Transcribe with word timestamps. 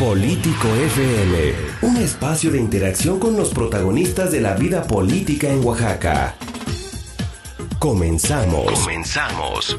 Político 0.00 0.66
FM, 0.66 1.52
un 1.82 1.98
espacio 1.98 2.50
de 2.50 2.58
interacción 2.58 3.20
con 3.20 3.36
los 3.36 3.50
protagonistas 3.50 4.32
de 4.32 4.40
la 4.40 4.54
vida 4.54 4.84
política 4.84 5.46
en 5.50 5.62
Oaxaca. 5.62 6.36
Comenzamos. 7.78 8.80
Comenzamos. 8.80 9.78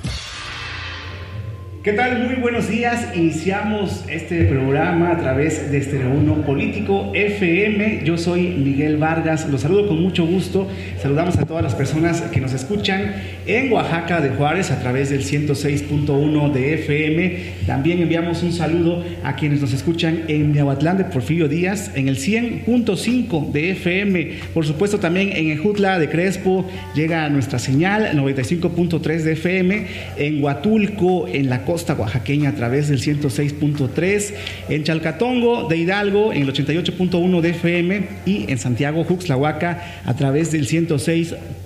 ¿Qué 1.84 1.94
tal? 1.94 2.26
Muy 2.26 2.36
buenos 2.36 2.70
días. 2.70 3.08
Iniciamos 3.16 4.04
este 4.08 4.44
programa 4.44 5.14
a 5.14 5.18
través 5.18 5.72
de 5.72 5.80
Estereo 5.80 6.12
1 6.12 6.46
Político 6.46 7.12
FM. 7.16 8.04
Yo 8.06 8.20
soy 8.20 8.50
Miguel 8.50 8.98
Vargas. 8.98 9.50
Los 9.50 9.62
saludo 9.62 9.88
con 9.88 10.00
mucho 10.00 10.24
gusto. 10.28 10.68
Saludamos 11.02 11.40
a 11.40 11.46
todas 11.48 11.64
las 11.64 11.74
personas 11.74 12.22
que 12.22 12.40
nos 12.40 12.54
escuchan 12.54 13.16
en 13.48 13.74
Oaxaca 13.74 14.22
de 14.22 14.30
Juárez 14.30 14.70
a 14.70 14.80
través 14.80 15.10
del 15.10 15.24
106.1 15.24 16.52
de 16.52 16.74
FM. 16.76 17.38
También 17.66 18.00
enviamos 18.00 18.44
un 18.44 18.54
saludo 18.54 19.04
a 19.24 19.36
quienes 19.36 19.60
nos 19.60 19.74
escuchan 19.74 20.26
en 20.28 20.52
Miahuatlán 20.52 21.00
de 21.00 21.06
Porfirio 21.06 21.48
Díaz 21.48 21.94
en 21.96 22.08
el 22.08 22.18
100.5 22.18 23.52
de 23.54 23.72
FM. 23.72 24.34
Por 24.54 24.68
supuesto 24.68 25.00
también 25.00 25.32
en 25.36 25.50
Ejutla 25.50 25.98
de 25.98 26.10
Crespo 26.10 26.64
llega 26.94 27.28
nuestra 27.30 27.58
señal 27.58 28.12
95.3 28.16 29.22
de 29.24 29.32
FM. 29.32 29.88
En 30.18 30.44
Huatulco, 30.44 31.28
en 31.28 31.50
la 31.50 31.64
costa 31.72 31.94
oaxaqueña 31.94 32.50
a 32.50 32.56
través 32.56 32.90
del 32.90 33.00
106.3, 33.00 34.34
en 34.68 34.84
Chalcatongo 34.84 35.70
de 35.70 35.78
Hidalgo 35.78 36.34
en 36.34 36.42
el 36.42 36.52
88.1 36.52 37.40
de 37.40 37.50
FM 37.52 38.08
y 38.26 38.52
en 38.52 38.58
Santiago 38.58 39.06
Juxlahuaca 39.06 40.02
a 40.04 40.14
través 40.18 40.52
del 40.52 40.68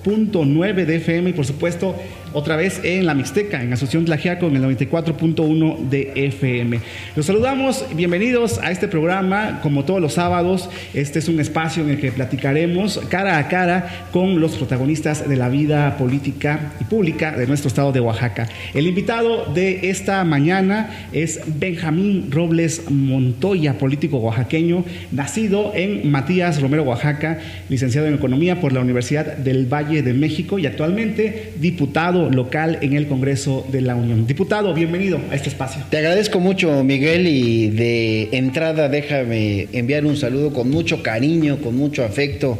106.9 0.05 0.85
de 0.85 0.95
FM 0.97 1.31
y 1.31 1.33
por 1.33 1.45
supuesto 1.45 1.95
otra 2.35 2.57
vez 2.57 2.81
en 2.83 3.05
la 3.05 3.13
Mixteca, 3.13 3.63
en 3.63 3.71
Asunción 3.71 4.03
Tlajiaco, 4.03 4.47
en 4.47 4.57
el 4.57 4.63
94.1 4.63 5.89
de 5.89 6.11
FM. 6.15 6.81
Los 7.15 7.27
saludamos, 7.27 7.85
bienvenidos 7.95 8.59
a 8.59 8.71
este 8.71 8.89
programa, 8.89 9.61
como 9.63 9.85
todos 9.85 10.01
los 10.01 10.13
sábados, 10.13 10.69
este 10.93 11.19
es 11.19 11.29
un 11.29 11.39
espacio 11.39 11.83
en 11.83 11.91
el 11.91 11.99
que 11.99 12.11
platicaremos 12.11 12.99
cara 13.09 13.37
a 13.37 13.47
cara 13.47 14.07
con 14.11 14.41
los 14.41 14.57
protagonistas 14.57 15.27
de 15.29 15.37
la 15.37 15.47
vida 15.47 15.97
política 15.97 16.73
y 16.81 16.83
pública 16.83 17.31
de 17.31 17.47
nuestro 17.47 17.69
estado 17.69 17.93
de 17.93 18.01
Oaxaca. 18.01 18.49
El 18.73 18.85
invitado 18.85 19.45
de 19.53 19.89
esta 19.89 20.21
mañana 20.25 21.07
es 21.13 21.39
Benjamín 21.47 22.31
Robles 22.31 22.91
Montoya, 22.91 23.77
político 23.77 24.17
oaxaqueño, 24.17 24.83
nacido 25.13 25.71
en 25.73 26.11
Matías 26.11 26.61
Romero, 26.61 26.83
Oaxaca, 26.83 27.39
licenciado 27.69 28.07
en 28.07 28.15
Economía 28.15 28.59
por 28.59 28.73
la 28.73 28.81
Universidad 28.81 29.37
del 29.37 29.71
Valle 29.73 29.94
de 30.01 30.13
México 30.13 30.59
y 30.59 30.65
actualmente 30.65 31.53
diputado 31.59 32.29
local 32.29 32.79
en 32.81 32.93
el 32.93 33.07
Congreso 33.07 33.65
de 33.71 33.81
la 33.81 33.95
Unión. 33.95 34.27
Diputado, 34.27 34.73
bienvenido 34.73 35.19
a 35.31 35.35
este 35.35 35.49
espacio. 35.49 35.81
Te 35.89 35.97
agradezco 35.97 36.39
mucho, 36.39 36.83
Miguel, 36.83 37.27
y 37.27 37.69
de 37.69 38.29
entrada 38.31 38.89
déjame 38.89 39.67
enviar 39.73 40.05
un 40.05 40.17
saludo 40.17 40.53
con 40.53 40.69
mucho 40.69 41.03
cariño, 41.03 41.57
con 41.57 41.75
mucho 41.75 42.03
afecto 42.03 42.59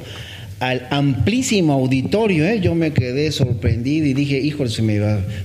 al 0.59 0.87
amplísimo 0.89 1.73
auditorio. 1.73 2.45
¿eh? 2.45 2.59
Yo 2.61 2.75
me 2.75 2.91
quedé 2.91 3.31
sorprendido 3.31 4.07
y 4.07 4.13
dije, 4.13 4.39
híjole, 4.39 4.71
me, 4.81 4.99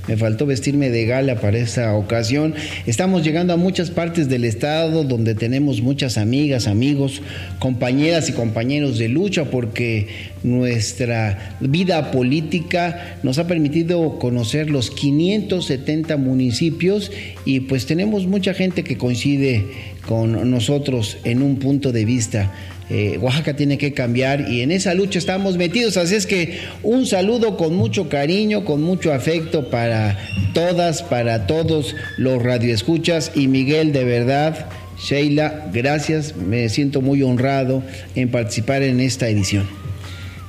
me 0.06 0.17
faltó 0.17 0.47
vestirme 0.47 0.91
de 0.91 1.05
gala 1.06 1.41
para 1.41 1.58
esta 1.58 1.94
ocasión. 1.94 2.55
Estamos 2.86 3.25
llegando 3.25 3.52
a 3.52 3.56
muchas 3.56 3.91
partes 3.91 4.28
del 4.28 4.44
estado 4.44 5.05
donde 5.05 5.34
tenemos 5.34 5.83
muchas 5.83 6.17
amigas, 6.17 6.69
amigos, 6.69 7.22
compañeras 7.58 8.28
y 8.28 8.33
compañeros 8.33 8.98
de 8.98 9.08
lucha 9.08 9.47
porque 9.47 10.08
nuestra 10.42 11.56
vida 11.61 12.11
política 12.12 13.19
nos 13.22 13.39
ha 13.39 13.47
permitido 13.47 14.19
conocer 14.19 14.70
los 14.70 14.91
570 14.91 16.17
municipios 16.17 17.11
y 17.45 17.61
pues 17.61 17.86
tenemos 17.86 18.27
mucha 18.27 18.55
gente 18.55 18.84
que 18.84 18.97
coincide 18.97 19.67
con 20.06 20.50
nosotros 20.50 21.19
en 21.24 21.42
un 21.42 21.56
punto 21.56 21.92
de 21.92 22.05
vista. 22.05 22.52
Eh, 22.91 23.19
Oaxaca 23.19 23.55
tiene 23.55 23.78
que 23.78 23.92
cambiar 23.92 24.50
y 24.50 24.62
en 24.62 24.72
esa 24.72 24.94
lucha 24.94 25.19
estamos 25.19 25.56
metidos. 25.56 25.96
Así 25.96 26.16
es 26.16 26.27
que 26.27 26.58
un 26.83 27.06
saludo 27.06 27.56
con 27.56 27.74
mucho 27.77 28.08
cariño, 28.08 28.64
con 28.64 28.83
mucho 28.83 29.12
afecto 29.12 29.70
para 29.70 30.18
todas, 30.55 31.02
para 31.02 31.46
todos 31.46 31.95
los 32.17 32.42
radioescuchas 32.42 33.33
y 33.34 33.48
Miguel, 33.48 33.92
de 33.92 34.05
verdad. 34.05 34.67
Sheila, 34.98 35.70
gracias, 35.73 36.36
me 36.36 36.68
siento 36.68 37.01
muy 37.01 37.23
honrado 37.23 37.83
en 38.14 38.28
participar 38.30 38.83
en 38.83 39.01
esta 39.01 39.28
edición. 39.28 39.80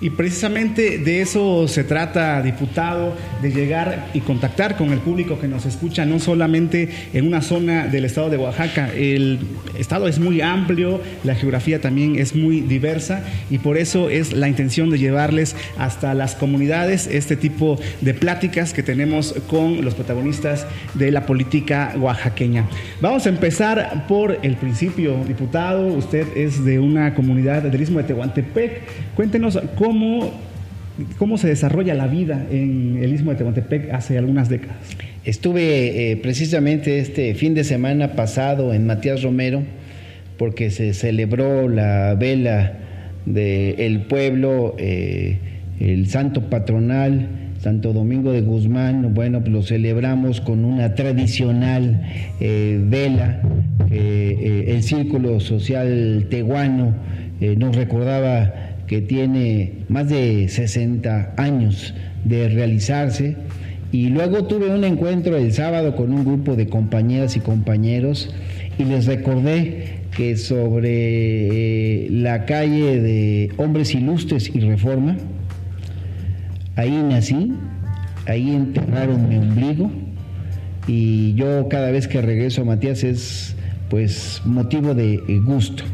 Y 0.02 0.10
precisamente 0.10 0.98
de 0.98 1.22
eso 1.22 1.68
se 1.68 1.84
trata, 1.84 2.42
diputado, 2.42 3.16
de 3.44 3.52
llegar 3.52 4.10
y 4.16 4.22
contactar 4.22 4.76
con 4.76 4.92
el 4.92 4.98
público 4.98 5.40
que 5.40 5.48
nos 5.48 5.68
escucha, 5.68 6.08
no 6.08 6.20
solamente 6.20 6.90
en 7.14 7.28
una 7.28 7.44
zona 7.44 7.86
del 7.86 8.06
estado 8.06 8.32
de 8.32 8.38
Oaxaca. 8.38 8.90
El 8.96 9.40
estado 9.78 10.08
es 10.08 10.18
muy 10.18 10.42
amplio, 10.42 11.02
la 11.24 11.36
geografía 11.36 11.80
también 11.82 12.18
es 12.18 12.36
muy 12.36 12.62
diversa 12.62 13.24
y 13.52 13.60
por 13.60 13.78
eso 13.78 14.10
es 14.10 14.34
la 14.34 14.50
intención 14.50 14.90
de 14.90 14.98
llevarles 14.98 15.56
hasta 15.78 16.16
las 16.16 16.34
comunidades 16.34 17.06
este 17.06 17.36
tipo 17.36 17.80
de 18.02 18.16
pláticas 18.16 18.74
que 18.74 18.82
tenemos 18.82 19.36
con 19.48 19.86
los 19.86 19.94
protagonistas 19.94 20.66
de 20.96 21.12
la 21.12 21.28
política 21.28 21.94
oaxaqueña. 21.96 22.66
Vamos 23.02 23.28
a 23.28 23.30
empezar 23.30 24.08
por 24.08 24.40
el 24.42 24.56
principio, 24.56 25.24
diputado. 25.28 25.86
Usted 25.86 26.26
es 26.36 26.66
de 26.66 26.80
una 26.80 27.14
comunidad 27.14 27.62
del 27.62 27.80
Istmo 27.80 28.00
de 28.00 28.06
Tehuantepec. 28.06 28.82
Cuéntenos 29.16 29.60
cómo 29.78 29.91
cómo, 31.18 31.38
se 31.38 31.48
desarrolla 31.48 31.94
la 31.94 32.08
vida 32.08 32.46
en 32.52 33.00
el 33.02 33.14
Istmo 33.14 33.32
de 33.32 33.38
Tehuantepec 33.38 33.94
hace 33.94 34.18
algunas 34.18 34.50
décadas. 34.50 34.78
Estuve 35.24 36.12
eh, 36.12 36.18
precisamente 36.18 37.00
este 37.00 37.36
fin 37.36 37.54
de 37.54 37.64
semana 37.64 38.14
pasado 38.14 38.74
en 38.74 38.86
Matías 38.86 39.22
Romero 39.22 39.64
porque 40.38 40.72
se 40.72 40.94
celebró 40.94 41.70
la 41.70 42.16
vela 42.16 42.74
del 43.26 44.02
pueblo, 44.02 44.76
eh, 44.80 45.38
el 45.80 46.08
santo 46.10 46.50
patronal, 46.50 47.28
Santo 47.60 47.94
Domingo 47.94 48.32
de 48.32 48.42
Guzmán, 48.42 49.14
bueno, 49.14 49.42
pues 49.42 49.52
lo 49.52 49.62
celebramos 49.62 50.42
con 50.42 50.66
una 50.66 50.96
tradicional 50.96 52.02
eh, 52.40 52.80
vela 52.84 53.42
que 53.88 54.72
el 54.74 54.82
Círculo 54.82 55.40
Social 55.40 56.26
Tehuano 56.30 56.96
nos 57.58 57.76
recordaba 57.76 58.71
que 58.92 59.00
tiene 59.00 59.86
más 59.88 60.10
de 60.10 60.50
60 60.50 61.36
años 61.38 61.94
de 62.26 62.50
realizarse. 62.50 63.38
Y 63.94 64.10
luego 64.10 64.48
tuve 64.48 64.70
un 64.70 64.84
encuentro 64.84 65.38
el 65.38 65.54
sábado 65.54 65.96
con 65.96 66.12
un 66.12 66.26
grupo 66.26 66.58
de 66.58 66.68
compañeras 66.68 67.38
y 67.38 67.40
compañeros 67.40 68.36
y 68.78 68.84
les 68.84 69.06
recordé 69.06 70.02
que 70.14 70.36
sobre 70.36 70.90
eh, 70.90 72.08
la 72.10 72.44
calle 72.44 73.00
de 73.00 73.52
Hombres 73.56 73.96
Ilustres 73.96 74.54
y 74.54 74.60
Reforma, 74.60 75.16
ahí 76.76 76.92
nací, 76.92 77.54
ahí 78.28 78.54
enterraron 78.54 79.30
mi 79.30 79.38
ombligo 79.38 79.90
y 80.86 81.34
yo 81.36 81.70
cada 81.70 81.92
vez 81.92 82.10
que 82.10 82.22
regreso 82.22 82.64
a 82.64 82.66
Matías 82.66 83.06
es 83.06 83.56
pues 83.90 84.42
motivo 84.44 84.94
de 84.94 85.22
gusto. 85.46 85.86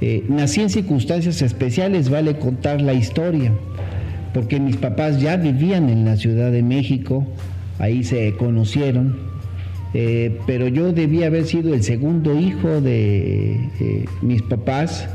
Eh, 0.00 0.24
nací 0.28 0.60
en 0.60 0.70
circunstancias 0.70 1.40
especiales, 1.42 2.10
vale 2.10 2.36
contar 2.38 2.80
la 2.80 2.94
historia, 2.94 3.52
porque 4.32 4.58
mis 4.58 4.76
papás 4.76 5.20
ya 5.20 5.36
vivían 5.36 5.88
en 5.88 6.04
la 6.04 6.16
Ciudad 6.16 6.50
de 6.50 6.62
México, 6.62 7.26
ahí 7.78 8.02
se 8.02 8.34
conocieron, 8.36 9.16
eh, 9.94 10.38
pero 10.46 10.66
yo 10.68 10.92
debía 10.92 11.28
haber 11.28 11.44
sido 11.44 11.72
el 11.72 11.84
segundo 11.84 12.38
hijo 12.38 12.80
de 12.80 13.52
eh, 13.80 14.04
mis 14.22 14.42
papás, 14.42 15.08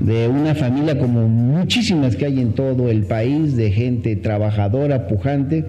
de 0.00 0.28
una 0.28 0.54
familia 0.54 0.98
como 0.98 1.28
muchísimas 1.28 2.16
que 2.16 2.24
hay 2.24 2.40
en 2.40 2.52
todo 2.52 2.90
el 2.90 3.04
país, 3.04 3.54
de 3.54 3.70
gente 3.70 4.16
trabajadora, 4.16 5.06
pujante. 5.06 5.64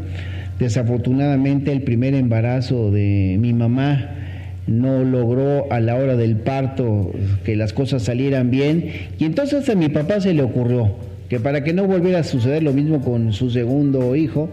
Desafortunadamente 0.58 1.72
el 1.72 1.84
primer 1.84 2.16
embarazo 2.16 2.92
de 2.92 3.38
mi 3.40 3.54
mamá 3.54 4.25
no 4.68 5.04
logró 5.04 5.72
a 5.72 5.80
la 5.80 5.96
hora 5.96 6.16
del 6.16 6.38
parto 6.38 7.12
que 7.44 7.56
las 7.56 7.74
cosas 7.74 8.04
salieran 8.04 8.50
bien. 8.52 8.92
Y 9.20 9.26
entonces 9.26 9.70
a 9.70 9.76
mi 9.76 9.90
papá 9.90 10.20
se 10.22 10.34
le 10.34 10.44
ocurrió 10.44 10.96
que 11.30 11.40
para 11.40 11.64
que 11.64 11.74
no 11.74 11.86
volviera 11.86 12.20
a 12.20 12.24
suceder 12.24 12.64
lo 12.64 12.74
mismo 12.74 13.02
con 13.02 13.34
su 13.34 13.50
segundo 13.50 14.16
hijo, 14.16 14.50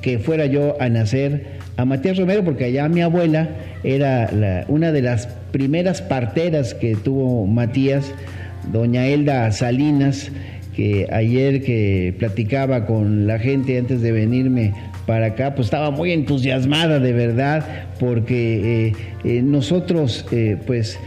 que 0.00 0.18
fuera 0.18 0.46
yo 0.46 0.76
a 0.80 0.88
nacer 0.88 1.58
a 1.76 1.84
Matías 1.84 2.18
Romero, 2.18 2.44
porque 2.44 2.64
allá 2.64 2.88
mi 2.88 3.00
abuela 3.00 3.48
era 3.84 4.64
una 4.68 4.92
de 4.92 5.02
las 5.02 5.28
primeras 5.52 6.02
parteras 6.02 6.74
que 6.74 6.96
tuvo 6.96 7.46
Matías, 7.46 8.12
doña 8.72 9.06
Elda 9.06 9.50
Salinas, 9.52 10.30
que 10.74 11.08
ayer 11.10 11.62
que 11.62 12.14
platicaba 12.18 12.86
con 12.86 13.26
la 13.26 13.38
gente 13.38 13.78
antes 13.78 14.02
de 14.02 14.12
venirme 14.12 14.74
para 15.08 15.28
acá, 15.28 15.54
pues 15.54 15.68
estaba 15.68 15.90
muy 15.90 16.12
entusiasmada 16.12 17.00
de 17.00 17.14
verdad, 17.14 17.64
porque 17.98 18.88
eh, 18.88 18.92
eh, 19.24 19.40
nosotros 19.42 20.26
eh, 20.30 20.58
pues 20.66 20.98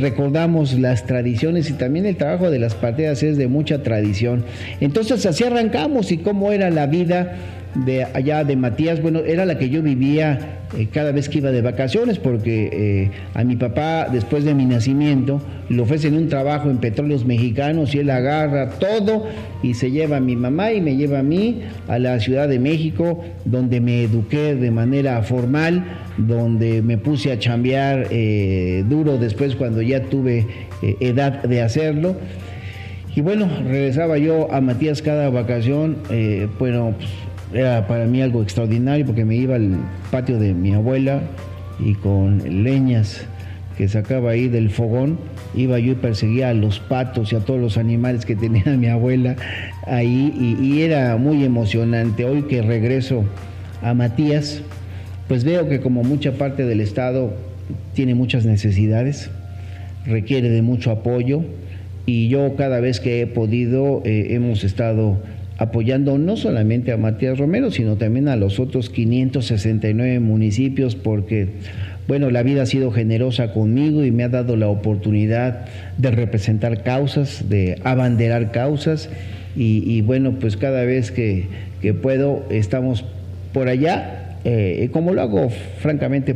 recordamos 0.00 0.72
las 0.78 1.04
tradiciones 1.04 1.68
y 1.68 1.74
también 1.74 2.06
el 2.06 2.16
trabajo 2.16 2.50
de 2.50 2.58
las 2.58 2.74
parteras 2.74 3.22
es 3.22 3.36
de 3.36 3.48
mucha 3.48 3.82
tradición. 3.82 4.46
Entonces 4.80 5.26
así 5.26 5.44
arrancamos 5.44 6.12
y 6.12 6.18
cómo 6.18 6.50
era 6.50 6.70
la 6.70 6.86
vida 6.86 7.36
de 7.74 8.04
allá 8.04 8.44
de 8.44 8.56
Matías, 8.56 9.00
bueno, 9.00 9.20
era 9.20 9.46
la 9.46 9.58
que 9.58 9.68
yo 9.70 9.82
vivía 9.82 10.62
eh, 10.76 10.88
cada 10.92 11.12
vez 11.12 11.28
que 11.28 11.38
iba 11.38 11.50
de 11.50 11.62
vacaciones, 11.62 12.18
porque 12.18 12.70
eh, 12.72 13.10
a 13.34 13.44
mi 13.44 13.56
papá, 13.56 14.08
después 14.10 14.44
de 14.44 14.54
mi 14.54 14.64
nacimiento, 14.64 15.40
le 15.68 15.80
ofrecen 15.80 16.14
un 16.14 16.28
trabajo 16.28 16.70
en 16.70 16.78
petróleos 16.78 17.24
mexicanos 17.24 17.94
y 17.94 17.98
él 17.98 18.10
agarra 18.10 18.70
todo 18.70 19.26
y 19.62 19.74
se 19.74 19.90
lleva 19.90 20.18
a 20.18 20.20
mi 20.20 20.36
mamá 20.36 20.72
y 20.72 20.80
me 20.80 20.96
lleva 20.96 21.20
a 21.20 21.22
mí 21.22 21.62
a 21.88 21.98
la 21.98 22.20
Ciudad 22.20 22.48
de 22.48 22.58
México, 22.58 23.24
donde 23.44 23.80
me 23.80 24.02
eduqué 24.02 24.54
de 24.54 24.70
manera 24.70 25.22
formal, 25.22 25.84
donde 26.18 26.82
me 26.82 26.98
puse 26.98 27.32
a 27.32 27.38
chambear 27.38 28.08
eh, 28.10 28.84
duro 28.88 29.18
después 29.18 29.56
cuando 29.56 29.82
ya 29.82 30.04
tuve 30.04 30.46
edad 31.00 31.42
de 31.42 31.62
hacerlo. 31.62 32.16
Y 33.14 33.20
bueno, 33.20 33.46
regresaba 33.68 34.16
yo 34.16 34.50
a 34.52 34.62
Matías 34.62 35.02
cada 35.02 35.28
vacación, 35.28 35.98
bueno, 36.58 36.94
pues, 36.98 37.10
era 37.54 37.86
para 37.86 38.06
mí 38.06 38.22
algo 38.22 38.42
extraordinario 38.42 39.06
porque 39.06 39.24
me 39.24 39.36
iba 39.36 39.56
al 39.56 39.76
patio 40.10 40.38
de 40.38 40.54
mi 40.54 40.72
abuela 40.72 41.22
y 41.78 41.94
con 41.94 42.64
leñas 42.64 43.26
que 43.76 43.88
sacaba 43.88 44.32
ahí 44.32 44.48
del 44.48 44.70
fogón, 44.70 45.18
iba 45.54 45.78
yo 45.78 45.92
y 45.92 45.94
perseguía 45.94 46.50
a 46.50 46.54
los 46.54 46.78
patos 46.78 47.32
y 47.32 47.36
a 47.36 47.40
todos 47.40 47.60
los 47.60 47.78
animales 47.78 48.24
que 48.24 48.36
tenía 48.36 48.64
mi 48.78 48.86
abuela 48.86 49.36
ahí 49.86 50.56
y, 50.60 50.82
era 50.82 51.16
muy 51.16 51.44
emocionante. 51.44 52.24
Hoy 52.24 52.42
que 52.42 52.62
regreso 52.62 53.24
a 53.82 53.94
Matías, 53.94 54.62
pues 55.28 55.44
veo 55.44 55.68
que 55.68 55.80
como 55.80 56.04
mucha 56.04 56.32
parte 56.32 56.64
del 56.64 56.80
Estado 56.80 57.34
tiene 57.94 58.14
muchas 58.14 58.44
necesidades, 58.44 59.30
requiere 60.04 60.50
de 60.50 60.62
mucho 60.62 60.90
apoyo 60.90 61.42
y 62.04 62.28
yo 62.28 62.56
cada 62.56 62.80
vez 62.80 63.00
que 63.00 63.22
he 63.22 63.26
podido 63.26 64.02
eh, 64.04 64.34
hemos 64.34 64.64
estado 64.64 65.18
apoyando 65.62 66.18
no 66.18 66.36
solamente 66.36 66.90
a 66.90 66.96
Matías 66.96 67.38
Romero, 67.38 67.70
sino 67.70 67.96
también 67.96 68.26
a 68.26 68.34
los 68.34 68.58
otros 68.58 68.90
569 68.90 70.18
municipios, 70.18 70.96
porque, 70.96 71.50
bueno, 72.08 72.30
la 72.30 72.42
vida 72.42 72.62
ha 72.62 72.66
sido 72.66 72.90
generosa 72.90 73.52
conmigo 73.52 74.04
y 74.04 74.10
me 74.10 74.24
ha 74.24 74.28
dado 74.28 74.56
la 74.56 74.66
oportunidad 74.66 75.66
de 75.98 76.10
representar 76.10 76.82
causas, 76.82 77.48
de 77.48 77.78
abanderar 77.84 78.50
causas, 78.50 79.08
y, 79.54 80.00
bueno, 80.00 80.38
pues 80.40 80.56
cada 80.56 80.82
vez 80.82 81.12
que, 81.12 81.46
puedo 82.00 82.44
estamos 82.50 83.04
por 83.52 83.68
allá, 83.68 84.38
eh, 84.44 84.88
como 84.92 85.12
lo 85.12 85.20
hago 85.20 85.50
francamente 85.78 86.34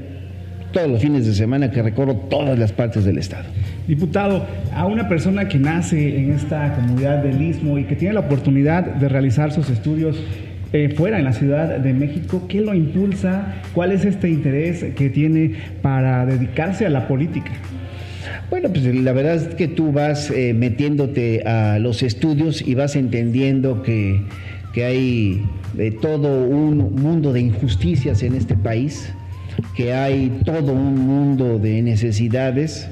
todos 0.70 0.88
los 0.88 1.00
fines 1.00 1.26
de 1.26 1.32
semana 1.32 1.70
que 1.70 1.82
recorro 1.82 2.14
todas 2.14 2.58
las 2.58 2.72
partes 2.72 3.04
del 3.04 3.18
Estado. 3.18 3.46
Diputado, 3.86 4.44
a 4.74 4.84
una 4.86 5.08
persona 5.08 5.46
que 5.46 5.58
nace 5.58 6.18
en 6.18 6.32
esta 6.32 6.74
comunidad 6.74 7.22
del 7.22 7.40
Istmo 7.40 7.78
y 7.78 7.84
que 7.84 7.94
tiene 7.94 8.14
la 8.14 8.20
oportunidad 8.20 8.84
de 8.84 9.08
realizar 9.08 9.52
sus 9.52 9.70
estudios 9.70 10.16
eh, 10.72 10.92
fuera 10.96 11.18
en 11.18 11.24
la 11.24 11.32
Ciudad 11.32 11.78
de 11.78 11.92
México, 11.92 12.46
¿qué 12.48 12.60
lo 12.60 12.74
impulsa? 12.74 13.62
¿Cuál 13.72 13.92
es 13.92 14.04
este 14.04 14.28
interés 14.28 14.84
que 14.96 15.08
tiene 15.08 15.54
para 15.80 16.26
dedicarse 16.26 16.84
a 16.84 16.90
la 16.90 17.06
política? 17.06 17.52
Bueno, 18.50 18.70
pues 18.70 18.84
la 18.84 19.12
verdad 19.12 19.36
es 19.36 19.54
que 19.54 19.68
tú 19.68 19.92
vas 19.92 20.30
eh, 20.30 20.52
metiéndote 20.52 21.42
a 21.42 21.78
los 21.78 22.02
estudios 22.02 22.66
y 22.66 22.74
vas 22.74 22.96
entendiendo 22.96 23.82
que, 23.82 24.22
que 24.72 24.84
hay 24.84 25.42
de 25.74 25.92
todo 25.92 26.44
un 26.48 26.96
mundo 26.96 27.32
de 27.32 27.40
injusticias 27.40 28.24
en 28.24 28.34
este 28.34 28.56
país, 28.56 29.12
que 29.76 29.94
hay 29.94 30.40
todo 30.44 30.72
un 30.72 31.06
mundo 31.06 31.60
de 31.60 31.80
necesidades 31.82 32.88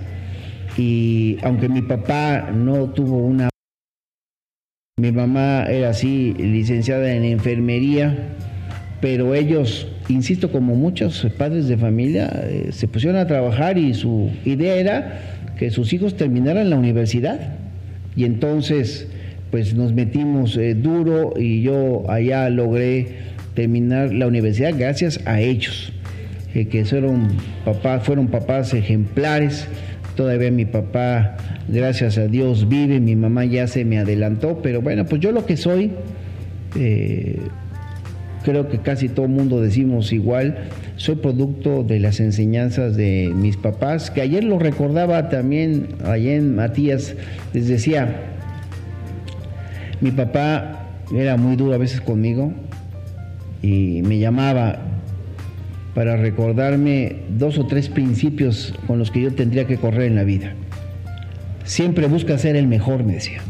y 0.76 1.38
aunque 1.42 1.68
mi 1.68 1.82
papá 1.82 2.50
no 2.52 2.90
tuvo 2.90 3.18
una... 3.18 3.48
Mi 4.96 5.10
mamá 5.12 5.64
era 5.64 5.90
así, 5.90 6.34
licenciada 6.34 7.12
en 7.12 7.24
enfermería, 7.24 8.16
pero 9.00 9.34
ellos, 9.34 9.88
insisto, 10.08 10.50
como 10.52 10.76
muchos 10.76 11.26
padres 11.36 11.66
de 11.68 11.76
familia, 11.76 12.30
eh, 12.44 12.68
se 12.70 12.86
pusieron 12.88 13.20
a 13.20 13.26
trabajar 13.26 13.76
y 13.76 13.92
su 13.94 14.30
idea 14.44 14.76
era 14.76 15.20
que 15.58 15.70
sus 15.70 15.92
hijos 15.92 16.16
terminaran 16.16 16.70
la 16.70 16.76
universidad. 16.76 17.54
Y 18.16 18.24
entonces, 18.24 19.08
pues 19.50 19.74
nos 19.74 19.92
metimos 19.92 20.56
eh, 20.56 20.74
duro 20.74 21.34
y 21.36 21.62
yo 21.62 22.04
allá 22.08 22.48
logré 22.50 23.08
terminar 23.54 24.12
la 24.12 24.26
universidad 24.26 24.74
gracias 24.76 25.20
a 25.26 25.40
ellos, 25.40 25.92
eh, 26.54 26.66
que 26.66 26.84
fueron 26.84 27.28
papás, 27.64 28.04
fueron 28.04 28.28
papás 28.28 28.74
ejemplares 28.74 29.68
Todavía 30.16 30.50
mi 30.52 30.64
papá, 30.64 31.36
gracias 31.68 32.18
a 32.18 32.28
Dios, 32.28 32.68
vive, 32.68 33.00
mi 33.00 33.16
mamá 33.16 33.44
ya 33.46 33.66
se 33.66 33.84
me 33.84 33.98
adelantó, 33.98 34.60
pero 34.62 34.80
bueno, 34.80 35.06
pues 35.06 35.20
yo 35.20 35.32
lo 35.32 35.44
que 35.44 35.56
soy, 35.56 35.90
eh, 36.78 37.40
creo 38.44 38.68
que 38.68 38.78
casi 38.78 39.08
todo 39.08 39.26
mundo 39.26 39.60
decimos 39.60 40.12
igual, 40.12 40.68
soy 40.96 41.16
producto 41.16 41.82
de 41.82 41.98
las 41.98 42.20
enseñanzas 42.20 42.96
de 42.96 43.32
mis 43.34 43.56
papás, 43.56 44.12
que 44.12 44.20
ayer 44.20 44.44
lo 44.44 44.60
recordaba 44.60 45.30
también, 45.30 45.88
ayer 46.04 46.40
Matías 46.42 47.16
les 47.52 47.66
decía, 47.66 48.14
mi 50.00 50.12
papá 50.12 50.90
era 51.12 51.36
muy 51.36 51.56
duro 51.56 51.74
a 51.74 51.78
veces 51.78 52.00
conmigo 52.00 52.52
y 53.62 54.02
me 54.02 54.20
llamaba 54.20 54.93
para 55.94 56.16
recordarme 56.16 57.16
dos 57.28 57.58
o 57.58 57.66
tres 57.66 57.88
principios 57.88 58.74
con 58.86 58.98
los 58.98 59.10
que 59.10 59.22
yo 59.22 59.32
tendría 59.32 59.66
que 59.66 59.76
correr 59.76 60.02
en 60.02 60.16
la 60.16 60.24
vida. 60.24 60.54
Siempre 61.64 62.06
busca 62.08 62.36
ser 62.36 62.56
el 62.56 62.66
mejor, 62.66 63.04
me 63.04 63.14
decía, 63.14 63.40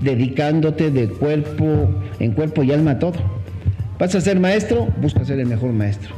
dedicándote 0.00 0.90
de 0.90 1.08
cuerpo, 1.08 1.90
en 2.20 2.32
cuerpo 2.32 2.62
y 2.62 2.72
alma 2.72 2.92
a 2.92 2.98
todo. 2.98 3.18
Vas 3.98 4.14
a 4.14 4.20
ser 4.20 4.38
maestro, 4.40 4.88
busca 5.00 5.24
ser 5.24 5.40
el 5.40 5.46
mejor 5.46 5.72
maestro. 5.72 6.14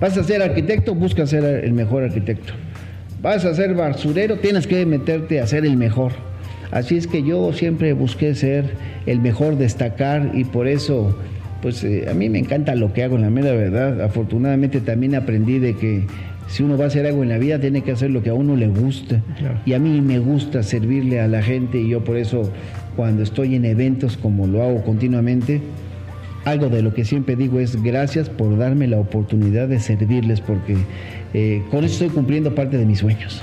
Vas 0.00 0.16
a 0.16 0.24
ser 0.24 0.42
arquitecto, 0.42 0.94
busca 0.94 1.26
ser 1.26 1.44
el 1.44 1.72
mejor 1.72 2.02
arquitecto. 2.02 2.52
Vas 3.22 3.44
a 3.44 3.54
ser 3.54 3.74
basurero, 3.74 4.38
tienes 4.38 4.66
que 4.66 4.84
meterte 4.84 5.40
a 5.40 5.46
ser 5.46 5.64
el 5.64 5.76
mejor. 5.76 6.12
Así 6.70 6.96
es 6.96 7.06
que 7.06 7.22
yo 7.22 7.52
siempre 7.52 7.92
busqué 7.92 8.34
ser 8.34 8.74
el 9.06 9.20
mejor, 9.20 9.56
destacar 9.56 10.32
y 10.34 10.44
por 10.44 10.66
eso 10.66 11.16
pues 11.64 11.82
eh, 11.82 12.10
a 12.10 12.12
mí 12.12 12.28
me 12.28 12.38
encanta 12.38 12.74
lo 12.74 12.92
que 12.92 13.02
hago, 13.04 13.16
en 13.16 13.22
la 13.22 13.30
mera 13.30 13.52
verdad. 13.52 14.02
Afortunadamente 14.02 14.82
también 14.82 15.14
aprendí 15.14 15.58
de 15.58 15.74
que 15.74 16.04
si 16.46 16.62
uno 16.62 16.76
va 16.76 16.84
a 16.84 16.86
hacer 16.88 17.06
algo 17.06 17.22
en 17.22 17.30
la 17.30 17.38
vida, 17.38 17.58
tiene 17.58 17.80
que 17.80 17.92
hacer 17.92 18.10
lo 18.10 18.22
que 18.22 18.28
a 18.28 18.34
uno 18.34 18.54
le 18.54 18.68
gusta. 18.68 19.22
Y 19.64 19.72
a 19.72 19.78
mí 19.78 20.02
me 20.02 20.18
gusta 20.18 20.62
servirle 20.62 21.22
a 21.22 21.26
la 21.26 21.40
gente 21.40 21.80
y 21.80 21.88
yo 21.88 22.04
por 22.04 22.18
eso 22.18 22.52
cuando 22.96 23.22
estoy 23.22 23.54
en 23.54 23.64
eventos 23.64 24.18
como 24.18 24.46
lo 24.46 24.62
hago 24.62 24.82
continuamente, 24.84 25.62
algo 26.44 26.68
de 26.68 26.82
lo 26.82 26.92
que 26.92 27.06
siempre 27.06 27.34
digo 27.34 27.58
es 27.58 27.82
gracias 27.82 28.28
por 28.28 28.58
darme 28.58 28.86
la 28.86 28.98
oportunidad 28.98 29.66
de 29.66 29.80
servirles 29.80 30.42
porque 30.42 30.76
eh, 31.32 31.62
con 31.70 31.82
eso 31.82 31.94
estoy 31.94 32.08
cumpliendo 32.10 32.54
parte 32.54 32.76
de 32.76 32.84
mis 32.84 32.98
sueños. 32.98 33.42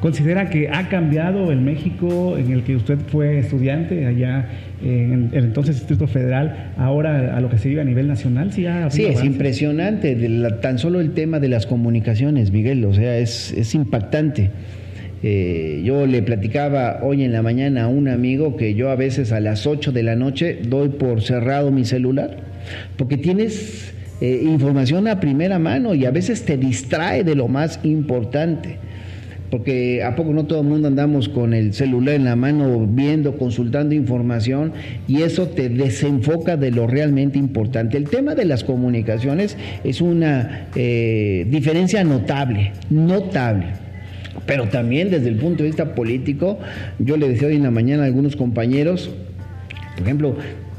¿Considera 0.00 0.50
que 0.50 0.68
ha 0.68 0.88
cambiado 0.88 1.50
el 1.50 1.60
México 1.60 2.36
en 2.36 2.52
el 2.52 2.64
que 2.64 2.76
usted 2.76 2.98
fue 3.08 3.38
estudiante 3.38 4.06
allá 4.06 4.46
en 4.82 5.30
el 5.32 5.44
entonces 5.44 5.76
Instituto 5.76 6.06
Federal, 6.06 6.72
ahora 6.76 7.34
a 7.34 7.40
lo 7.40 7.48
que 7.48 7.56
se 7.56 7.70
vive 7.70 7.80
a 7.80 7.84
nivel 7.84 8.06
nacional? 8.06 8.52
Sí, 8.52 8.66
es 8.66 9.24
impresionante, 9.24 10.14
tan 10.60 10.78
solo 10.78 11.00
el 11.00 11.12
tema 11.12 11.40
de 11.40 11.48
las 11.48 11.66
comunicaciones, 11.66 12.50
Miguel, 12.50 12.84
o 12.84 12.92
sea, 12.92 13.18
es, 13.18 13.74
impactante. 13.74 14.50
Eh, 15.22 15.80
yo 15.82 16.06
le 16.06 16.22
platicaba 16.22 17.00
hoy 17.02 17.24
en 17.24 17.32
la 17.32 17.40
mañana 17.40 17.84
a 17.84 17.88
un 17.88 18.06
amigo 18.08 18.56
que 18.56 18.74
yo 18.74 18.90
a 18.90 18.96
veces 18.96 19.32
a 19.32 19.40
las 19.40 19.66
8 19.66 19.90
de 19.92 20.02
la 20.02 20.14
noche 20.14 20.58
doy 20.62 20.90
por 20.90 21.22
cerrado 21.22 21.70
mi 21.72 21.86
celular, 21.86 22.36
porque 22.98 23.16
tienes 23.16 23.94
eh, 24.20 24.42
información 24.44 25.08
a 25.08 25.20
primera 25.20 25.58
mano 25.58 25.94
y 25.94 26.04
a 26.04 26.10
veces 26.10 26.44
te 26.44 26.58
distrae 26.58 27.24
de 27.24 27.34
lo 27.34 27.48
más 27.48 27.80
importante 27.82 28.78
porque 29.50 30.02
a 30.02 30.16
poco 30.16 30.32
no 30.32 30.46
todo 30.46 30.60
el 30.60 30.66
mundo 30.66 30.88
andamos 30.88 31.28
con 31.28 31.54
el 31.54 31.72
celular 31.72 32.14
en 32.14 32.24
la 32.24 32.36
mano 32.36 32.86
viendo, 32.86 33.36
consultando 33.36 33.94
información 33.94 34.72
y 35.06 35.22
eso 35.22 35.48
te 35.48 35.68
desenfoca 35.68 36.56
de 36.56 36.70
lo 36.70 36.86
realmente 36.86 37.38
importante. 37.38 37.96
El 37.96 38.08
tema 38.08 38.34
de 38.34 38.44
las 38.44 38.64
comunicaciones 38.64 39.56
es 39.84 40.00
una 40.00 40.68
eh, 40.74 41.46
diferencia 41.48 42.02
notable, 42.04 42.72
notable. 42.90 43.66
Pero 44.46 44.68
también 44.68 45.10
desde 45.10 45.28
el 45.28 45.36
punto 45.36 45.62
de 45.62 45.70
vista 45.70 45.94
político, 45.94 46.58
yo 46.98 47.16
le 47.16 47.28
decía 47.28 47.48
hoy 47.48 47.56
en 47.56 47.62
la 47.62 47.70
mañana 47.70 48.02
a 48.04 48.06
algunos 48.06 48.36
compañeros, 48.36 49.10
por 49.96 50.04
ejemplo, 50.04 50.36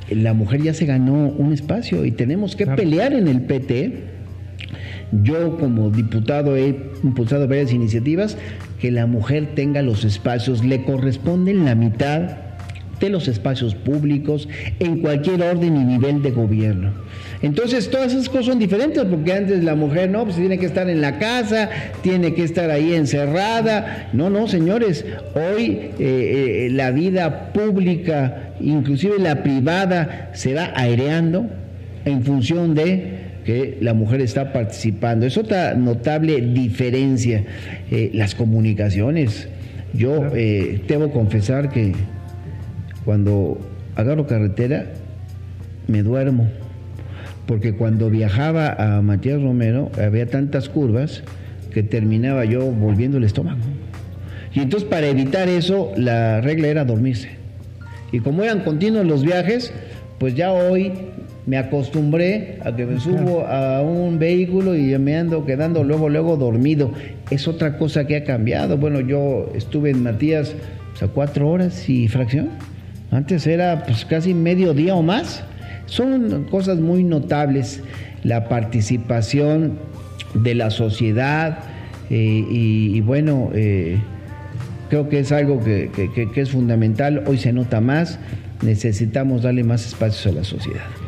la 0.10 0.34
mujer 0.34 0.62
ya 0.62 0.74
se 0.74 0.86
ganó 0.86 1.30
un 1.30 1.54
espacio 1.54 2.06
y 2.06 2.12
tenemos 2.12 2.56
que 2.56 2.66
pelear 2.66 3.14
en 3.14 3.28
el 3.28 3.42
PT 3.42 4.07
yo 5.12 5.58
como 5.58 5.90
diputado 5.90 6.56
he 6.56 6.76
impulsado 7.04 7.48
varias 7.48 7.72
iniciativas 7.72 8.38
que 8.80 8.92
la 8.92 9.06
mujer 9.06 9.56
tenga 9.56 9.82
los 9.82 10.04
espacios, 10.04 10.64
le 10.64 10.84
corresponden 10.84 11.66
la 11.66 11.76
mitad 11.76 12.48
de 13.00 13.10
los 13.10 13.28
espacios 13.28 13.76
públicos 13.76 14.50
en 14.80 15.00
cualquier 15.00 15.42
orden 15.44 15.78
y 15.78 15.84
nivel 15.86 16.22
de 16.22 16.32
gobierno. 16.32 16.92
Entonces 17.42 17.92
todas 17.92 18.14
esas 18.14 18.30
cosas 18.30 18.48
son 18.48 18.60
diferentes 18.60 19.04
porque 19.06 19.34
antes 19.34 19.64
la 19.64 19.76
mujer 19.76 20.10
no, 20.10 20.24
pues 20.24 20.38
tiene 20.38 20.58
que 20.58 20.66
estar 20.66 20.90
en 20.90 21.02
la 21.02 21.20
casa, 21.20 21.70
tiene 22.02 22.34
que 22.34 22.44
estar 22.44 22.72
ahí 22.72 22.94
encerrada. 22.94 24.10
No, 24.14 24.30
no, 24.30 24.48
señores, 24.48 25.06
hoy 25.36 25.92
eh, 26.00 26.66
eh, 26.66 26.70
la 26.72 26.92
vida 26.92 27.54
pública, 27.54 28.54
inclusive 28.60 29.20
la 29.20 29.44
privada, 29.44 30.32
se 30.34 30.56
va 30.56 30.72
aireando 30.76 31.46
en 32.06 32.24
función 32.24 32.74
de 32.74 33.27
que 33.48 33.78
la 33.80 33.94
mujer 33.94 34.20
está 34.20 34.52
participando. 34.52 35.26
Es 35.26 35.38
otra 35.38 35.74
notable 35.74 36.42
diferencia. 36.42 37.46
Eh, 37.90 38.12
las 38.14 38.36
comunicaciones. 38.36 39.48
Yo 39.94 40.26
eh, 40.36 40.82
debo 40.86 41.12
confesar 41.12 41.70
que 41.70 41.94
cuando 43.06 43.58
agarro 43.96 44.28
carretera 44.28 44.88
me 45.88 46.04
duermo, 46.04 46.50
porque 47.46 47.72
cuando 47.72 48.10
viajaba 48.10 48.74
a 48.74 49.02
Matías 49.02 49.42
Romero 49.42 49.94
había 49.98 50.26
tantas 50.26 50.68
curvas 50.68 51.24
que 51.72 51.84
terminaba 51.84 52.44
yo 52.44 52.70
volviendo 52.70 53.18
el 53.18 53.24
estómago. 53.24 53.62
Y 54.54 54.60
entonces 54.60 54.90
para 54.90 55.08
evitar 55.08 55.48
eso 55.48 55.94
la 55.96 56.42
regla 56.42 56.68
era 56.68 56.84
dormirse. 56.84 57.30
Y 58.12 58.20
como 58.20 58.44
eran 58.44 58.66
continuos 58.66 59.06
los 59.06 59.24
viajes, 59.24 59.72
pues 60.20 60.36
ya 60.36 60.52
hoy 60.52 60.92
me 61.48 61.58
acostumbré 61.58 62.60
a 62.64 62.76
que 62.76 62.86
me 62.86 63.00
subo 63.00 63.48
a 63.48 63.82
un 63.82 64.20
vehículo 64.20 64.76
y 64.76 64.96
me 65.00 65.16
ando 65.18 65.46
quedando 65.46 65.84
luego, 65.86 66.10
luego 66.10 66.36
dormido. 66.36 66.92
Es 67.32 67.48
otra 67.48 67.78
cosa 67.78 68.06
que 68.06 68.18
ha 68.18 68.24
cambiado. 68.26 68.78
Bueno, 68.78 69.00
yo 69.00 69.50
estuve 69.56 69.92
en 69.92 70.04
Matías 70.04 70.54
a 71.02 71.08
cuatro 71.08 71.50
horas 71.50 71.88
y 71.90 72.10
fracción. 72.10 72.50
Antes 73.12 73.48
era 73.48 73.84
pues 73.86 74.04
casi 74.04 74.34
medio 74.34 74.74
día 74.74 74.94
o 74.94 75.02
más. 75.02 75.42
Son 75.86 76.44
cosas 76.52 76.80
muy 76.80 77.06
notables. 77.06 77.82
La 78.24 78.50
participación 78.50 79.80
de 80.34 80.54
la 80.54 80.70
sociedad 80.70 81.60
eh, 82.10 82.46
y, 82.50 83.00
bueno, 83.00 83.52
eh, 83.54 84.00
creo 84.90 85.08
que 85.08 85.20
es 85.20 85.32
algo 85.32 85.64
que 85.64 86.30
es 86.36 86.50
fundamental. 86.52 87.24
Hoy 87.26 87.38
se 87.38 87.54
nota 87.54 87.80
más. 87.80 88.20
Necesitamos 88.62 89.44
darle 89.44 89.64
más 89.64 89.86
espacios 89.86 90.28
a 90.28 90.38
la 90.38 90.44
sociedad. 90.44 91.07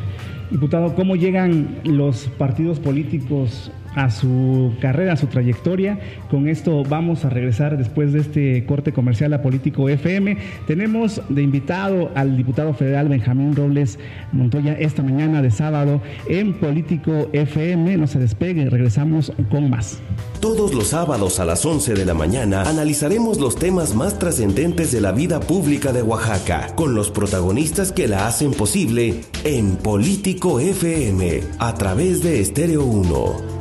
Diputado, 0.49 0.95
¿cómo 0.95 1.15
llegan 1.15 1.79
los 1.83 2.27
partidos 2.27 2.79
políticos 2.79 3.71
a 3.95 4.09
su 4.09 4.73
carrera, 4.79 5.13
a 5.13 5.17
su 5.17 5.27
trayectoria. 5.27 5.99
Con 6.29 6.47
esto 6.47 6.83
vamos 6.83 7.25
a 7.25 7.29
regresar 7.29 7.77
después 7.77 8.13
de 8.13 8.19
este 8.19 8.65
corte 8.65 8.93
comercial 8.93 9.33
a 9.33 9.41
Político 9.41 9.89
FM. 9.89 10.37
Tenemos 10.67 11.21
de 11.29 11.41
invitado 11.41 12.11
al 12.15 12.37
diputado 12.37 12.73
federal 12.73 13.09
Benjamín 13.09 13.55
Robles 13.55 13.99
Montoya 14.31 14.73
esta 14.73 15.03
mañana 15.03 15.41
de 15.41 15.51
sábado 15.51 16.01
en 16.27 16.53
Político 16.53 17.29
FM. 17.33 17.97
No 17.97 18.07
se 18.07 18.19
despegue, 18.19 18.69
regresamos 18.69 19.31
con 19.49 19.69
más. 19.69 19.99
Todos 20.39 20.73
los 20.73 20.87
sábados 20.87 21.39
a 21.39 21.45
las 21.45 21.65
11 21.65 21.95
de 21.95 22.05
la 22.05 22.13
mañana 22.13 22.63
analizaremos 22.63 23.39
los 23.39 23.55
temas 23.55 23.95
más 23.95 24.19
trascendentes 24.19 24.91
de 24.91 25.01
la 25.01 25.11
vida 25.11 25.39
pública 25.39 25.91
de 25.91 26.01
Oaxaca 26.01 26.67
con 26.75 26.95
los 26.95 27.11
protagonistas 27.11 27.91
que 27.91 28.07
la 28.07 28.27
hacen 28.27 28.51
posible 28.51 29.21
en 29.43 29.75
Político 29.75 30.59
FM 30.59 31.41
a 31.59 31.73
través 31.73 32.23
de 32.23 32.39
Estéreo 32.39 32.83
1. 32.85 33.58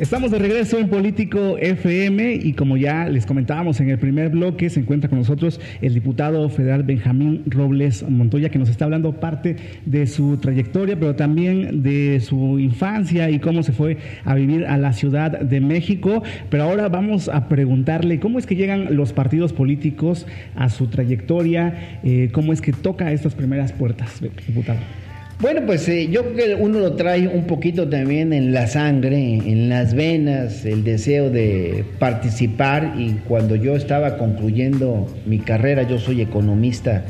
Estamos 0.00 0.32
de 0.32 0.40
regreso 0.40 0.76
en 0.80 0.88
Político 0.88 1.56
FM 1.56 2.34
y 2.34 2.54
como 2.54 2.76
ya 2.76 3.08
les 3.08 3.26
comentábamos 3.26 3.78
en 3.80 3.90
el 3.90 3.98
primer 4.00 4.30
bloque, 4.30 4.68
se 4.68 4.80
encuentra 4.80 5.08
con 5.08 5.20
nosotros 5.20 5.60
el 5.80 5.94
diputado 5.94 6.48
federal 6.48 6.82
Benjamín 6.82 7.44
Robles 7.46 8.04
Montoya, 8.08 8.48
que 8.48 8.58
nos 8.58 8.68
está 8.68 8.86
hablando 8.86 9.20
parte 9.20 9.54
de 9.86 10.08
su 10.08 10.38
trayectoria, 10.38 10.98
pero 10.98 11.14
también 11.14 11.84
de 11.84 12.18
su 12.18 12.58
infancia 12.58 13.30
y 13.30 13.38
cómo 13.38 13.62
se 13.62 13.70
fue 13.70 13.98
a 14.24 14.34
vivir 14.34 14.66
a 14.66 14.78
la 14.78 14.92
Ciudad 14.92 15.38
de 15.38 15.60
México. 15.60 16.24
Pero 16.50 16.64
ahora 16.64 16.88
vamos 16.88 17.28
a 17.28 17.48
preguntarle 17.48 18.18
cómo 18.18 18.40
es 18.40 18.46
que 18.46 18.56
llegan 18.56 18.96
los 18.96 19.12
partidos 19.12 19.52
políticos 19.52 20.26
a 20.56 20.70
su 20.70 20.88
trayectoria, 20.88 22.00
eh, 22.02 22.30
cómo 22.32 22.52
es 22.52 22.60
que 22.60 22.72
toca 22.72 23.12
estas 23.12 23.36
primeras 23.36 23.72
puertas, 23.72 24.20
diputado. 24.20 24.80
Bueno, 25.40 25.62
pues 25.66 25.88
eh, 25.88 26.08
yo 26.10 26.32
creo 26.32 26.56
que 26.56 26.62
uno 26.62 26.78
lo 26.78 26.94
trae 26.94 27.26
un 27.26 27.46
poquito 27.46 27.88
también 27.88 28.32
en 28.32 28.52
la 28.52 28.66
sangre, 28.66 29.34
en 29.34 29.68
las 29.68 29.92
venas, 29.92 30.64
el 30.64 30.84
deseo 30.84 31.28
de 31.28 31.84
participar. 31.98 32.94
Y 32.96 33.14
cuando 33.28 33.56
yo 33.56 33.74
estaba 33.74 34.16
concluyendo 34.16 35.06
mi 35.26 35.40
carrera, 35.40 35.82
yo 35.82 35.98
soy 35.98 36.20
economista 36.22 37.04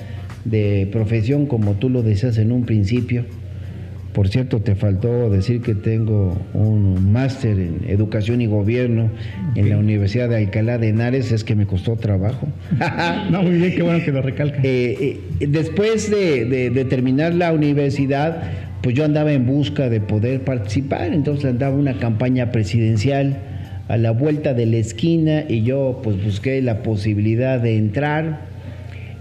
de 0.45 0.89
profesión, 0.91 1.47
como 1.47 1.75
tú 1.75 1.91
lo 1.91 2.03
decías 2.03 2.39
en 2.39 2.51
un 2.51 2.65
principio, 2.65 3.25
por 4.15 4.29
cierto, 4.29 4.61
te 4.61 4.77
faltó 4.77 5.29
decir 5.29 5.61
que 5.61 5.75
tengo 5.75 6.41
un 6.55 7.13
máster 7.13 7.59
en 7.59 7.81
educación 7.89 8.41
y 8.41 8.47
gobierno 8.47 9.11
en 9.57 9.69
la 9.69 9.77
Universidad 9.77 10.29
de 10.29 10.37
Alcalá 10.37 10.79
de 10.79 10.91
Henares, 10.91 11.33
es 11.33 11.43
que 11.43 11.57
me 11.57 11.67
costó 11.67 11.97
trabajo. 11.97 12.47
no, 13.33 13.43
muy 13.43 13.59
bien, 13.59 13.75
qué 13.75 13.83
bueno 13.83 14.05
que 14.05 14.13
lo 14.13 14.23
recalca. 14.23 14.61
Eh, 14.63 15.19
eh, 15.41 15.47
después 15.49 16.13
de, 16.13 16.87
terminar 16.89 17.35
la 17.35 17.53
universidad, 17.53 18.41
pues 18.83 18.95
yo 18.95 19.05
andaba 19.05 19.33
en 19.33 19.47
busca 19.47 19.89
de 19.89 20.01
poder 20.01 20.43
participar, 20.43 21.13
entonces 21.13 21.47
andaba 21.47 21.75
una 21.75 21.99
campaña 21.99 22.53
presidencial 22.53 23.37
a 23.89 23.97
la 23.97 24.13
vuelta 24.13 24.55
de 24.55 24.67
la 24.67 24.77
esquina 24.77 25.45
y 25.49 25.63
yo 25.63 26.01
pues 26.05 26.23
busqué 26.23 26.63
la 26.63 26.85
posibilidad 26.85 27.59
de 27.59 27.77
entrar, 27.77 28.43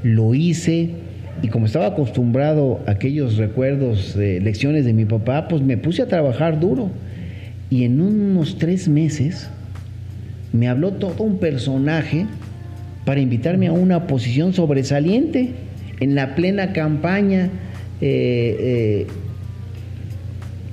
lo 0.03 0.35
hice 0.35 0.91
y 1.43 1.49
como 1.49 1.65
estaba 1.65 1.87
acostumbrado 1.87 2.79
a 2.87 2.91
aquellos 2.91 3.35
recuerdos 3.35 4.15
de 4.15 4.39
lecciones 4.39 4.85
de 4.85 4.93
mi 4.93 5.03
papá, 5.03 5.49
pues 5.49 5.61
me 5.61 5.75
puse 5.75 6.01
a 6.01 6.07
trabajar 6.07 6.57
duro. 6.57 6.89
Y 7.69 7.83
en 7.83 7.99
unos 7.99 8.57
tres 8.57 8.87
meses 8.87 9.49
me 10.53 10.69
habló 10.69 10.93
todo 10.93 11.21
un 11.21 11.39
personaje 11.39 12.27
para 13.03 13.19
invitarme 13.19 13.67
a 13.67 13.73
una 13.73 14.07
posición 14.07 14.53
sobresaliente 14.53 15.51
en 15.99 16.15
la 16.15 16.33
plena 16.33 16.71
campaña 16.71 17.49
eh, 17.99 18.55
eh, 18.59 19.07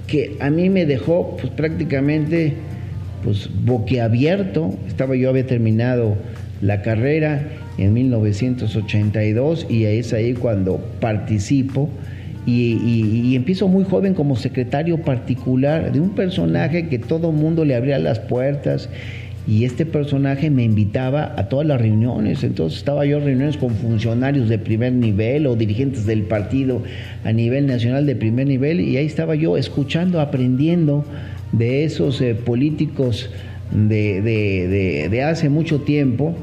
que 0.06 0.36
a 0.38 0.50
mí 0.50 0.70
me 0.70 0.86
dejó 0.86 1.36
pues, 1.36 1.52
prácticamente 1.52 2.54
pues 3.24 3.50
boquiabierto. 3.64 4.72
Estaba 4.86 5.16
yo 5.16 5.30
había 5.30 5.46
terminado 5.48 6.14
la 6.60 6.82
carrera 6.82 7.48
en 7.78 7.94
1982 7.94 9.66
y 9.70 9.84
es 9.84 10.12
ahí 10.12 10.34
cuando 10.34 10.78
participo 11.00 11.88
y, 12.46 13.36
empiezo 13.36 13.68
muy 13.68 13.84
joven 13.84 14.14
como 14.14 14.36
secretario 14.36 14.98
particular 14.98 15.92
de 15.92 16.00
un 16.00 16.10
personaje 16.14 16.88
que 16.88 16.98
todo 16.98 17.32
mundo 17.32 17.64
le 17.64 17.74
abría 17.74 17.98
las 17.98 18.18
puertas 18.18 18.88
y 19.46 19.64
este 19.64 19.86
personaje 19.86 20.50
me 20.50 20.64
invitaba 20.64 21.34
a 21.36 21.48
todas 21.48 21.66
las 21.66 21.80
reuniones, 21.80 22.44
entonces 22.44 22.78
estaba 22.78 23.04
yo 23.06 23.18
en 23.18 23.24
reuniones 23.24 23.56
con 23.56 23.70
funcionarios 23.70 24.48
de 24.48 24.58
primer 24.58 24.92
nivel 24.92 25.46
o 25.46 25.56
dirigentes 25.56 26.06
del 26.06 26.22
partido 26.22 26.82
a 27.24 27.32
nivel 27.32 27.66
nacional 27.66 28.04
de 28.06 28.16
primer 28.16 28.46
nivel 28.46 28.80
y 28.80 28.96
ahí 28.96 29.06
estaba 29.06 29.34
yo 29.34 29.56
escuchando, 29.56 30.20
aprendiendo 30.20 31.04
de 31.52 31.84
esos 31.84 32.20
eh, 32.20 32.34
políticos 32.34 33.30
de, 33.72 35.08
de 35.10 35.22
hace 35.22 35.48
mucho 35.48 35.80
tiempo 35.80 36.34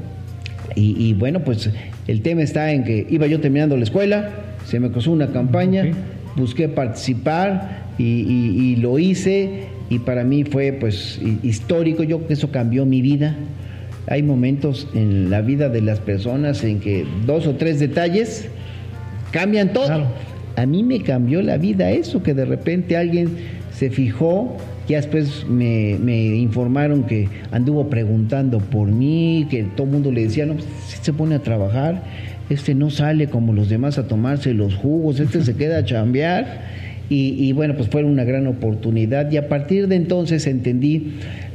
y, 0.80 1.14
bueno, 1.14 1.40
pues 1.44 1.72
el 2.08 2.22
tema 2.22 2.44
está 2.44 2.72
en 2.72 2.84
que 2.84 3.08
iba 3.10 3.26
yo 3.26 3.40
terminando 3.40 3.76
la 3.76 3.84
escuela, 3.84 4.30
se 4.66 4.80
me 4.80 4.92
cruzó 4.92 5.12
una 5.12 5.32
campaña, 5.32 5.86
busqué 6.36 6.70
participar 6.70 7.88
y, 7.98 8.76
lo 8.76 9.00
hice 9.00 9.70
y 9.90 10.00
para 10.00 10.24
mí 10.24 10.44
fue 10.44 10.74
pues 10.74 11.20
histórico, 11.42 12.04
yo 12.04 12.18
creo 12.18 12.28
que 12.28 12.34
eso 12.34 12.52
cambió 12.52 12.86
mi 12.86 13.02
vida. 13.02 13.36
Hay 14.06 14.22
momentos 14.24 14.88
en 14.94 15.30
la 15.30 15.42
vida 15.42 15.68
de 15.70 15.82
las 15.82 16.00
personas 16.00 16.64
en 16.64 16.80
que 16.80 17.06
dos 17.26 17.48
o 17.48 17.56
tres 17.56 17.80
detalles 17.80 18.48
cambian 19.32 19.74
todo. 19.74 20.08
A 20.56 20.66
mí 20.66 20.84
me 20.84 21.02
cambió 21.02 21.42
la 21.42 21.58
vida 21.58 21.92
eso, 21.92 22.24
que 22.24 22.34
de 22.34 22.46
repente 22.46 22.98
alguien 22.98 23.30
se 23.78 23.90
fijó 23.90 24.58
ya 24.88 24.98
después 24.98 25.46
me, 25.48 25.98
informaron 26.38 27.04
que 27.04 27.28
anduvo 27.52 27.90
preguntando 27.90 28.60
por 28.60 28.88
mí, 28.88 29.46
que 29.50 29.64
todo 29.64 29.86
el 29.86 29.94
mundo 29.94 30.12
le 30.12 30.24
decía, 30.24 30.46
no, 30.46 30.54
pues, 30.54 30.66
si 30.88 30.98
se 31.04 31.12
pone 31.12 31.36
a 31.36 31.40
trabajar, 31.40 32.04
este 32.50 32.74
no 32.74 32.90
sale 32.90 33.28
como 33.28 33.52
los 33.52 33.68
demás 33.68 33.98
a 33.98 34.08
tomarse 34.08 34.54
los 34.54 34.76
jugos, 34.76 35.20
este 35.20 35.44
se 35.44 35.56
queda 35.56 35.80
a 35.80 35.86
chambear. 35.86 36.78
Y, 37.10 37.54
bueno, 37.54 37.78
pues 37.78 37.88
fue 37.88 38.04
una 38.04 38.26
gran 38.26 38.48
oportunidad. 38.48 39.32
Y 39.32 39.38
a 39.38 39.48
partir 39.48 39.88
de 39.88 39.96
entonces 39.96 40.46
entendí 40.46 41.14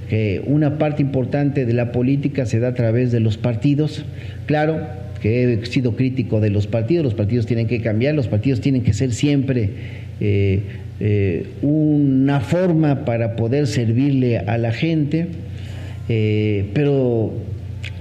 que 0.09 0.43
una 0.47 0.79
parte 0.79 1.03
importante 1.03 1.67
de 1.67 1.75
la 1.75 1.93
política 1.93 2.47
se 2.47 2.59
da 2.59 2.69
a 2.69 2.75
través 2.75 3.13
de 3.13 3.21
los 3.21 3.37
partidos. 3.37 4.07
Claro, 4.47 4.81
que 5.21 5.53
he 5.53 5.67
sido 5.67 5.95
crítico 5.95 6.41
de 6.41 6.49
los 6.49 6.67
partidos, 6.67 7.05
los 7.05 7.13
partidos 7.13 7.45
tienen 7.45 7.67
que 7.67 7.83
cambiar, 7.83 8.15
los 8.15 8.29
partidos 8.29 8.63
tienen 8.63 8.83
que 8.83 8.95
ser 8.95 9.13
siempre 9.13 9.69
eh, 10.21 10.63
eh, 11.05 11.49
una 11.63 12.39
forma 12.39 13.05
para 13.05 13.35
poder 13.35 13.67
servirle 13.67 14.39
a 14.39 14.57
la 14.57 14.71
gente, 14.71 15.27
eh, 16.09 16.71
pero 16.75 17.33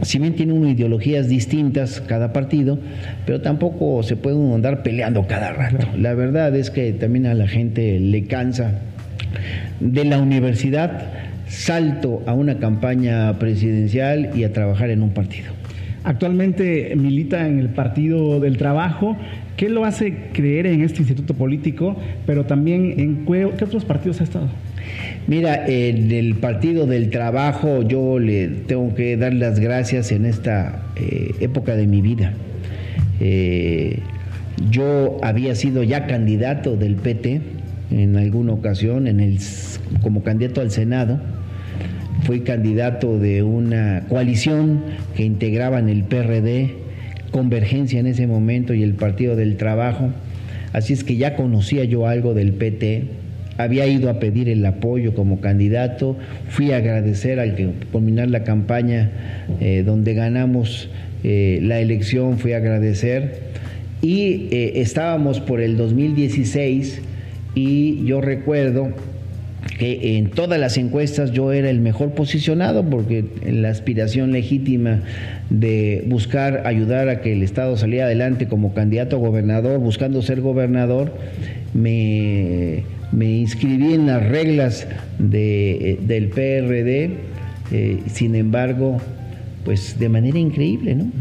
si 0.03 0.19
bien 0.19 0.35
tiene 0.35 0.53
unas 0.53 0.73
ideologías 0.73 1.27
distintas 1.27 1.99
cada 1.99 2.31
partido, 2.31 2.77
pero 3.25 3.41
tampoco 3.41 4.03
se 4.03 4.17
puede 4.17 4.35
andar 4.53 4.83
peleando 4.83 5.25
cada 5.25 5.51
rato. 5.51 5.87
La 5.97 6.13
verdad 6.13 6.55
es 6.55 6.69
que 6.69 6.93
también 6.93 7.25
a 7.25 7.33
la 7.33 7.47
gente 7.47 7.99
le 7.99 8.25
cansa. 8.25 8.81
De 9.79 10.05
la 10.05 10.19
universidad 10.19 11.09
salto 11.47 12.21
a 12.27 12.33
una 12.33 12.59
campaña 12.59 13.39
presidencial 13.39 14.29
y 14.35 14.43
a 14.43 14.53
trabajar 14.53 14.91
en 14.91 15.01
un 15.01 15.09
partido. 15.09 15.53
Actualmente 16.03 16.93
milita 16.95 17.47
en 17.47 17.57
el 17.57 17.69
Partido 17.69 18.39
del 18.39 18.57
Trabajo. 18.57 19.17
¿Qué 19.61 19.69
lo 19.69 19.85
hace 19.85 20.15
creer 20.33 20.65
en 20.65 20.81
este 20.81 21.01
instituto 21.01 21.35
político? 21.35 21.95
Pero 22.25 22.47
también 22.47 22.95
en 22.97 23.27
qué, 23.27 23.45
otros 23.45 23.85
partidos 23.85 24.19
ha 24.19 24.23
estado. 24.23 24.49
Mira, 25.27 25.67
en 25.67 26.11
el 26.11 26.33
Partido 26.33 26.87
del 26.87 27.11
Trabajo 27.11 27.83
yo 27.83 28.17
le 28.17 28.47
tengo 28.47 28.95
que 28.95 29.17
dar 29.17 29.35
las 29.35 29.59
gracias 29.59 30.11
en 30.11 30.25
esta 30.25 30.87
eh, 30.95 31.35
época 31.41 31.75
de 31.75 31.85
mi 31.85 32.01
vida. 32.01 32.33
Eh, 33.19 33.99
yo 34.71 35.19
había 35.21 35.53
sido 35.53 35.83
ya 35.83 36.07
candidato 36.07 36.75
del 36.75 36.95
PT 36.95 37.41
en 37.91 38.15
alguna 38.15 38.53
ocasión 38.53 39.05
en 39.05 39.19
el, 39.19 39.37
como 40.01 40.23
candidato 40.23 40.61
al 40.61 40.71
Senado 40.71 41.19
fui 42.23 42.41
candidato 42.41 43.19
de 43.19 43.43
una 43.43 44.05
coalición 44.07 44.83
que 45.15 45.23
integraban 45.23 45.89
el 45.89 46.03
PRD, 46.03 46.80
Convergencia 47.31 47.99
en 47.99 48.07
ese 48.07 48.27
momento 48.27 48.73
y 48.73 48.83
el 48.83 48.93
Partido 48.93 49.35
del 49.35 49.57
Trabajo. 49.57 50.09
Así 50.73 50.93
es 50.93 51.03
que 51.03 51.17
ya 51.17 51.35
conocía 51.35 51.83
yo 51.83 52.07
algo 52.07 52.33
del 52.33 52.53
PT, 52.53 53.07
había 53.57 53.87
ido 53.87 54.09
a 54.09 54.19
pedir 54.19 54.49
el 54.49 54.65
apoyo 54.65 55.13
como 55.13 55.41
candidato, 55.41 56.17
fui 56.49 56.71
a 56.71 56.77
agradecer 56.77 57.39
al 57.39 57.55
que 57.55 57.69
culminar 57.91 58.29
la 58.29 58.43
campaña 58.43 59.11
eh, 59.59 59.83
donde 59.85 60.13
ganamos 60.13 60.89
eh, 61.23 61.59
la 61.61 61.79
elección, 61.79 62.37
fui 62.39 62.53
a 62.53 62.57
agradecer 62.57 63.51
y 64.01 64.47
eh, 64.51 64.73
estábamos 64.81 65.39
por 65.39 65.61
el 65.61 65.77
2016 65.77 67.01
y 67.53 68.03
yo 68.05 68.21
recuerdo 68.21 68.89
que 69.77 70.17
en 70.17 70.31
todas 70.31 70.59
las 70.59 70.77
encuestas 70.77 71.31
yo 71.31 71.51
era 71.51 71.69
el 71.69 71.81
mejor 71.81 72.13
posicionado 72.13 72.83
porque 72.83 73.25
la 73.45 73.69
aspiración 73.69 74.31
legítima 74.31 75.01
de 75.49 76.03
buscar 76.07 76.65
ayudar 76.65 77.09
a 77.09 77.21
que 77.21 77.33
el 77.33 77.43
Estado 77.43 77.77
saliera 77.77 78.05
adelante 78.05 78.47
como 78.47 78.73
candidato 78.73 79.17
a 79.17 79.19
gobernador, 79.19 79.79
buscando 79.79 80.21
ser 80.21 80.41
gobernador, 80.41 81.13
me, 81.73 82.83
inscribí 83.13 83.93
en 83.93 84.07
las 84.07 84.27
reglas 84.27 84.87
de, 85.19 85.99
del 86.01 86.29
PRD, 86.29 87.11
eh, 87.71 87.99
sin 88.07 88.35
embargo, 88.35 88.99
pues 89.63 89.99
de 89.99 90.09
manera 90.09 90.39
increíble, 90.39 90.95
¿no? 90.95 91.11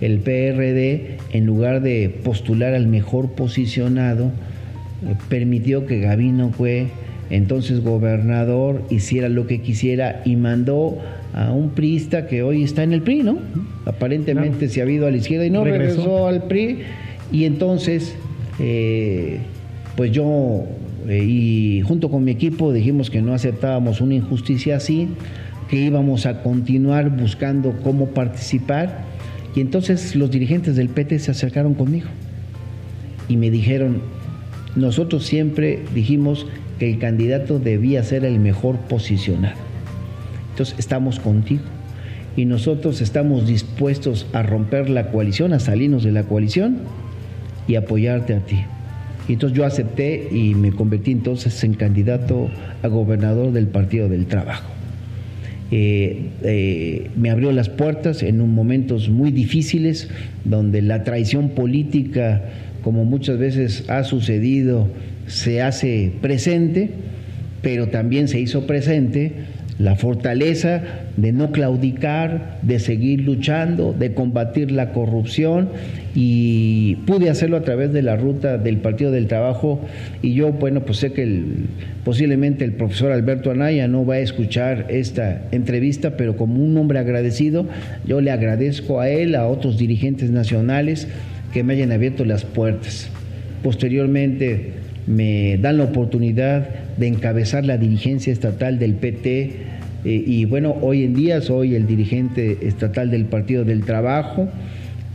El 0.00 0.18
PRD, 0.18 1.18
en 1.32 1.46
lugar 1.46 1.80
de 1.80 2.12
postular 2.24 2.74
al 2.74 2.86
mejor 2.86 3.32
posicionado, 3.32 4.26
eh, 4.26 5.14
permitió 5.28 5.86
que 5.86 6.00
Gabino 6.00 6.50
fue 6.50 6.88
entonces 7.30 7.82
gobernador 7.82 8.82
hiciera 8.90 9.28
lo 9.28 9.46
que 9.46 9.60
quisiera 9.60 10.22
y 10.24 10.36
mandó 10.36 10.98
a 11.34 11.52
un 11.52 11.70
priista 11.70 12.26
que 12.26 12.42
hoy 12.42 12.62
está 12.62 12.82
en 12.82 12.92
el 12.92 13.02
PRI, 13.02 13.22
¿no? 13.22 13.38
Aparentemente 13.86 14.68
se 14.68 14.82
ha 14.82 14.90
ido 14.90 15.06
a 15.06 15.10
la 15.10 15.16
izquierda 15.16 15.46
y 15.46 15.50
no 15.50 15.64
regresó, 15.64 16.26
al 16.26 16.44
PRI. 16.44 16.78
Y 17.30 17.44
entonces, 17.44 18.14
eh, 18.58 19.38
pues 19.96 20.12
yo 20.12 20.66
eh, 21.08 21.24
y 21.24 21.80
junto 21.82 22.10
con 22.10 22.24
mi 22.24 22.30
equipo 22.30 22.72
dijimos 22.72 23.10
que 23.10 23.22
no 23.22 23.34
aceptábamos 23.34 24.00
una 24.00 24.14
injusticia 24.14 24.76
así, 24.76 25.08
que 25.68 25.76
íbamos 25.76 26.26
a 26.26 26.42
continuar 26.42 27.10
buscando 27.10 27.74
cómo 27.82 28.08
participar. 28.08 29.04
Y 29.54 29.60
entonces 29.60 30.14
los 30.14 30.30
dirigentes 30.30 30.76
del 30.76 30.88
PT 30.88 31.18
se 31.18 31.30
acercaron 31.30 31.74
conmigo 31.74 32.08
y 33.28 33.36
me 33.36 33.50
dijeron, 33.50 34.02
nosotros 34.76 35.24
siempre 35.24 35.80
dijimos 35.94 36.46
que 36.82 36.90
el 36.90 36.98
candidato 36.98 37.60
debía 37.60 38.02
ser 38.02 38.24
el 38.24 38.40
mejor 38.40 38.76
posicionado. 38.76 39.54
Entonces 40.50 40.74
estamos 40.80 41.20
contigo 41.20 41.62
y 42.36 42.44
nosotros 42.44 43.00
estamos 43.00 43.46
dispuestos 43.46 44.26
a 44.32 44.42
romper 44.42 44.90
la 44.90 45.12
coalición, 45.12 45.52
a 45.52 45.60
salirnos 45.60 46.02
de 46.02 46.10
la 46.10 46.24
coalición 46.24 46.78
y 47.68 47.76
apoyarte 47.76 48.34
a 48.34 48.40
ti. 48.40 48.58
Y 49.28 49.34
entonces 49.34 49.56
yo 49.56 49.64
acepté 49.64 50.26
y 50.32 50.56
me 50.56 50.72
convertí 50.72 51.12
entonces 51.12 51.62
en 51.62 51.74
candidato 51.74 52.50
a 52.82 52.88
gobernador 52.88 53.52
del 53.52 53.68
Partido 53.68 54.08
del 54.08 54.26
Trabajo. 54.26 54.68
Eh, 55.70 56.30
eh, 56.42 57.10
me 57.14 57.30
abrió 57.30 57.52
las 57.52 57.68
puertas 57.68 58.24
en 58.24 58.44
momentos 58.52 59.08
muy 59.08 59.30
difíciles 59.30 60.10
donde 60.44 60.82
la 60.82 61.04
traición 61.04 61.50
política, 61.50 62.42
como 62.82 63.04
muchas 63.04 63.38
veces 63.38 63.84
ha 63.88 64.04
sucedido 64.04 64.88
se 65.26 65.62
hace 65.62 66.12
presente, 66.20 66.90
pero 67.62 67.88
también 67.88 68.28
se 68.28 68.40
hizo 68.40 68.66
presente 68.66 69.32
la 69.78 69.96
fortaleza 69.96 70.82
de 71.16 71.32
no 71.32 71.50
claudicar, 71.50 72.58
de 72.62 72.78
seguir 72.78 73.22
luchando, 73.22 73.92
de 73.92 74.12
combatir 74.12 74.70
la 74.70 74.92
corrupción 74.92 75.70
y 76.14 76.96
pude 77.06 77.30
hacerlo 77.30 77.56
a 77.56 77.62
través 77.62 77.92
de 77.92 78.02
la 78.02 78.16
ruta 78.16 78.58
del 78.58 78.76
Partido 78.78 79.10
del 79.10 79.26
Trabajo 79.26 79.80
y 80.20 80.34
yo, 80.34 80.52
bueno, 80.52 80.84
pues 80.84 80.98
sé 80.98 81.12
que 81.12 81.42
posiblemente 82.04 82.64
el 82.64 82.74
profesor 82.74 83.12
Alberto 83.12 83.50
Anaya 83.50 83.88
no 83.88 84.04
va 84.04 84.14
a 84.14 84.20
escuchar 84.20 84.86
esta 84.88 85.42
entrevista, 85.52 86.16
pero 86.16 86.36
como 86.36 86.62
un 86.62 86.76
hombre 86.76 86.98
agradecido, 86.98 87.66
yo 88.06 88.20
le 88.20 88.30
agradezco 88.30 89.00
a 89.00 89.08
él, 89.08 89.34
a 89.34 89.46
otros 89.46 89.78
dirigentes 89.78 90.30
nacionales 90.30 91.08
que 91.52 91.62
me 91.62 91.74
hayan 91.74 91.92
abierto 91.92 92.24
las 92.24 92.44
puertas. 92.44 93.08
Posteriormente, 93.62 94.72
me 95.06 95.58
dan 95.58 95.78
la 95.78 95.84
oportunidad 95.84 96.68
de 96.96 97.06
encabezar 97.08 97.64
la 97.64 97.76
dirigencia 97.76 98.32
estatal 98.32 98.78
del 98.78 98.94
PT 98.94 99.72
eh, 100.04 100.24
y 100.26 100.44
bueno, 100.44 100.76
hoy 100.80 101.04
en 101.04 101.14
día 101.14 101.40
soy 101.40 101.74
el 101.74 101.86
dirigente 101.86 102.58
estatal 102.62 103.10
del 103.10 103.26
Partido 103.26 103.64
del 103.64 103.84
Trabajo 103.84 104.48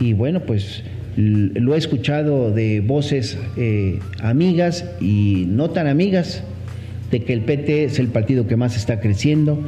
y 0.00 0.12
bueno, 0.12 0.40
pues 0.40 0.82
lo 1.16 1.74
he 1.74 1.78
escuchado 1.78 2.52
de 2.52 2.80
voces 2.80 3.38
eh, 3.56 3.98
amigas 4.22 4.84
y 5.00 5.46
no 5.48 5.70
tan 5.70 5.88
amigas 5.88 6.44
de 7.10 7.24
que 7.24 7.32
el 7.32 7.40
PT 7.40 7.84
es 7.84 7.98
el 7.98 8.08
partido 8.08 8.46
que 8.46 8.56
más 8.56 8.76
está 8.76 9.00
creciendo, 9.00 9.58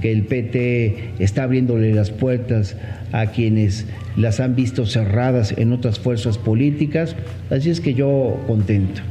que 0.00 0.12
el 0.12 0.22
PT 0.22 1.14
está 1.18 1.44
abriéndole 1.44 1.94
las 1.94 2.10
puertas 2.10 2.76
a 3.12 3.26
quienes 3.26 3.86
las 4.16 4.40
han 4.40 4.54
visto 4.54 4.86
cerradas 4.86 5.54
en 5.56 5.72
otras 5.72 5.98
fuerzas 5.98 6.38
políticas, 6.38 7.16
así 7.50 7.70
es 7.70 7.80
que 7.80 7.94
yo 7.94 8.42
contento. 8.46 9.02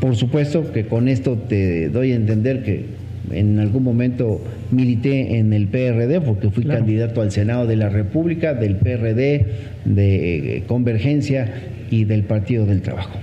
Por 0.00 0.16
supuesto 0.16 0.72
que 0.72 0.86
con 0.86 1.08
esto 1.08 1.36
te 1.36 1.88
doy 1.90 2.12
a 2.12 2.16
entender 2.16 2.62
que 2.62 2.86
en 3.30 3.58
algún 3.58 3.84
momento 3.84 4.40
milité 4.70 5.38
en 5.38 5.52
el 5.52 5.68
PRD 5.68 6.20
porque 6.20 6.50
fui 6.50 6.64
candidato 6.64 7.20
al 7.20 7.30
Senado 7.30 7.66
de 7.66 7.76
la 7.76 7.88
República, 7.88 8.54
del 8.54 8.76
PRD, 8.76 9.46
de 9.84 10.56
eh, 10.56 10.62
Convergencia 10.66 11.52
y 11.90 12.04
del 12.04 12.24
Partido 12.24 12.66
del 12.66 12.82
Trabajo. 12.82 13.18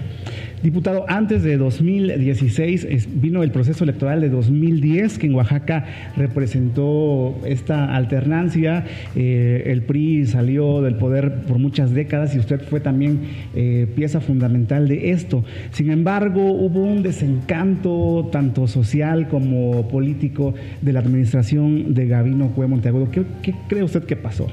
Diputado, 0.63 1.05
antes 1.07 1.43
de 1.43 1.55
2016 1.55 3.21
vino 3.21 3.43
el 3.43 3.51
proceso 3.51 3.83
electoral 3.83 4.21
de 4.21 4.29
2010 4.29 5.19
que 5.19 5.27
en 5.27 5.35
Oaxaca 5.35 5.85
representó 6.15 7.39
esta 7.45 7.95
alternancia. 7.95 8.83
Eh, 9.15 9.65
el 9.67 9.83
PRI 9.83 10.25
salió 10.25 10.81
del 10.81 10.95
poder 10.95 11.43
por 11.43 11.59
muchas 11.59 11.91
décadas 11.91 12.33
y 12.35 12.39
usted 12.39 12.59
fue 12.61 12.79
también 12.79 13.19
eh, 13.55 13.87
pieza 13.95 14.19
fundamental 14.19 14.87
de 14.87 15.11
esto. 15.11 15.45
Sin 15.71 15.91
embargo, 15.91 16.51
hubo 16.51 16.81
un 16.81 17.03
desencanto 17.03 18.27
tanto 18.31 18.67
social 18.67 19.27
como 19.27 19.87
político 19.87 20.55
de 20.81 20.91
la 20.91 21.01
administración 21.01 21.93
de 21.93 22.07
Gavino 22.07 22.49
Cue 22.49 22.65
Monteagudo. 22.65 23.11
¿Qué, 23.11 23.23
¿Qué 23.43 23.53
cree 23.67 23.83
usted 23.83 24.05
que 24.05 24.15
pasó? 24.15 24.47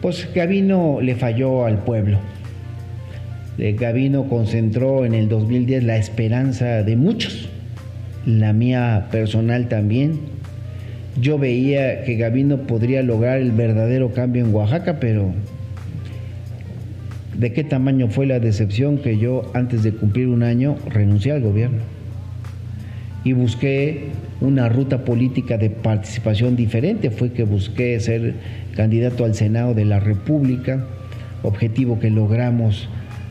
Pues 0.00 0.26
Gavino 0.34 1.00
le 1.02 1.16
falló 1.16 1.66
al 1.66 1.84
pueblo 1.84 2.18
Gavino 3.58 4.28
concentró 4.28 5.04
en 5.04 5.14
el 5.14 5.28
2010 5.28 5.82
la 5.82 5.96
esperanza 5.96 6.84
de 6.84 6.94
muchos, 6.94 7.48
la 8.24 8.52
mía 8.52 9.08
personal 9.10 9.68
también. 9.68 10.20
Yo 11.20 11.38
veía 11.38 12.04
que 12.04 12.14
Gavino 12.14 12.58
podría 12.68 13.02
lograr 13.02 13.38
el 13.38 13.50
verdadero 13.50 14.12
cambio 14.12 14.44
en 14.44 14.54
Oaxaca, 14.54 15.00
pero 15.00 15.32
¿de 17.36 17.52
qué 17.52 17.64
tamaño 17.64 18.08
fue 18.08 18.26
la 18.26 18.38
decepción 18.38 18.98
que 18.98 19.18
yo 19.18 19.50
antes 19.54 19.82
de 19.82 19.92
cumplir 19.92 20.28
un 20.28 20.44
año 20.44 20.76
renuncié 20.86 21.32
al 21.32 21.42
gobierno? 21.42 21.80
Y 23.24 23.32
busqué 23.32 24.10
una 24.40 24.68
ruta 24.68 25.04
política 25.04 25.58
de 25.58 25.70
participación 25.70 26.54
diferente, 26.54 27.10
fue 27.10 27.32
que 27.32 27.42
busqué 27.42 27.98
ser 27.98 28.34
candidato 28.76 29.24
al 29.24 29.34
Senado 29.34 29.74
de 29.74 29.84
la 29.84 29.98
República, 29.98 30.86
objetivo 31.42 31.98
que 31.98 32.10
logramos 32.10 32.88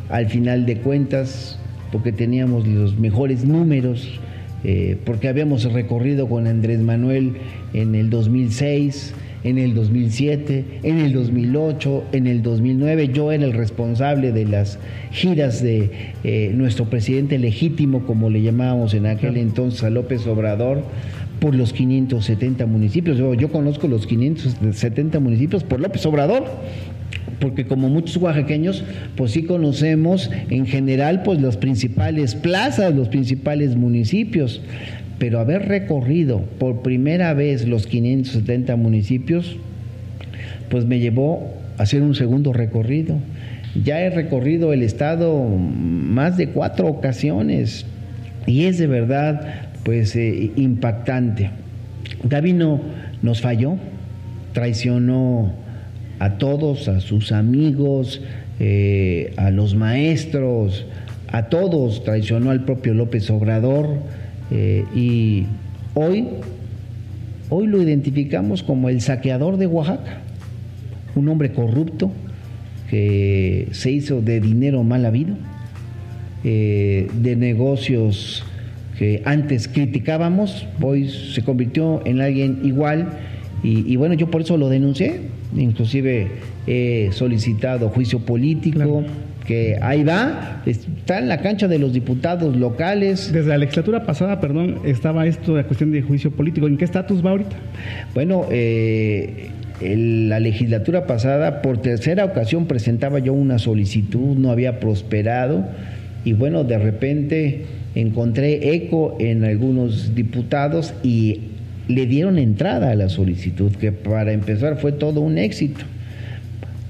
al 0.09 0.27
final 0.27 0.65
de 0.65 0.77
cuentas, 0.77 1.59
porque 1.91 2.11
teníamos 2.11 2.67
los 2.67 2.97
mejores 2.97 3.45
números, 3.45 4.19
eh, 4.63 4.97
porque 5.05 5.27
habíamos 5.27 5.71
recorrido 5.71 6.27
con 6.27 6.47
Andrés 6.47 6.79
Manuel 6.79 7.33
en 7.73 7.95
el 7.95 8.09
2006, 8.09 9.13
en 9.43 9.57
el 9.57 9.75
2007, 9.75 10.65
en 10.83 10.99
el 10.99 11.13
2008, 11.13 12.05
en 12.11 12.27
el 12.27 12.41
2009. 12.41 13.09
Yo 13.09 13.31
era 13.31 13.45
el 13.45 13.53
responsable 13.53 14.31
de 14.31 14.45
las 14.45 14.79
giras 15.11 15.61
de 15.61 16.13
eh, 16.23 16.51
nuestro 16.55 16.85
presidente 16.85 17.37
legítimo, 17.37 18.05
como 18.05 18.29
le 18.29 18.41
llamábamos 18.41 18.93
en 18.93 19.05
aquel 19.05 19.37
entonces 19.37 19.83
a 19.83 19.89
López 19.89 20.25
Obrador, 20.27 20.83
por 21.39 21.53
los 21.53 21.71
570 21.71 22.65
municipios. 22.65 23.17
Yo, 23.17 23.35
yo 23.35 23.51
conozco 23.51 23.87
los 23.87 24.07
570 24.07 25.19
municipios 25.19 25.63
por 25.63 25.79
López 25.79 26.05
Obrador 26.05 26.45
porque 27.39 27.65
como 27.65 27.89
muchos 27.89 28.17
oaxaqueños, 28.17 28.83
pues 29.15 29.31
sí 29.31 29.43
conocemos 29.43 30.29
en 30.49 30.65
general 30.65 31.23
pues 31.23 31.41
las 31.41 31.57
principales 31.57 32.35
plazas, 32.35 32.95
los 32.95 33.09
principales 33.09 33.75
municipios, 33.75 34.61
pero 35.19 35.39
haber 35.39 35.67
recorrido 35.67 36.41
por 36.59 36.81
primera 36.81 37.33
vez 37.33 37.67
los 37.67 37.87
570 37.87 38.75
municipios, 38.75 39.57
pues 40.69 40.85
me 40.85 40.99
llevó 40.99 41.53
a 41.77 41.83
hacer 41.83 42.01
un 42.01 42.15
segundo 42.15 42.53
recorrido. 42.53 43.17
Ya 43.83 44.01
he 44.01 44.09
recorrido 44.09 44.73
el 44.73 44.81
estado 44.81 45.45
más 45.45 46.37
de 46.37 46.49
cuatro 46.49 46.87
ocasiones 46.87 47.85
y 48.45 48.65
es 48.65 48.77
de 48.77 48.87
verdad 48.87 49.69
pues 49.83 50.15
eh, 50.15 50.51
impactante. 50.55 51.51
Gavino 52.23 52.81
nos 53.21 53.41
falló, 53.41 53.77
traicionó 54.53 55.53
a 56.19 56.37
todos, 56.37 56.87
a 56.87 56.99
sus 56.99 57.31
amigos, 57.31 58.21
eh, 58.59 59.33
a 59.37 59.51
los 59.51 59.75
maestros, 59.75 60.85
a 61.31 61.49
todos, 61.49 62.03
traicionó 62.03 62.51
al 62.51 62.63
propio 62.63 62.93
López 62.93 63.29
Obrador 63.29 63.89
eh, 64.51 64.85
y 64.95 65.45
hoy, 65.93 66.27
hoy 67.49 67.67
lo 67.67 67.81
identificamos 67.81 68.63
como 68.63 68.89
el 68.89 69.01
saqueador 69.01 69.57
de 69.57 69.67
Oaxaca, 69.67 70.21
un 71.15 71.27
hombre 71.29 71.51
corrupto 71.51 72.11
que 72.89 73.67
se 73.71 73.91
hizo 73.91 74.21
de 74.21 74.39
dinero 74.39 74.83
mal 74.83 75.05
habido, 75.05 75.35
eh, 76.43 77.09
de 77.21 77.35
negocios 77.35 78.43
que 78.97 79.21
antes 79.25 79.67
criticábamos, 79.67 80.65
hoy 80.81 81.09
se 81.09 81.43
convirtió 81.43 82.01
en 82.05 82.21
alguien 82.21 82.61
igual 82.63 83.09
y, 83.63 83.91
y 83.91 83.95
bueno, 83.95 84.15
yo 84.15 84.29
por 84.29 84.41
eso 84.41 84.57
lo 84.57 84.69
denuncié, 84.69 85.21
inclusive 85.55 86.27
he 86.67 87.09
solicitado 87.11 87.89
juicio 87.89 88.19
político. 88.19 89.03
que 89.45 89.77
ahí 89.81 90.03
va, 90.03 90.61
está 90.65 91.19
en 91.19 91.29
la 91.29 91.39
cancha 91.39 91.69
de 91.69 91.79
los 91.79 91.93
diputados 91.93 92.57
locales. 92.57 93.31
Desde 93.31 93.47
la 93.47 93.57
legislatura 93.57 94.05
pasada, 94.05 94.41
perdón, 94.41 94.79
estaba 94.83 95.25
esto 95.25 95.55
de 95.55 95.63
cuestión 95.63 95.93
de 95.93 96.01
juicio 96.01 96.31
político. 96.31 96.67
¿En 96.67 96.75
qué 96.75 96.83
estatus 96.83 97.25
va 97.25 97.29
ahorita? 97.29 97.55
Bueno, 98.13 98.45
eh, 98.51 99.49
la 99.79 100.41
legislatura 100.41 101.07
pasada, 101.07 101.61
por 101.61 101.77
tercera 101.77 102.25
ocasión, 102.25 102.65
presentaba 102.65 103.19
yo 103.19 103.31
una 103.31 103.57
solicitud, 103.57 104.35
no 104.37 104.51
había 104.51 104.81
prosperado, 104.81 105.65
y 106.25 106.33
bueno, 106.33 106.65
de 106.65 106.77
repente 106.77 107.61
encontré 107.95 108.73
eco 108.73 109.15
en 109.19 109.45
algunos 109.45 110.13
diputados 110.13 110.93
y 111.03 111.39
le 111.87 112.05
dieron 112.05 112.37
entrada 112.37 112.91
a 112.91 112.95
la 112.95 113.09
solicitud, 113.09 113.71
que 113.71 113.91
para 113.91 114.33
empezar 114.33 114.77
fue 114.77 114.91
todo 114.91 115.21
un 115.21 115.37
éxito. 115.37 115.81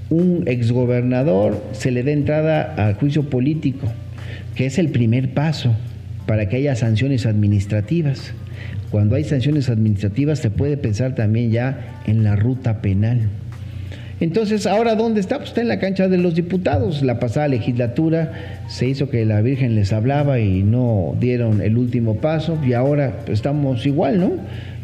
Un 0.10 0.44
exgobernador 0.48 1.62
se 1.74 1.92
le 1.92 2.04
da 2.04 2.12
entrada 2.12 2.74
al 2.76 2.96
juicio 2.96 3.30
político, 3.30 3.88
que 4.56 4.66
es 4.66 4.80
el 4.80 4.90
primer 4.90 5.34
paso 5.34 5.76
para 6.26 6.50
que 6.50 6.58
haya 6.58 6.76
sanciones 6.76 7.26
administrativas. 7.26 8.34
Cuando 8.90 9.16
hay 9.16 9.24
sanciones 9.24 9.70
administrativas 9.70 10.40
se 10.40 10.50
puede 10.50 10.78
pensar 10.78 11.14
también 11.14 11.52
ya 11.52 12.02
en 12.06 12.24
la 12.24 12.36
ruta 12.36 12.82
penal. 12.82 13.30
Entonces, 14.20 14.66
¿ahora 14.66 14.96
dónde 14.96 15.20
está? 15.20 15.38
Pues 15.38 15.50
está 15.50 15.62
en 15.62 15.68
la 15.68 15.80
cancha 15.80 16.08
de 16.08 16.18
los 16.18 16.34
diputados. 16.34 17.04
La 17.04 17.20
pasada 17.20 17.48
legislatura 17.48 18.62
se 18.68 18.88
hizo 18.88 19.10
que 19.10 19.26
la 19.26 19.42
Virgen 19.42 19.76
les 19.76 19.94
hablaba 19.94 20.40
y 20.40 20.64
no 20.64 21.16
dieron 21.20 21.62
el 21.62 21.78
último 21.78 22.16
paso 22.16 22.58
y 22.66 22.74
ahora 22.74 23.20
estamos 23.28 23.86
igual, 23.86 24.20
¿no? 24.20 24.32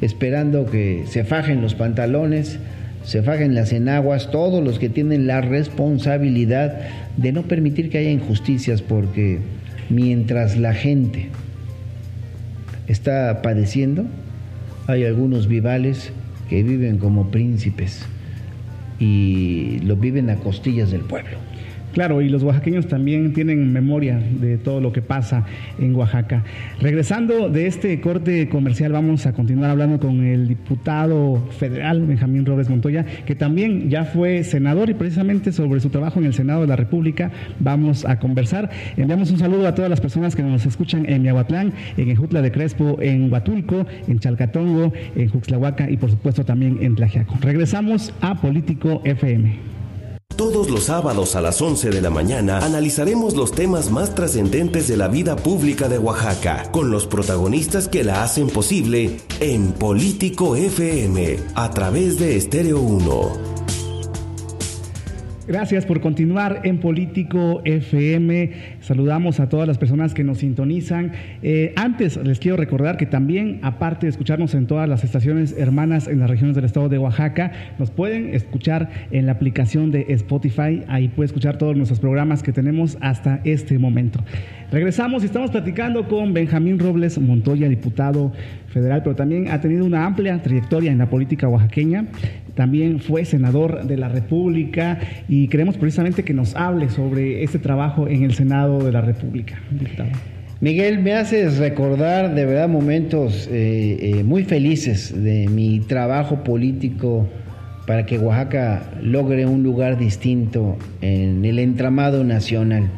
esperando 0.04 0.65
que 0.65 1.06
se 1.08 1.24
fajen 1.24 1.62
los 1.62 1.76
pantalones, 1.76 2.60
se 3.04 3.24
fajen 3.24 3.56
las 3.56 3.72
enaguas, 3.72 4.32
todos 4.32 4.63
los 4.63 4.78
que 4.78 4.89
tienen 4.89 5.28
la 5.28 5.41
responsabilidad 5.41 6.78
de 7.17 7.32
no 7.32 7.43
permitir 7.43 7.89
que 7.89 8.00
haya 8.00 8.12
injusticias, 8.12 8.82
porque 8.82 9.39
mientras 9.89 10.58
la 10.58 10.74
gente 10.74 11.30
está 12.88 13.41
padeciendo, 13.41 14.06
hay 14.88 15.06
algunos 15.06 15.48
vivales 15.48 16.12
que 16.50 16.63
viven 16.63 16.98
como 16.98 17.32
príncipes 17.32 18.06
y 19.04 19.80
lo 19.80 19.98
viven 19.98 20.30
a 20.30 20.38
costillas 20.38 20.89
del 20.92 21.02
pueblo. 21.02 21.38
Claro, 21.93 22.21
y 22.21 22.29
los 22.29 22.41
oaxaqueños 22.41 22.88
también 22.88 23.34
tienen 23.34 23.71
memoria 23.71 24.17
de 24.17 24.58
todo 24.58 24.82
lo 24.82 24.91
que 24.91 25.03
pasa 25.03 25.45
en 25.77 25.95
Oaxaca. 25.95 26.43
Regresando 26.82 27.49
de 27.49 27.67
este 27.67 28.01
corte 28.01 28.49
comercial, 28.49 28.91
vamos 28.91 29.27
a 29.27 29.34
continuar 29.34 29.69
hablando 29.69 29.99
con 29.99 30.25
el 30.25 30.47
diputado 30.47 31.47
federal 31.60 32.01
Benjamín 32.01 32.47
Robles 32.47 32.67
Montoya, 32.67 33.06
que 33.25 33.36
también 33.36 33.91
ya 33.91 34.06
fue 34.06 34.43
senador 34.43 34.89
y 34.89 34.95
precisamente 34.95 35.51
sobre 35.51 35.79
su 35.82 35.89
trabajo 35.89 36.19
en 36.19 36.25
el 36.25 36.34
Senado 36.34 36.62
de 36.62 36.67
la 36.67 36.75
República 36.75 37.32
vamos 37.60 38.06
a 38.06 38.17
conversar. 38.17 38.71
Enviamos 38.97 39.29
un 39.29 39.38
saludo 39.38 39.67
a 39.67 39.75
todas 39.75 39.91
las 39.91 40.01
personas 40.01 40.36
que 40.36 40.41
nos 40.41 40.65
escuchan 40.65 41.06
en 41.08 41.21
Miahuatlán, 41.21 41.73
en 41.97 42.10
Ejutla 42.10 42.41
de 42.41 42.51
Crespo, 42.51 42.97
en 43.01 43.32
Huatulco, 43.32 43.86
en 44.08 44.17
Chalcatongo, 44.19 44.93
en 45.15 45.29
Juxlahuaca 45.29 45.91
y 45.91 45.97
por 45.97 46.10
supuesto 46.10 46.43
también 46.43 46.79
en 46.82 46.95
Tlajiaco. 46.95 47.38
Regresamos 47.41 48.12
a 48.21 48.41
Político 48.41 49.01
FM. 49.06 49.73
Todos 50.36 50.72
los 50.72 50.86
sábados 50.86 51.36
a 51.36 51.41
las 51.41 51.62
11 51.62 51.91
de 51.91 52.02
la 52.02 52.10
mañana 52.10 52.58
analizaremos 52.60 53.36
los 53.36 53.52
temas 53.52 53.91
más 53.91 54.15
trascendentes 54.15 54.88
de 54.88 54.98
la 54.98 55.08
vida 55.08 55.36
pública 55.36 55.88
de 55.89 56.00
Oaxaca, 56.00 56.72
con 56.72 56.89
los 56.89 57.06
protagonistas 57.06 57.88
que 57.88 58.04
la 58.04 58.24
hacen 58.24 58.48
posible 58.48 59.19
en 59.39 59.74
Político 59.74 60.56
FM, 60.56 61.38
a 61.54 61.69
través 61.69 62.17
de 62.17 62.36
Estéreo 62.38 62.80
1. 62.80 63.53
Gracias 65.45 65.86
por 65.86 65.99
continuar 65.99 66.62
en 66.63 66.79
Político 66.79 67.62
FM. 67.65 68.51
Saludamos 68.79 69.41
a 69.41 69.49
todas 69.49 69.67
las 69.67 69.77
personas 69.77 70.13
que 70.13 70.23
nos 70.23 70.38
sintonizan. 70.38 71.12
Eh, 71.41 71.73
antes 71.75 72.15
les 72.15 72.39
quiero 72.39 72.56
recordar 72.56 72.95
que 72.95 73.06
también, 73.06 73.60
aparte 73.62 74.06
de 74.06 74.12
escucharnos 74.12 74.56
en 74.56 74.67
todas 74.67 74.88
las 74.88 75.03
estaciones 75.03 75.53
hermanas 75.58 76.08
en 76.08 76.19
las 76.19 76.29
regiones 76.29 76.56
del 76.56 76.63
estado 76.63 76.88
de 76.88 76.97
Oaxaca, 76.97 77.51
nos 77.77 77.91
pueden 77.91 78.34
escuchar 78.34 78.89
en 79.12 79.25
la 79.25 79.34
aplicación 79.34 79.91
de 79.91 80.06
Spotify. 80.10 80.84
Ahí 80.88 81.10
puede 81.10 81.25
escuchar 81.25 81.58
todos 81.58 81.75
nuestros 81.75 81.99
programas 81.99 82.41
que 82.41 82.53
tenemos 82.53 82.97
hasta 83.01 83.41
este 83.43 83.77
momento. 83.77 84.23
Regresamos 84.74 85.22
y 85.22 85.28
estamos 85.28 85.52
platicando 85.52 86.08
con 86.08 86.34
Benjamín 86.34 86.80
Robles 86.80 87.20
Montoya, 87.20 87.70
diputado 87.70 88.34
federal, 88.70 89.04
pero 89.04 89.16
también 89.16 89.50
ha 89.50 89.62
tenido 89.62 89.86
una 89.86 90.04
amplia 90.04 90.42
trayectoria 90.42 90.92
en 90.92 90.98
la 90.98 91.12
política 91.12 91.48
oaxaqueña 91.48 92.08
también 92.56 93.00
fue 93.00 93.26
senador 93.26 93.86
de 93.86 93.98
la 93.98 94.10
República 94.10 95.00
y 95.28 95.48
queremos 95.48 95.78
precisamente 95.78 96.24
que 96.24 96.34
nos 96.34 96.56
hable 96.56 96.90
sobre 96.90 97.44
este 97.44 97.60
trabajo 97.60 98.08
en 98.08 98.24
el 98.24 98.34
Senado 98.34 98.84
de 98.84 98.92
la 98.92 99.02
República. 99.02 99.60
Miguel, 100.62 101.00
me 101.00 101.14
haces 101.14 101.58
recordar 101.58 102.36
de 102.36 102.46
verdad 102.46 102.70
momentos 102.70 103.50
eh, 103.52 103.98
eh, 104.20 104.24
muy 104.24 104.44
felices 104.44 105.14
de 105.24 105.48
mi 105.50 105.82
trabajo 105.82 106.44
político 106.44 107.28
para 107.86 108.06
que 108.06 108.18
Oaxaca 108.18 108.84
logre 109.02 109.46
un 109.46 109.62
lugar 109.62 109.98
distinto 109.98 110.78
en 111.02 111.44
el 111.44 111.60
entramado 111.60 112.24
nacional. 112.24 112.90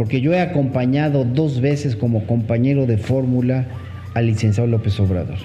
Porque 0.00 0.22
yo 0.22 0.32
he 0.32 0.40
acompañado 0.40 1.26
dos 1.26 1.60
veces 1.60 1.94
como 1.94 2.24
compañero 2.24 2.86
de 2.86 2.96
fórmula 2.96 3.66
al 4.14 4.28
licenciado 4.28 4.66
López 4.66 4.98
Obrador. 4.98 5.36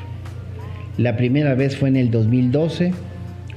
La 0.98 1.18
primera 1.18 1.56
vez 1.56 1.76
fue 1.76 1.90
en 1.90 1.98
el 1.98 2.10
2012, 2.10 2.94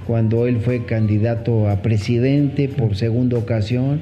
cuando 0.09 0.49
él 0.49 0.57
fue 0.57 0.87
candidato 0.87 1.69
a 1.69 1.83
presidente 1.83 2.67
por 2.69 2.97
segunda 2.97 3.39
ocasión 3.39 4.01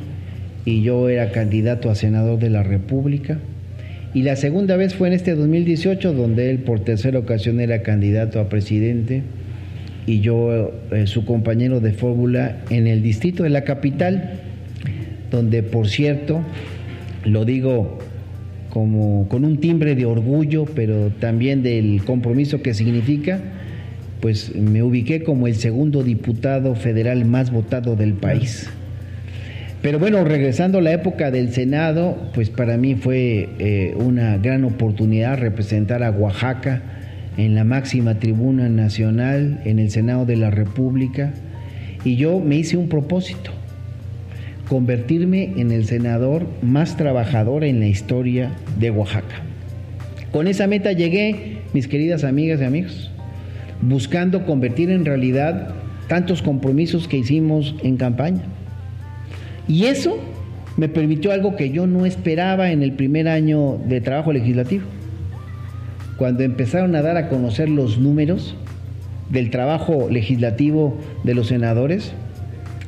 y 0.64 0.80
yo 0.80 1.10
era 1.10 1.32
candidato 1.32 1.90
a 1.90 1.94
senador 1.94 2.38
de 2.38 2.48
la 2.48 2.62
República. 2.62 3.36
Y 4.14 4.22
la 4.22 4.36
segunda 4.36 4.76
vez 4.76 4.94
fue 4.94 5.08
en 5.08 5.12
este 5.12 5.34
2018, 5.34 6.14
donde 6.14 6.48
él 6.48 6.60
por 6.60 6.80
tercera 6.80 7.18
ocasión 7.18 7.60
era 7.60 7.82
candidato 7.82 8.40
a 8.40 8.48
presidente 8.48 9.22
y 10.06 10.20
yo 10.20 10.72
eh, 10.92 11.06
su 11.06 11.26
compañero 11.26 11.80
de 11.80 11.92
fórmula 11.92 12.56
en 12.70 12.86
el 12.86 13.02
distrito 13.02 13.42
de 13.42 13.50
la 13.50 13.64
capital, 13.64 14.40
donde 15.30 15.62
por 15.62 15.88
cierto, 15.88 16.40
lo 17.26 17.44
digo 17.44 17.98
como 18.70 19.28
con 19.28 19.44
un 19.44 19.58
timbre 19.58 19.94
de 19.94 20.06
orgullo, 20.06 20.64
pero 20.64 21.10
también 21.20 21.62
del 21.62 22.02
compromiso 22.04 22.62
que 22.62 22.74
significa, 22.74 23.40
pues 24.20 24.54
me 24.54 24.82
ubiqué 24.82 25.22
como 25.22 25.46
el 25.46 25.54
segundo 25.56 26.02
diputado 26.02 26.74
federal 26.74 27.24
más 27.24 27.50
votado 27.50 27.96
del 27.96 28.14
país. 28.14 28.68
Pero 29.82 29.98
bueno, 29.98 30.24
regresando 30.24 30.78
a 30.78 30.82
la 30.82 30.92
época 30.92 31.30
del 31.30 31.52
Senado, 31.52 32.16
pues 32.34 32.50
para 32.50 32.76
mí 32.76 32.96
fue 32.96 33.48
eh, 33.58 33.94
una 33.96 34.36
gran 34.36 34.64
oportunidad 34.64 35.38
representar 35.38 36.02
a 36.02 36.10
Oaxaca 36.10 36.82
en 37.36 37.54
la 37.54 37.64
máxima 37.64 38.18
tribuna 38.18 38.68
nacional, 38.68 39.60
en 39.64 39.78
el 39.78 39.90
Senado 39.90 40.26
de 40.26 40.36
la 40.36 40.50
República, 40.50 41.32
y 42.04 42.16
yo 42.16 42.40
me 42.40 42.56
hice 42.56 42.76
un 42.76 42.88
propósito, 42.88 43.52
convertirme 44.68 45.52
en 45.56 45.70
el 45.70 45.86
senador 45.86 46.46
más 46.62 46.96
trabajador 46.96 47.64
en 47.64 47.80
la 47.80 47.86
historia 47.86 48.52
de 48.78 48.90
Oaxaca. 48.90 49.42
Con 50.32 50.48
esa 50.48 50.66
meta 50.66 50.92
llegué, 50.92 51.58
mis 51.72 51.88
queridas 51.88 52.24
amigas 52.24 52.60
y 52.60 52.64
amigos, 52.64 53.10
buscando 53.80 54.44
convertir 54.44 54.90
en 54.90 55.04
realidad 55.04 55.74
tantos 56.08 56.42
compromisos 56.42 57.08
que 57.08 57.18
hicimos 57.18 57.74
en 57.82 57.96
campaña. 57.96 58.42
Y 59.68 59.84
eso 59.84 60.18
me 60.76 60.88
permitió 60.88 61.32
algo 61.32 61.56
que 61.56 61.70
yo 61.70 61.86
no 61.86 62.06
esperaba 62.06 62.70
en 62.70 62.82
el 62.82 62.92
primer 62.92 63.28
año 63.28 63.78
de 63.86 64.00
trabajo 64.00 64.32
legislativo. 64.32 64.84
Cuando 66.16 66.42
empezaron 66.42 66.94
a 66.96 67.02
dar 67.02 67.16
a 67.16 67.28
conocer 67.28 67.68
los 67.68 67.98
números 67.98 68.56
del 69.30 69.50
trabajo 69.50 70.08
legislativo 70.10 70.98
de 71.24 71.34
los 71.34 71.48
senadores, 71.48 72.12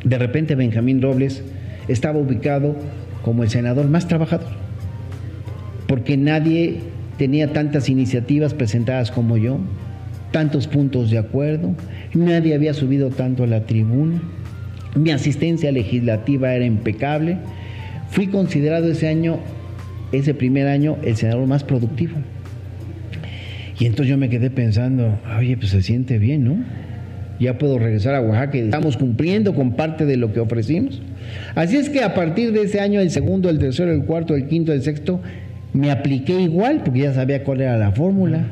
de 0.04 0.18
repente 0.18 0.54
Benjamín 0.54 1.02
Robles 1.02 1.42
estaba 1.88 2.18
ubicado 2.18 2.76
como 3.22 3.42
el 3.42 3.50
senador 3.50 3.88
más 3.88 4.06
trabajador, 4.08 4.48
porque 5.86 6.16
nadie 6.16 6.80
tenía 7.16 7.52
tantas 7.52 7.88
iniciativas 7.88 8.54
presentadas 8.54 9.10
como 9.10 9.36
yo, 9.36 9.58
tantos 10.30 10.66
puntos 10.66 11.10
de 11.10 11.18
acuerdo, 11.18 11.74
nadie 12.14 12.54
había 12.54 12.74
subido 12.74 13.10
tanto 13.10 13.44
a 13.44 13.46
la 13.46 13.64
tribuna, 13.64 14.20
mi 14.94 15.10
asistencia 15.10 15.72
legislativa 15.72 16.54
era 16.54 16.64
impecable, 16.64 17.38
fui 18.10 18.28
considerado 18.28 18.90
ese 18.90 19.08
año, 19.08 19.38
ese 20.12 20.34
primer 20.34 20.66
año, 20.68 20.96
el 21.04 21.16
senador 21.16 21.46
más 21.46 21.64
productivo. 21.64 22.16
Y 23.78 23.86
entonces 23.86 24.10
yo 24.10 24.18
me 24.18 24.28
quedé 24.28 24.50
pensando, 24.50 25.20
oye, 25.38 25.56
pues 25.56 25.70
se 25.70 25.82
siente 25.82 26.18
bien, 26.18 26.44
¿no? 26.44 26.56
Ya 27.38 27.58
puedo 27.58 27.78
regresar 27.78 28.14
a 28.16 28.20
Oaxaca 28.20 28.58
estamos 28.58 28.96
cumpliendo 28.96 29.54
con 29.54 29.72
parte 29.72 30.04
de 30.04 30.16
lo 30.16 30.32
que 30.32 30.40
ofrecimos. 30.40 31.00
Así 31.54 31.76
es 31.76 31.88
que 31.88 32.02
a 32.02 32.14
partir 32.14 32.52
de 32.52 32.62
ese 32.62 32.80
año, 32.80 33.00
el 33.00 33.10
segundo, 33.10 33.50
el 33.50 33.58
tercero, 33.58 33.92
el 33.92 34.04
cuarto, 34.04 34.34
el 34.34 34.46
quinto, 34.46 34.72
el 34.72 34.82
sexto, 34.82 35.20
me 35.72 35.90
apliqué 35.90 36.40
igual, 36.40 36.82
porque 36.84 37.00
ya 37.00 37.14
sabía 37.14 37.44
cuál 37.44 37.60
era 37.60 37.76
la 37.76 37.92
fórmula, 37.92 38.46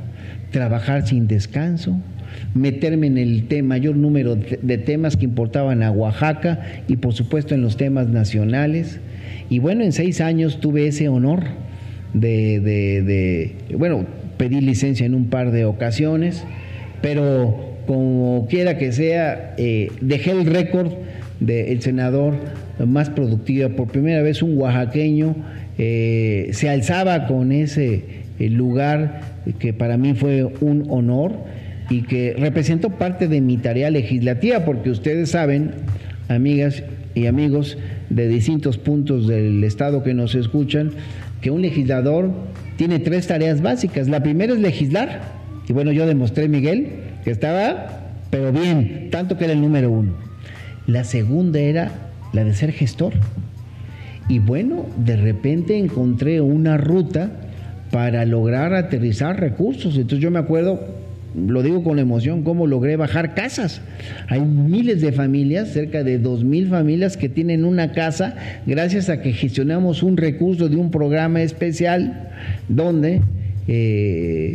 trabajar 0.51 1.07
sin 1.07 1.27
descanso, 1.27 1.97
meterme 2.55 3.07
en 3.07 3.19
el 3.19 3.65
mayor 3.65 3.97
número 3.97 4.37
de 4.37 4.79
temas 4.79 5.17
que 5.17 5.25
importaban 5.25 5.83
a 5.83 5.91
Oaxaca 5.91 6.61
y 6.89 6.97
por 6.97 7.15
supuesto 7.15 7.55
en 7.55 7.63
los 7.63 7.77
temas 7.77 8.09
nacionales. 8.09 9.01
Y 9.49 9.59
bueno, 9.59 9.85
en 9.85 9.93
seis 9.93 10.21
años 10.21 10.61
tuve 10.61 10.87
ese 10.87 11.09
honor 11.09 11.45
de, 12.13 13.55
bueno, 13.77 14.07
pedí 14.37 14.61
licencia 14.61 15.07
en 15.07 15.15
un 15.15 15.27
par 15.27 15.51
de 15.51 15.65
ocasiones, 15.65 16.45
pero 17.03 17.77
como 17.87 18.47
quiera 18.49 18.79
que 18.79 18.93
sea, 18.93 19.55
eh, 19.57 19.91
dejé 20.01 20.33
el 20.33 20.47
récord 20.47 20.93
del 21.41 21.81
senador 21.83 22.35
más 22.85 23.11
productivo. 23.11 23.69
Por 23.71 23.89
primera 23.89 24.23
vez 24.23 24.43
un 24.43 24.59
oaxaqueño 24.59 25.37
eh, 25.79 26.51
se 26.53 26.69
alzaba 26.69 27.27
con 27.27 27.53
ese 27.53 28.05
eh, 28.39 28.51
lugar 28.51 29.21
que 29.59 29.73
para 29.73 29.97
mí 29.97 30.15
fue 30.15 30.45
un 30.45 30.87
honor 30.89 31.33
y 31.89 32.03
que 32.03 32.35
representó 32.39 32.91
parte 32.91 33.29
de 33.29 33.41
mi 33.41 33.59
tarea 33.59 33.91
legislativa, 33.91 34.65
porque 34.65 34.91
ustedes 34.91 35.31
saben, 35.31 35.71
amigas 36.29 36.83
y 37.15 37.27
amigos 37.27 37.79
de 38.11 38.29
distintos 38.29 38.77
puntos 38.77 39.29
del 39.29 39.63
Estado 39.63 40.03
que 40.03 40.13
nos 40.13 40.35
escuchan, 40.35 40.91
que 41.41 41.51
un 41.51 41.63
legislador 41.63 42.31
tiene 42.77 42.99
tres 42.99 43.27
tareas 43.29 43.63
básicas. 43.63 44.09
La 44.09 44.23
primera 44.23 44.53
es 44.53 44.59
legislar, 44.59 45.23
y 45.69 45.73
bueno, 45.73 45.93
yo 45.93 46.07
demostré, 46.07 46.49
Miguel, 46.49 46.89
que 47.25 47.31
estaba, 47.31 48.01
pero 48.31 48.53
bien, 48.53 49.09
tanto 49.11 49.39
que 49.39 49.45
era 49.45 49.53
el 49.53 49.61
número 49.61 49.91
uno. 49.91 50.15
La 50.87 51.05
segunda 51.05 51.61
era 51.61 51.91
la 52.37 52.45
de 52.45 52.55
ser 52.55 52.71
gestor. 52.71 53.15
Y 54.29 54.39
bueno, 54.39 54.87
de 54.97 55.17
repente 55.17 55.79
encontré 55.79 56.41
una 56.41 56.77
ruta 56.77 57.31
para 57.91 58.25
lograr 58.25 58.75
aterrizar 58.75 59.41
recursos. 59.41 59.97
Entonces 59.97 60.21
yo 60.21 60.31
me 60.31 60.39
acuerdo 60.39 60.81
lo 61.37 61.63
digo 61.63 61.85
con 61.85 61.99
emoción, 61.99 62.43
cómo 62.43 62.67
logré 62.67 62.97
bajar 62.97 63.35
casas. 63.35 63.83
Hay 64.29 64.41
miles 64.41 65.03
de 65.03 65.13
familias, 65.13 65.69
cerca 65.69 66.03
de 66.03 66.19
dos 66.19 66.45
mil 66.45 66.69
familias 66.69 67.19
que 67.19 67.29
tienen 67.29 67.67
una 67.67 67.93
casa 67.93 68.37
gracias 68.65 69.11
a 69.11 69.21
que 69.21 69.33
gestionamos 69.33 70.03
un 70.03 70.17
recurso 70.17 70.71
de 70.71 70.77
un 70.77 70.91
programa 70.91 71.43
especial 71.43 72.31
donde 72.69 73.21
eh, 73.69 74.55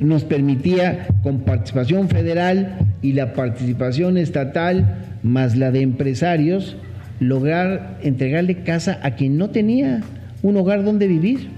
nos 0.00 0.24
permitía 0.24 1.06
con 1.22 1.40
participación 1.40 2.08
federal 2.08 2.78
y 3.02 3.12
la 3.12 3.34
participación 3.34 4.16
estatal 4.16 5.04
más 5.22 5.54
la 5.56 5.70
de 5.70 5.82
empresarios 5.82 6.76
lograr 7.20 7.98
entregarle 8.02 8.62
casa 8.62 8.98
a 9.02 9.12
quien 9.12 9.38
no 9.38 9.50
tenía 9.50 10.02
un 10.42 10.56
hogar 10.56 10.84
donde 10.84 11.06
vivir 11.06 11.48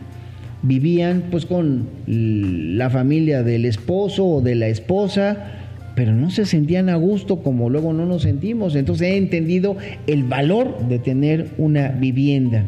vivían 0.62 1.24
pues 1.30 1.46
con 1.46 1.88
la 2.06 2.90
familia 2.90 3.42
del 3.42 3.64
esposo 3.64 4.26
o 4.26 4.40
de 4.40 4.54
la 4.54 4.68
esposa, 4.68 5.52
pero 5.94 6.12
no 6.12 6.30
se 6.30 6.46
sentían 6.46 6.88
a 6.88 6.96
gusto 6.96 7.42
como 7.42 7.70
luego 7.70 7.92
no 7.92 8.06
nos 8.06 8.22
sentimos. 8.22 8.74
Entonces 8.74 9.08
he 9.08 9.16
entendido 9.16 9.76
el 10.06 10.24
valor 10.24 10.88
de 10.88 10.98
tener 10.98 11.48
una 11.58 11.88
vivienda. 11.88 12.64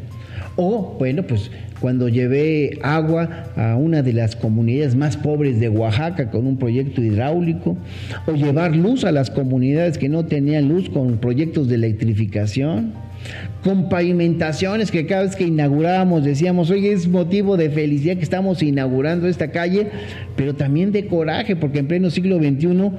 O, 0.57 0.96
bueno, 0.98 1.22
pues 1.22 1.50
cuando 1.80 2.08
llevé 2.08 2.78
agua 2.82 3.46
a 3.56 3.76
una 3.76 4.02
de 4.02 4.12
las 4.12 4.36
comunidades 4.36 4.94
más 4.94 5.16
pobres 5.16 5.60
de 5.60 5.68
Oaxaca 5.68 6.30
con 6.30 6.46
un 6.46 6.56
proyecto 6.56 7.02
hidráulico, 7.02 7.76
o 8.26 8.32
llevar 8.32 8.76
luz 8.76 9.04
a 9.04 9.12
las 9.12 9.30
comunidades 9.30 9.98
que 9.98 10.08
no 10.08 10.24
tenían 10.26 10.68
luz 10.68 10.90
con 10.90 11.18
proyectos 11.18 11.68
de 11.68 11.76
electrificación 11.76 12.92
con 13.62 13.88
pavimentaciones 13.90 14.90
que 14.90 15.06
cada 15.06 15.22
vez 15.22 15.36
que 15.36 15.44
inaugurábamos 15.44 16.24
decíamos, 16.24 16.70
oye, 16.70 16.92
es 16.92 17.06
motivo 17.06 17.56
de 17.58 17.68
felicidad 17.68 18.16
que 18.16 18.22
estamos 18.22 18.62
inaugurando 18.62 19.28
esta 19.28 19.50
calle, 19.50 19.88
pero 20.36 20.54
también 20.54 20.92
de 20.92 21.06
coraje, 21.06 21.56
porque 21.56 21.80
en 21.80 21.88
pleno 21.88 22.10
siglo 22.10 22.38
XXI 22.38 22.90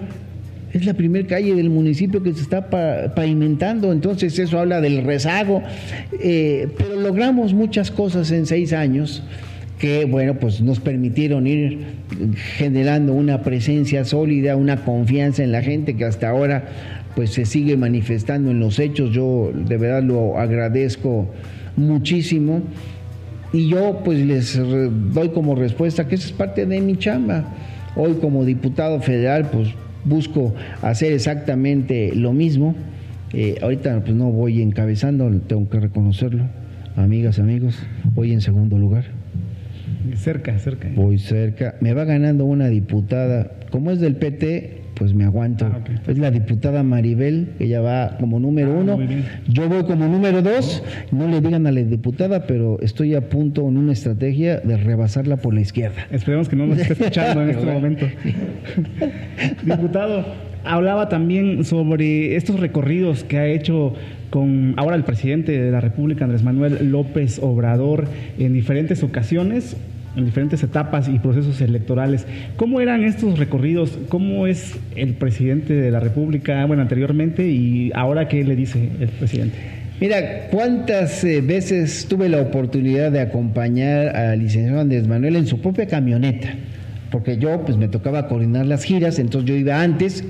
es 0.74 0.86
la 0.86 0.94
primera 0.94 1.28
calle 1.28 1.56
del 1.56 1.70
municipio 1.70 2.24
que 2.24 2.34
se 2.34 2.42
está 2.42 2.70
pavimentando, 3.14 3.92
entonces 3.92 4.38
eso 4.40 4.60
habla 4.60 4.82
del 4.82 5.04
rezago, 5.04 5.62
eh, 6.20 6.68
pero 6.78 6.96
logramos 6.96 7.54
muchas 7.54 7.92
cosas 7.92 8.32
en 8.32 8.46
seis 8.46 8.74
años 8.74 9.24
que, 9.82 10.06
bueno, 10.06 10.36
pues 10.36 10.62
nos 10.62 10.80
permitieron 10.80 11.48
ir 11.48 11.80
generando 12.58 13.14
una 13.14 13.42
presencia 13.42 14.06
sólida, 14.06 14.56
una 14.56 14.86
confianza 14.86 15.44
en 15.44 15.52
la 15.52 15.64
gente 15.64 15.98
que 15.98 16.06
hasta 16.06 16.30
ahora 16.30 16.68
pues 17.16 17.32
se 17.32 17.46
sigue 17.46 17.78
manifestando 17.78 18.52
en 18.52 18.60
los 18.60 18.78
hechos. 18.78 19.12
Yo 19.12 19.52
de 19.54 19.78
verdad 19.78 20.04
lo 20.04 20.38
agradezco 20.38 21.28
muchísimo. 21.76 22.62
Y 23.54 23.70
yo 23.70 24.02
pues 24.06 24.20
les 24.20 24.56
doy 25.14 25.30
como 25.30 25.56
respuesta 25.56 26.08
que 26.08 26.14
esa 26.14 26.28
es 26.28 26.32
parte 26.32 26.68
de 26.68 26.80
mi 26.80 26.98
chamba. 26.98 27.46
Hoy 27.96 28.14
como 28.22 28.46
diputado 28.46 29.02
federal 29.02 29.50
pues 29.52 29.70
busco 30.06 30.54
hacer 30.82 31.14
exactamente 31.14 32.14
lo 32.16 32.34
mismo. 32.34 32.76
Eh, 33.34 33.60
ahorita 33.62 34.02
pues 34.04 34.16
no 34.16 34.32
voy 34.32 34.62
encabezando, 34.62 35.30
tengo 35.48 35.70
que 35.70 35.80
reconocerlo. 35.80 36.44
Amigas, 36.96 37.40
amigos, 37.40 37.80
voy 38.14 38.34
en 38.34 38.42
segundo 38.42 38.78
lugar. 38.78 39.06
Cerca, 40.16 40.58
cerca. 40.60 40.90
Voy 40.94 41.20
cerca. 41.20 41.76
Me 41.80 41.94
va 41.94 42.04
ganando 42.04 42.46
una 42.46 42.68
diputada. 42.68 43.52
Como 43.72 43.92
es 43.92 44.00
del 44.00 44.16
PT, 44.16 44.81
pues 45.02 45.16
me 45.16 45.24
aguanto. 45.24 45.66
Ah, 45.66 45.80
es 46.06 46.20
la 46.20 46.30
diputada 46.30 46.84
Maribel, 46.84 47.54
ella 47.58 47.82
va 47.82 48.18
como 48.20 48.40
número 48.40 48.72
ah, 48.72 48.82
uno. 48.82 49.00
Yo 49.48 49.68
voy 49.68 49.82
como 49.82 50.08
número 50.08 50.44
dos. 50.44 50.84
No 51.12 51.28
le 51.28 51.42
digan 51.42 51.66
a 51.66 51.72
la 51.72 51.82
diputada, 51.82 52.46
pero 52.46 52.80
estoy 52.82 53.16
a 53.16 53.28
punto 53.28 53.68
en 53.68 53.78
una 53.78 53.94
estrategia 53.94 54.60
de 54.60 54.78
rebasarla 54.78 55.38
por 55.38 55.56
la 55.56 55.62
izquierda. 55.62 56.06
Esperemos 56.12 56.50
que 56.50 56.56
no 56.56 56.68
nos 56.68 56.78
esté 56.78 56.94
escuchando 56.94 57.42
en 57.42 57.50
este 57.58 57.66
momento. 57.66 58.06
Diputado, 59.66 60.24
hablaba 60.64 61.10
también 61.10 61.66
sobre 61.66 62.36
estos 62.36 62.60
recorridos 62.60 63.24
que 63.24 63.40
ha 63.40 63.48
hecho 63.48 63.96
con 64.30 64.76
ahora 64.78 64.96
el 64.98 65.04
presidente 65.04 65.60
de 65.60 65.72
la 65.72 65.82
República, 65.82 66.26
Andrés 66.26 66.44
Manuel 66.44 66.92
López 66.92 67.40
Obrador, 67.42 68.06
en 68.38 68.54
diferentes 68.54 69.02
ocasiones 69.02 69.78
en 70.16 70.26
diferentes 70.26 70.62
etapas 70.64 71.08
y 71.08 71.20
procesos 71.20 71.62
electorales. 71.62 72.26
¿Cómo 72.58 72.82
eran 72.82 73.04
estos 73.04 73.40
recorridos? 73.40 73.98
¿Cómo 74.10 74.48
es 74.48 74.78
el 74.96 75.14
presidente 75.14 75.74
de 75.74 75.92
la 75.92 76.00
República, 76.00 76.66
bueno, 76.66 76.82
anteriormente 76.82 77.48
y 77.48 77.92
ahora 77.96 78.28
qué 78.28 78.44
le 78.44 78.56
dice 78.56 78.90
el 79.00 79.10
presidente? 79.10 79.58
Mira, 80.02 80.48
cuántas 80.50 81.24
eh, 81.24 81.42
veces 81.42 82.08
tuve 82.10 82.28
la 82.28 82.42
oportunidad 82.42 83.12
de 83.12 83.20
acompañar 83.20 84.16
al 84.16 84.40
licenciado 84.40 84.82
Andrés 84.82 85.08
Manuel 85.08 85.36
en 85.36 85.46
su 85.46 85.62
propia 85.62 85.86
camioneta, 85.86 86.50
porque 87.12 87.38
yo 87.38 87.62
pues 87.64 87.78
me 87.78 87.88
tocaba 87.88 88.28
coordinar 88.28 88.66
las 88.66 88.84
giras, 88.84 89.20
entonces 89.20 89.48
yo 89.48 89.56
iba 89.56 89.80
antes 89.80 90.24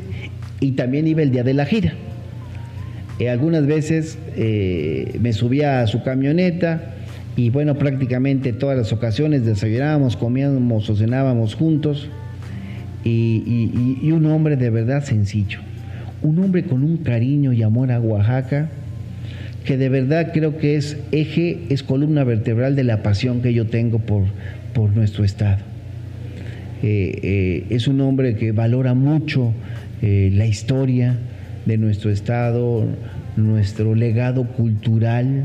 y 0.60 0.74
también 0.74 1.08
iba 1.08 1.22
el 1.22 1.32
día 1.32 1.44
de 1.44 1.54
la 1.54 1.66
gira. 1.66 1.94
Eh, 3.18 3.30
algunas 3.30 3.66
veces 3.66 4.20
eh, 4.36 5.18
me 5.22 5.32
subía 5.32 5.82
a 5.82 5.88
su 5.88 6.04
camioneta, 6.04 6.96
y 7.36 7.50
bueno, 7.50 7.76
prácticamente 7.76 8.54
todas 8.54 8.78
las 8.78 8.92
ocasiones 8.92 9.46
desayunábamos, 9.46 10.18
comíamos 10.18 10.90
o 10.90 10.96
cenábamos 10.96 11.56
juntos 11.56 12.10
y, 13.04 14.12
un 14.12 14.26
hombre 14.26 14.58
de 14.58 14.70
verdad 14.70 15.04
sencillo, 15.04 15.60
un 16.22 16.40
hombre 16.40 16.64
con 16.64 16.84
un 16.84 16.98
cariño 16.98 17.54
y 17.54 17.64
amor 17.64 17.92
a 17.92 18.00
Oaxaca 18.00 18.70
que 19.64 19.78
de 19.78 19.90
verdad 19.90 20.32
creo 20.34 20.58
que 20.58 20.76
es 20.76 20.98
eje, 21.12 21.60
es 21.70 21.84
columna 21.84 22.24
vertebral 22.24 22.76
de 22.76 22.84
la 22.84 23.04
pasión 23.04 23.42
que 23.42 23.54
yo 23.54 23.68
tengo 23.68 24.00
por, 24.00 24.24
por 24.74 24.92
nuestro 24.96 25.24
estado. 25.24 25.60
es 26.82 27.88
un 27.88 28.02
hombre 28.02 28.36
que 28.36 28.52
valora 28.52 28.94
mucho 28.94 29.54
la 30.02 30.46
historia 30.46 31.18
de 31.66 31.78
nuestro 31.78 32.10
estado, 32.10 32.86
nuestro 33.38 33.96
legado 33.96 34.46
cultural, 34.46 35.44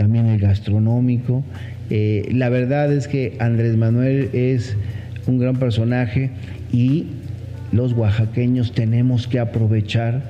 también 0.00 0.28
el 0.28 0.38
gastronómico. 0.38 1.44
la 1.90 2.48
verdad 2.48 2.90
es 2.90 3.06
que 3.06 3.36
Andrés 3.38 3.76
Manuel 3.76 4.30
es 4.32 4.74
un 5.26 5.38
gran 5.38 5.56
personaje 5.56 6.30
y 6.72 7.04
los 7.70 7.92
oaxaqueños 7.92 8.72
tenemos 8.72 9.26
que 9.26 9.38
aprovechar 9.38 10.22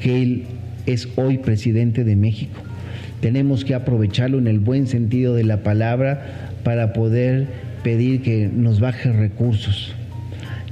que 0.00 0.22
él 0.22 0.42
es 0.86 1.08
hoy 1.14 1.38
presidente 1.38 2.02
de 2.02 2.16
México. 2.16 2.60
Tenemos 3.20 3.64
que 3.64 3.76
aprovecharlo 3.76 4.38
en 4.38 4.48
el 4.48 4.58
buen 4.58 4.88
sentido 4.88 5.36
de 5.36 5.44
la 5.44 5.58
palabra 5.58 6.50
para 6.64 6.92
poder 6.92 7.46
pedir 7.84 8.22
que 8.22 8.50
nos 8.52 8.80
baje 8.80 9.12
recursos. 9.12 9.94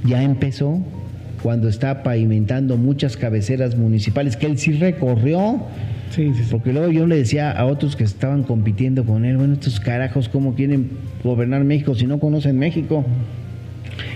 Ya 0.03 0.23
empezó 0.23 0.83
cuando 1.41 1.69
está 1.69 2.03
pavimentando 2.03 2.75
muchas 2.75 3.15
cabeceras 3.15 3.77
municipales 3.77 4.35
que 4.35 4.47
él 4.47 4.57
sí 4.57 4.73
recorrió. 4.73 5.67
Sí, 6.11 6.33
sí, 6.35 6.43
Porque 6.51 6.73
luego 6.73 6.91
yo 6.91 7.07
le 7.07 7.15
decía 7.15 7.51
a 7.51 7.65
otros 7.65 7.95
que 7.95 8.03
estaban 8.03 8.43
compitiendo 8.43 9.05
con 9.05 9.25
él, 9.25 9.37
bueno, 9.37 9.53
estos 9.53 9.79
carajos, 9.79 10.29
¿cómo 10.29 10.55
quieren 10.55 10.91
gobernar 11.23 11.63
México 11.63 11.95
si 11.95 12.05
no 12.05 12.19
conocen 12.19 12.59
México? 12.59 13.05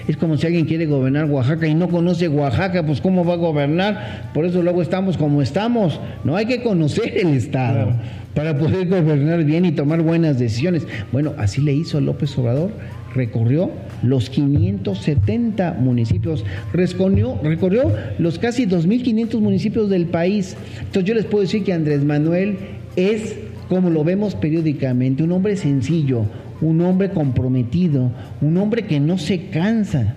Es 0.08 0.18
como 0.18 0.38
si 0.38 0.46
alguien 0.46 0.66
quiere 0.66 0.86
gobernar 0.86 1.26
Oaxaca 1.26 1.68
y 1.68 1.74
no 1.74 1.90
conoce 1.90 2.28
Oaxaca, 2.28 2.86
pues 2.86 3.02
¿cómo 3.02 3.26
va 3.26 3.34
a 3.34 3.38
gobernar? 3.38 4.30
Por 4.34 4.46
eso 4.46 4.62
luego 4.62 4.82
estamos 4.82 5.18
como 5.18 5.42
estamos. 5.42 6.00
No 6.24 6.36
hay 6.36 6.46
que 6.46 6.62
conocer 6.62 7.18
el 7.18 7.34
Estado 7.34 7.94
para 8.36 8.58
poder 8.58 8.88
gobernar 8.88 9.44
bien 9.44 9.66
y 9.66 9.72
tomar 9.72 10.02
buenas 10.02 10.38
decisiones. 10.38 10.86
Bueno, 11.12 11.34
así 11.38 11.62
le 11.62 11.74
hizo 11.74 12.02
López 12.02 12.38
Obrador. 12.38 12.72
Recorrió 13.16 13.72
los 14.06 14.30
570 14.30 15.74
municipios, 15.74 16.46
recorrió, 16.72 17.40
recorrió 17.44 17.92
los 18.20 18.40
casi 18.40 18.66
2.500 18.66 19.40
municipios 19.40 19.90
del 19.90 20.06
país. 20.06 20.56
Entonces 20.80 21.04
yo 21.06 21.14
les 21.14 21.26
puedo 21.26 21.42
decir 21.42 21.64
que 21.64 21.74
Andrés 21.74 22.04
Manuel 22.04 22.58
es, 22.96 23.36
como 23.68 23.90
lo 23.90 24.04
vemos 24.04 24.36
periódicamente, 24.36 25.24
un 25.24 25.32
hombre 25.32 25.58
sencillo, 25.58 26.26
un 26.62 26.82
hombre 26.82 27.10
comprometido, 27.10 28.12
un 28.42 28.58
hombre 28.58 28.84
que 28.86 29.00
no 29.00 29.18
se 29.18 29.48
cansa, 29.48 30.16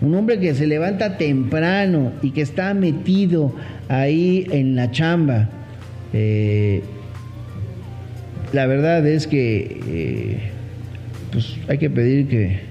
un 0.00 0.14
hombre 0.14 0.38
que 0.38 0.54
se 0.54 0.66
levanta 0.66 1.16
temprano 1.16 2.12
y 2.22 2.30
que 2.30 2.42
está 2.42 2.74
metido 2.74 3.54
ahí 3.88 4.46
en 4.50 4.76
la 4.76 4.90
chamba. 4.90 5.48
Eh, 6.12 6.82
la 8.52 8.66
verdad 8.66 9.06
es 9.06 9.26
que 9.26 9.80
eh, 9.86 10.38
pues 11.30 11.56
hay 11.68 11.78
que 11.78 11.90
pedir 11.90 12.26
que, 12.28 12.69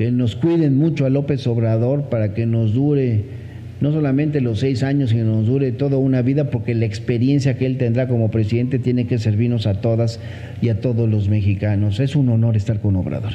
que 0.00 0.10
nos 0.10 0.34
cuiden 0.34 0.78
mucho 0.78 1.04
a 1.04 1.10
López 1.10 1.46
Obrador 1.46 2.04
para 2.04 2.32
que 2.32 2.46
nos 2.46 2.72
dure 2.72 3.20
no 3.82 3.92
solamente 3.92 4.40
los 4.40 4.60
seis 4.60 4.82
años, 4.82 5.10
sino 5.10 5.26
nos 5.26 5.46
dure 5.46 5.72
toda 5.72 5.98
una 5.98 6.22
vida, 6.22 6.44
porque 6.44 6.74
la 6.74 6.86
experiencia 6.86 7.58
que 7.58 7.66
él 7.66 7.76
tendrá 7.76 8.08
como 8.08 8.30
presidente 8.30 8.78
tiene 8.78 9.06
que 9.06 9.18
servirnos 9.18 9.66
a 9.66 9.82
todas 9.82 10.18
y 10.62 10.70
a 10.70 10.80
todos 10.80 11.06
los 11.06 11.28
mexicanos. 11.28 12.00
Es 12.00 12.16
un 12.16 12.30
honor 12.30 12.56
estar 12.56 12.80
con 12.80 12.96
Obrador. 12.96 13.32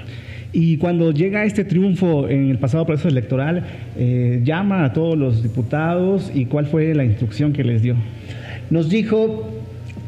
Y 0.53 0.77
cuando 0.77 1.11
llega 1.11 1.45
este 1.45 1.65
triunfo 1.65 2.27
en 2.29 2.49
el 2.49 2.57
pasado 2.57 2.83
proceso 2.87 3.09
electoral, 3.09 3.61
eh, 3.95 4.41
llama 4.43 4.85
a 4.85 4.93
todos 4.93 5.15
los 5.15 5.43
diputados 5.43 6.31
y 6.33 6.45
cuál 6.45 6.65
fue 6.65 6.95
la 6.95 7.05
instrucción 7.05 7.53
que 7.53 7.63
les 7.63 7.83
dio. 7.83 7.95
Nos 8.71 8.89
dijo 8.89 9.51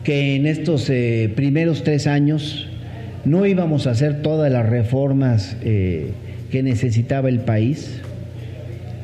que 0.04 0.36
en 0.36 0.48
estos 0.48 0.89
eh, 0.89 1.32
primeros 1.36 1.84
tres 1.84 2.08
años 2.08 2.67
no 3.26 3.46
íbamos 3.46 3.86
a 3.86 3.91
hacer 3.91 4.24
todas 4.24 4.52
las 4.52 4.67
reformas 4.67 5.56
eh, 5.62 6.13
que 6.51 6.63
necesitaba 6.63 7.29
el 7.29 7.39
país, 7.39 8.01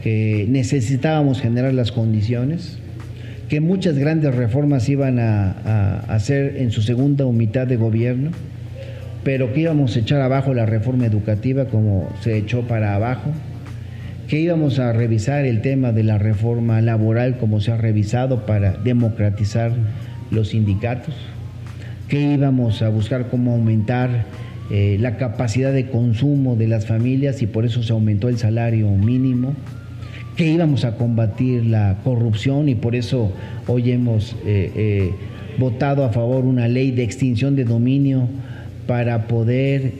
que 0.01 0.45
necesitábamos 0.49 1.41
generar 1.41 1.73
las 1.73 1.91
condiciones, 1.91 2.79
que 3.49 3.61
muchas 3.61 3.97
grandes 3.97 4.33
reformas 4.33 4.89
iban 4.89 5.19
a, 5.19 5.99
hacer 6.07 6.57
en 6.57 6.71
su 6.71 6.81
segunda 6.81 7.25
mitad 7.27 7.67
de 7.67 7.77
gobierno, 7.77 8.31
pero 9.23 9.53
que 9.53 9.61
íbamos 9.61 9.95
a 9.95 9.99
echar 9.99 10.21
abajo 10.21 10.53
la 10.53 10.65
reforma 10.65 11.05
educativa 11.05 11.65
como 11.65 12.09
se 12.21 12.37
echó 12.37 12.63
para 12.63 12.95
abajo, 12.95 13.31
que 14.27 14.39
íbamos 14.39 14.79
a 14.79 14.91
revisar 14.93 15.45
el 15.45 15.61
tema 15.61 15.91
de 15.91 16.03
la 16.03 16.17
reforma 16.17 16.81
laboral 16.81 17.37
como 17.37 17.61
se 17.61 17.71
ha 17.71 17.77
revisado 17.77 18.45
para 18.45 18.73
democratizar 18.73 19.71
los 20.31 20.49
sindicatos, 20.49 21.15
que 22.07 22.33
íbamos 22.33 22.81
a 22.81 22.89
buscar 22.89 23.29
cómo 23.29 23.51
aumentar 23.53 24.25
eh, 24.71 24.97
la 24.99 25.17
capacidad 25.17 25.73
de 25.73 25.87
consumo 25.87 26.55
de 26.55 26.67
las 26.67 26.85
familias 26.85 27.41
y 27.41 27.47
por 27.47 27.65
eso 27.65 27.83
se 27.83 27.91
aumentó 27.91 28.29
el 28.29 28.37
salario 28.37 28.89
mínimo 28.89 29.55
que 30.37 30.47
íbamos 30.47 30.85
a 30.85 30.95
combatir 30.95 31.65
la 31.65 31.97
corrupción 32.03 32.69
y 32.69 32.75
por 32.75 32.95
eso 32.95 33.33
hoy 33.67 33.91
hemos 33.91 34.37
eh, 34.45 34.71
eh, 34.75 35.11
votado 35.57 36.05
a 36.05 36.09
favor 36.09 36.45
una 36.45 36.69
ley 36.69 36.91
de 36.91 37.03
extinción 37.03 37.57
de 37.57 37.65
dominio 37.65 38.29
para 38.87 39.27
poder 39.27 39.93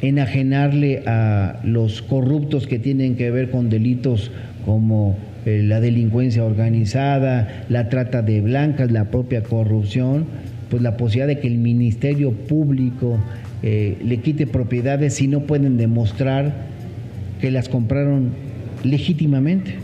enajenarle 0.00 1.02
a 1.06 1.60
los 1.64 2.02
corruptos 2.02 2.66
que 2.66 2.78
tienen 2.78 3.16
que 3.16 3.30
ver 3.30 3.50
con 3.50 3.70
delitos 3.70 4.30
como 4.64 5.16
la 5.44 5.80
delincuencia 5.80 6.44
organizada, 6.44 7.64
la 7.68 7.88
trata 7.88 8.22
de 8.22 8.40
blancas, 8.40 8.90
la 8.92 9.06
propia 9.06 9.42
corrupción, 9.42 10.26
pues 10.70 10.82
la 10.82 10.96
posibilidad 10.96 11.26
de 11.26 11.40
que 11.40 11.48
el 11.48 11.58
Ministerio 11.58 12.32
Público 12.32 13.18
le 13.62 14.20
quite 14.22 14.46
propiedades 14.46 15.14
si 15.14 15.28
no 15.28 15.40
pueden 15.40 15.76
demostrar 15.76 16.68
que 17.40 17.50
las 17.50 17.68
compraron 17.68 18.30
legítimamente. 18.84 19.74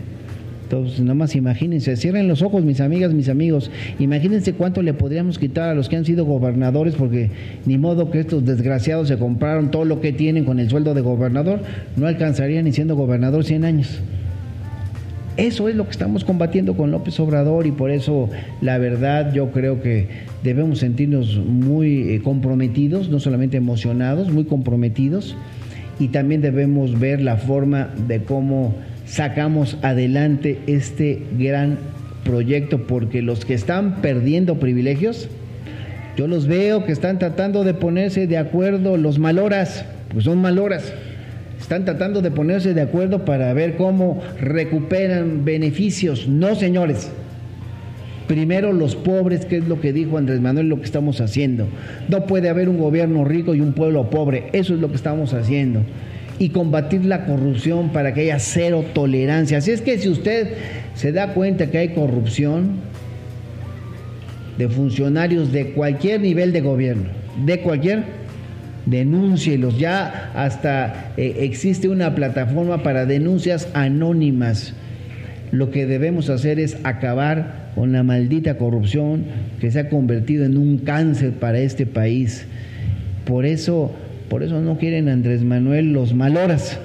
Entonces, 0.63 0.99
nada 1.01 1.13
más 1.13 1.35
imagínense, 1.35 1.95
cierren 1.95 2.27
los 2.27 2.41
ojos, 2.41 2.63
mis 2.63 2.81
amigas, 2.81 3.13
mis 3.13 3.29
amigos. 3.29 3.69
Imagínense 3.99 4.53
cuánto 4.53 4.81
le 4.81 4.95
podríamos 4.95 5.37
quitar 5.37 5.69
a 5.69 5.75
los 5.75 5.89
que 5.89 5.95
han 5.95 6.05
sido 6.05 6.25
gobernadores, 6.25 6.95
porque 6.95 7.29
ni 7.67 7.77
modo 7.77 8.09
que 8.09 8.19
estos 8.21 8.43
desgraciados 8.45 9.07
se 9.07 9.17
compraron 9.17 9.69
todo 9.69 9.85
lo 9.85 10.01
que 10.01 10.11
tienen 10.11 10.43
con 10.43 10.59
el 10.59 10.67
sueldo 10.67 10.95
de 10.95 11.01
gobernador, 11.01 11.61
no 11.95 12.07
alcanzarían 12.07 12.65
ni 12.65 12.71
siendo 12.71 12.95
gobernador 12.95 13.43
100 13.43 13.63
años. 13.63 14.01
Eso 15.37 15.67
es 15.67 15.75
lo 15.75 15.83
que 15.83 15.91
estamos 15.91 16.23
combatiendo 16.23 16.77
con 16.77 16.91
López 16.91 17.19
Obrador 17.19 17.67
y 17.67 17.71
por 17.71 17.91
eso 17.91 18.29
la 18.61 18.77
verdad 18.77 19.33
yo 19.33 19.51
creo 19.51 19.81
que 19.81 20.07
debemos 20.43 20.79
sentirnos 20.79 21.37
muy 21.37 22.13
eh, 22.13 22.21
comprometidos, 22.21 23.09
no 23.09 23.19
solamente 23.19 23.57
emocionados, 23.57 24.31
muy 24.31 24.45
comprometidos. 24.45 25.35
Y 25.99 26.09
también 26.09 26.41
debemos 26.41 26.99
ver 26.99 27.19
la 27.21 27.35
forma 27.35 27.89
de 28.07 28.23
cómo 28.23 28.75
sacamos 29.05 29.77
adelante 29.81 30.59
este 30.67 31.23
gran 31.37 31.79
proyecto, 32.23 32.87
porque 32.87 33.21
los 33.21 33.43
que 33.43 33.53
están 33.53 34.01
perdiendo 34.01 34.57
privilegios, 34.57 35.29
yo 36.15 36.27
los 36.27 36.47
veo 36.47 36.85
que 36.85 36.93
están 36.93 37.19
tratando 37.19 37.63
de 37.65 37.73
ponerse 37.73 38.25
de 38.25 38.37
acuerdo, 38.37 38.95
los 38.95 39.19
maloras, 39.19 39.85
pues 40.11 40.25
son 40.25 40.39
maloras, 40.39 40.93
están 41.65 41.83
tratando 41.83 42.21
de 42.21 42.29
ponerse 42.29 42.75
de 42.75 42.81
acuerdo 42.81 43.25
para 43.25 43.51
ver 43.53 43.75
cómo 43.75 44.21
recuperan 44.39 45.45
beneficios. 45.45 46.27
No, 46.27 46.53
señores, 46.53 47.09
Primero 48.27 48.73
los 48.73 48.95
pobres, 48.95 49.45
que 49.45 49.57
es 49.57 49.67
lo 49.67 49.79
que 49.79 49.93
dijo 49.93 50.17
Andrés 50.17 50.41
Manuel, 50.41 50.67
lo 50.67 50.77
que 50.77 50.85
estamos 50.85 51.21
haciendo. 51.21 51.67
No 52.07 52.25
puede 52.25 52.49
haber 52.49 52.69
un 52.69 52.79
gobierno 52.79 53.23
rico 53.23 53.53
y 53.53 53.61
un 53.61 53.73
pueblo 53.73 54.09
pobre. 54.09 54.49
Eso 54.51 54.73
es 54.73 54.79
lo 54.79 54.89
que 54.89 54.95
estamos 54.95 55.33
haciendo. 55.33 55.81
Y 56.39 56.49
combatir 56.49 57.05
la 57.05 57.25
corrupción 57.25 57.89
para 57.89 58.15
que 58.15 58.21
haya 58.21 58.39
cero 58.39 58.83
tolerancia. 58.93 59.59
Así 59.59 59.69
es 59.69 59.81
que 59.81 59.99
si 59.99 60.09
usted 60.09 60.53
se 60.95 61.11
da 61.11 61.35
cuenta 61.35 61.69
que 61.69 61.77
hay 61.77 61.89
corrupción 61.89 62.77
de 64.57 64.69
funcionarios 64.69 65.51
de 65.51 65.73
cualquier 65.73 66.21
nivel 66.21 66.51
de 66.51 66.61
gobierno, 66.61 67.09
de 67.45 67.59
cualquier, 67.59 68.24
denúncielos. 68.85 69.77
Ya 69.77 70.31
hasta 70.35 71.13
eh, 71.17 71.37
existe 71.39 71.89
una 71.89 72.15
plataforma 72.15 72.83
para 72.83 73.05
denuncias 73.05 73.69
anónimas. 73.73 74.73
Lo 75.51 75.71
que 75.71 75.85
debemos 75.85 76.29
hacer 76.29 76.59
es 76.59 76.77
acabar 76.83 77.71
con 77.75 77.91
la 77.91 78.03
maldita 78.03 78.57
corrupción 78.57 79.25
que 79.59 79.71
se 79.71 79.79
ha 79.79 79.89
convertido 79.89 80.45
en 80.45 80.57
un 80.57 80.77
cáncer 80.79 81.33
para 81.33 81.59
este 81.59 81.85
país. 81.85 82.45
Por 83.25 83.45
eso, 83.45 83.91
por 84.29 84.43
eso 84.43 84.61
no 84.61 84.77
quieren 84.77 85.09
Andrés 85.09 85.43
Manuel 85.43 85.93
los 85.93 86.13
maloras, 86.13 86.79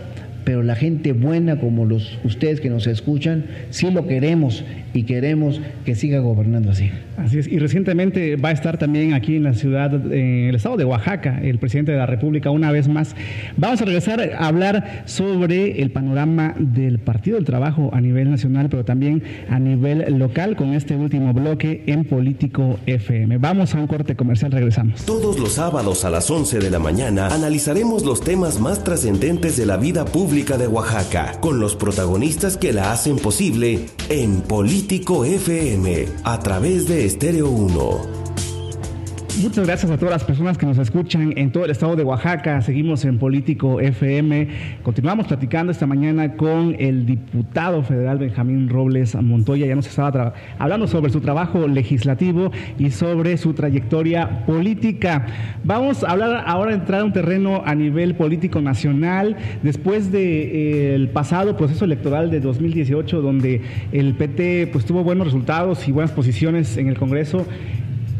pero 0.45 0.62
la 0.62 0.74
gente 0.74 1.12
buena 1.12 1.59
como 1.59 1.84
los 1.84 2.18
ustedes 2.24 2.61
que 2.61 2.70
nos 2.70 2.86
escuchan, 2.86 3.45
sí 3.70 3.91
lo 3.91 4.07
queremos 4.07 4.64
y 4.93 5.05
queremos 5.05 5.61
que 5.84 5.95
siga 5.95 6.20
gobernando 6.20 6.70
así. 6.70 6.91
Así 7.16 7.38
es, 7.38 7.47
y 7.47 7.59
recientemente 7.59 8.36
va 8.36 8.49
a 8.49 8.53
estar 8.53 8.78
también 8.78 9.12
aquí 9.12 9.36
en 9.36 9.43
la 9.43 9.53
ciudad, 9.53 9.95
en 10.12 10.49
el 10.49 10.55
estado 10.55 10.76
de 10.76 10.84
Oaxaca, 10.84 11.41
el 11.43 11.59
presidente 11.59 11.93
de 11.93 11.99
la 11.99 12.07
República 12.07 12.51
una 12.51 12.72
vez 12.72 12.88
más. 12.88 13.14
Vamos 13.57 13.82
a 13.82 13.84
regresar 13.84 14.20
a 14.20 14.47
hablar 14.47 15.03
sobre 15.05 15.82
el 15.82 15.91
panorama 15.91 16.55
del 16.59 16.99
Partido 16.99 17.36
del 17.36 17.45
Trabajo 17.45 17.91
a 17.93 18.01
nivel 18.01 18.30
nacional, 18.30 18.68
pero 18.70 18.84
también 18.84 19.22
a 19.51 19.59
nivel 19.59 20.18
local 20.18 20.57
con 20.57 20.72
este 20.72 20.97
último 20.97 21.32
bloque 21.34 21.82
en 21.86 22.05
Político 22.05 22.78
FM. 22.86 23.38
Vamos 23.38 23.74
a 23.74 23.78
un 23.78 23.86
corte 23.86 24.16
comercial, 24.16 24.51
regresamos. 24.51 25.05
Todos 25.05 25.38
los 25.38 25.53
sábados 25.53 26.05
a 26.05 26.11
las 26.11 26.30
11 26.30 26.59
de 26.59 26.70
la 26.70 26.78
mañana 26.78 27.28
analizaremos 27.28 28.05
los 28.05 28.22
temas 28.22 28.61
más 28.61 28.82
trascendentes 28.82 29.57
de 29.57 29.66
la 29.66 29.76
vida 29.76 30.05
pública 30.07 30.39
de 30.41 30.66
Oaxaca, 30.66 31.38
con 31.41 31.61
los 31.61 31.76
protagonistas 31.76 32.57
que 32.57 32.72
la 32.72 32.93
hacen 32.93 33.18
posible 33.18 33.86
en 34.09 34.41
Político 34.41 35.24
FM, 35.26 36.07
a 36.24 36.38
través 36.38 36.88
de 36.88 37.05
Estéreo 37.05 37.51
1. 37.51 38.19
Muchas 39.38 39.66
gracias 39.66 39.90
a 39.90 39.96
todas 39.96 40.12
las 40.12 40.24
personas 40.24 40.58
que 40.58 40.66
nos 40.66 40.76
escuchan 40.76 41.32
en 41.36 41.50
todo 41.50 41.64
el 41.64 41.70
estado 41.70 41.96
de 41.96 42.02
Oaxaca. 42.04 42.60
Seguimos 42.60 43.04
en 43.04 43.18
Político 43.18 43.80
FM. 43.80 44.48
Continuamos 44.82 45.28
platicando 45.28 45.72
esta 45.72 45.86
mañana 45.86 46.36
con 46.36 46.76
el 46.78 47.06
diputado 47.06 47.82
federal 47.82 48.18
Benjamín 48.18 48.68
Robles 48.68 49.14
Montoya. 49.14 49.66
Ya 49.66 49.76
nos 49.76 49.86
estaba 49.86 50.34
hablando 50.58 50.86
sobre 50.88 51.10
su 51.10 51.20
trabajo 51.20 51.68
legislativo 51.68 52.50
y 52.78 52.90
sobre 52.90 53.38
su 53.38 53.54
trayectoria 53.54 54.44
política. 54.44 55.26
Vamos 55.64 56.04
a 56.04 56.10
hablar 56.10 56.44
ahora, 56.46 56.74
entrar 56.74 57.00
a 57.00 57.04
un 57.04 57.12
terreno 57.12 57.62
a 57.64 57.74
nivel 57.74 58.16
político 58.16 58.60
nacional. 58.60 59.36
Después 59.62 60.12
del 60.12 60.20
eh, 60.22 61.10
pasado 61.14 61.56
proceso 61.56 61.84
electoral 61.84 62.30
de 62.30 62.40
2018, 62.40 63.22
donde 63.22 63.62
el 63.92 64.14
PT 64.14 64.68
pues, 64.72 64.84
tuvo 64.84 65.02
buenos 65.02 65.28
resultados 65.28 65.88
y 65.88 65.92
buenas 65.92 66.10
posiciones 66.10 66.76
en 66.76 66.88
el 66.88 66.98
Congreso. 66.98 67.46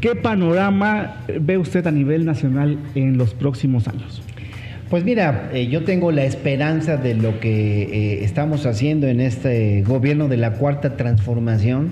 ¿Qué 0.01 0.14
panorama 0.14 1.16
ve 1.40 1.59
usted 1.59 1.86
a 1.86 1.90
nivel 1.90 2.24
nacional 2.24 2.78
en 2.94 3.18
los 3.18 3.34
próximos 3.34 3.86
años? 3.86 4.22
Pues 4.88 5.05
mira, 5.05 5.51
eh, 5.53 5.68
yo 5.68 5.84
tengo 5.84 6.11
la 6.11 6.24
esperanza 6.24 6.96
de 6.96 7.14
lo 7.14 7.38
que 7.38 7.82
eh, 7.82 8.24
estamos 8.24 8.64
haciendo 8.64 9.09
en 9.09 9.20
este 9.20 9.82
gobierno 9.82 10.26
de 10.26 10.38
la 10.38 10.55
cuarta 10.55 10.96
transformación. 10.96 11.90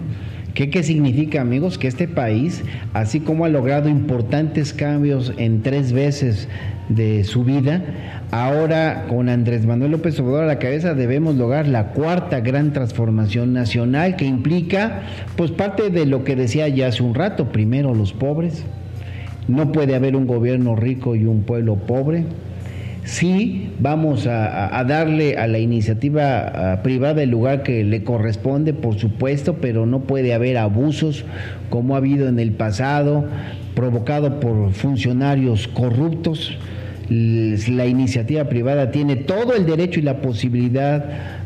¿Qué, 0.55 0.71
¿Qué 0.71 0.83
significa, 0.83 1.43
amigos? 1.43 1.77
Que 1.77 1.87
este 1.87 2.09
país, 2.09 2.65
así 2.95 3.21
como 3.21 3.45
ha 3.45 3.51
logrado 3.51 3.91
importantes 3.91 4.73
cambios 4.73 5.35
en 5.37 5.63
tres 5.63 5.93
veces 5.93 6.49
de 6.89 7.25
su 7.25 7.45
vida, 7.45 7.85
Ahora, 8.31 9.07
con 9.09 9.31
Andrés 9.31 9.65
Manuel 9.65 9.93
López 9.93 10.21
Obrador 10.21 10.45
a 10.45 10.47
la 10.47 10.59
cabeza, 10.59 10.93
debemos 10.93 11.37
lograr 11.37 11.67
la 11.67 11.93
cuarta 11.93 12.41
gran 12.41 12.75
transformación 12.75 13.55
nacional 13.55 14.17
que 14.17 14.27
implica, 14.27 15.01
pues, 15.37 15.51
parte 15.51 15.89
de 15.89 16.05
lo 16.05 16.25
que 16.25 16.37
decía 16.37 16.69
ya 16.69 16.89
hace 16.89 17.03
un 17.03 17.15
rato. 17.15 17.47
Primero, 17.47 17.95
los 17.95 18.13
pobres. 18.13 18.65
No 19.47 19.73
puede 19.73 19.95
haber 19.95 20.15
un 20.15 20.27
gobierno 20.27 20.77
rico 20.77 21.17
y 21.17 21.25
un 21.25 21.45
pueblo 21.45 21.77
pobre. 21.77 22.25
Sí, 23.05 23.71
vamos 23.79 24.27
a, 24.27 24.85
darle 24.87 25.39
a 25.39 25.47
la 25.47 25.59
iniciativa 25.59 26.81
privada 26.83 27.23
el 27.23 27.31
lugar 27.31 27.63
que 27.63 27.83
le 27.83 28.05
corresponde, 28.05 28.75
por 28.75 28.99
supuesto, 28.99 29.55
pero 29.55 29.87
no 29.87 30.01
puede 30.01 30.35
haber 30.35 30.59
abusos 30.59 31.25
como 31.71 31.95
ha 31.95 31.99
habido 31.99 32.29
en 32.29 32.39
el 32.39 32.53
pasado, 32.53 33.25
provocado 33.75 34.41
por 34.41 34.73
funcionarios 34.73 35.69
corruptos 35.69 36.59
la 37.11 37.87
iniciativa 37.87 38.45
privada 38.45 38.91
tiene 38.91 39.17
todo 39.17 39.55
el 39.55 39.65
derecho 39.65 40.01
y 40.01 40.03
la 40.03 40.21
posibilidad 40.21 41.05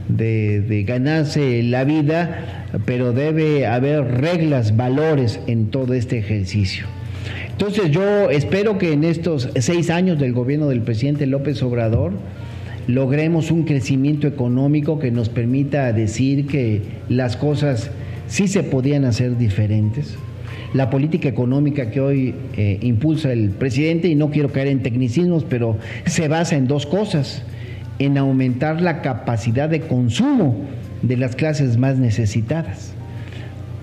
de, 0.08 0.84
ganarse 0.86 1.62
la 1.62 1.84
vida, 1.84 2.66
pero 2.84 3.12
debe 3.12 3.66
haber 3.66 4.20
reglas, 4.20 4.76
valores 4.76 5.40
en 5.46 5.66
todo 5.66 5.94
este 5.94 6.18
ejercicio. 6.18 6.86
Entonces 7.50 7.90
yo 7.90 8.30
espero 8.30 8.78
que 8.78 8.92
en 8.92 9.04
estos 9.04 9.50
seis 9.56 9.90
años 9.90 10.18
del 10.18 10.32
gobierno 10.32 10.68
del 10.68 10.80
presidente 10.80 11.26
López 11.26 11.62
Obrador 11.62 12.12
logremos 12.88 13.52
un 13.52 13.64
crecimiento 13.64 14.26
económico 14.26 14.98
que 14.98 15.12
nos 15.12 15.28
permita 15.28 15.92
decir 15.92 16.46
que 16.48 16.82
las 17.08 17.36
cosas 17.36 17.90
sí 18.26 18.48
se 18.48 18.64
podían 18.64 19.04
hacer 19.04 19.38
diferentes 19.38 20.16
la 20.74 20.90
política 20.90 21.28
económica 21.28 21.90
que 21.90 22.00
hoy 22.00 22.34
eh, 22.56 22.78
impulsa 22.80 23.32
el 23.32 23.50
presidente, 23.50 24.08
y 24.08 24.14
no 24.14 24.30
quiero 24.30 24.50
caer 24.50 24.68
en 24.68 24.82
tecnicismos, 24.82 25.44
pero 25.44 25.76
se 26.06 26.28
basa 26.28 26.56
en 26.56 26.66
dos 26.66 26.86
cosas, 26.86 27.42
en 27.98 28.18
aumentar 28.18 28.80
la 28.80 29.02
capacidad 29.02 29.68
de 29.68 29.80
consumo 29.82 30.56
de 31.02 31.16
las 31.16 31.36
clases 31.36 31.76
más 31.76 31.98
necesitadas. 31.98 32.94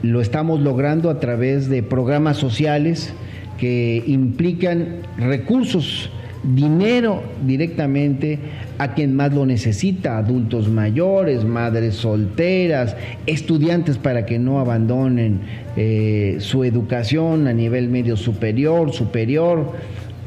Lo 0.01 0.21
estamos 0.21 0.61
logrando 0.61 1.09
a 1.09 1.19
través 1.19 1.69
de 1.69 1.83
programas 1.83 2.37
sociales 2.37 3.13
que 3.57 4.03
implican 4.07 5.01
recursos 5.17 6.09
dinero 6.55 7.21
directamente 7.45 8.39
a 8.77 8.93
quien 8.93 9.15
más 9.15 9.33
lo 9.33 9.45
necesita, 9.45 10.17
adultos 10.17 10.69
mayores, 10.69 11.43
madres 11.43 11.95
solteras, 11.95 12.95
estudiantes 13.25 13.97
para 13.97 14.25
que 14.25 14.39
no 14.39 14.59
abandonen 14.59 15.41
eh, 15.75 16.37
su 16.39 16.63
educación 16.63 17.47
a 17.47 17.53
nivel 17.53 17.89
medio 17.89 18.17
superior, 18.17 18.93
superior, 18.93 19.73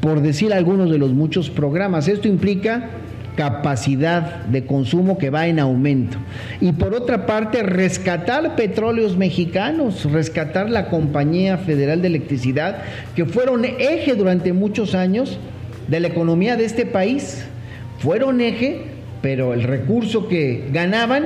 por 0.01 0.21
decir 0.21 0.53
algunos 0.53 0.89
de 0.89 0.97
los 0.97 1.13
muchos 1.13 1.49
programas. 1.49 2.07
Esto 2.07 2.27
implica 2.27 2.89
capacidad 3.35 4.43
de 4.45 4.65
consumo 4.65 5.17
que 5.17 5.29
va 5.29 5.47
en 5.47 5.59
aumento. 5.59 6.17
Y 6.61 6.73
por 6.73 6.93
otra 6.93 7.25
parte, 7.25 7.63
rescatar 7.63 8.55
petróleos 8.55 9.17
mexicanos, 9.17 10.05
rescatar 10.11 10.69
la 10.69 10.89
Compañía 10.89 11.57
Federal 11.57 12.01
de 12.01 12.09
Electricidad, 12.09 12.83
que 13.15 13.25
fueron 13.25 13.65
eje 13.65 14.13
durante 14.15 14.53
muchos 14.53 14.93
años 14.93 15.39
de 15.87 15.99
la 15.99 16.07
economía 16.07 16.55
de 16.55 16.65
este 16.65 16.85
país. 16.85 17.45
Fueron 17.99 18.41
eje, 18.41 18.81
pero 19.21 19.53
el 19.53 19.63
recurso 19.63 20.27
que 20.27 20.65
ganaban 20.71 21.25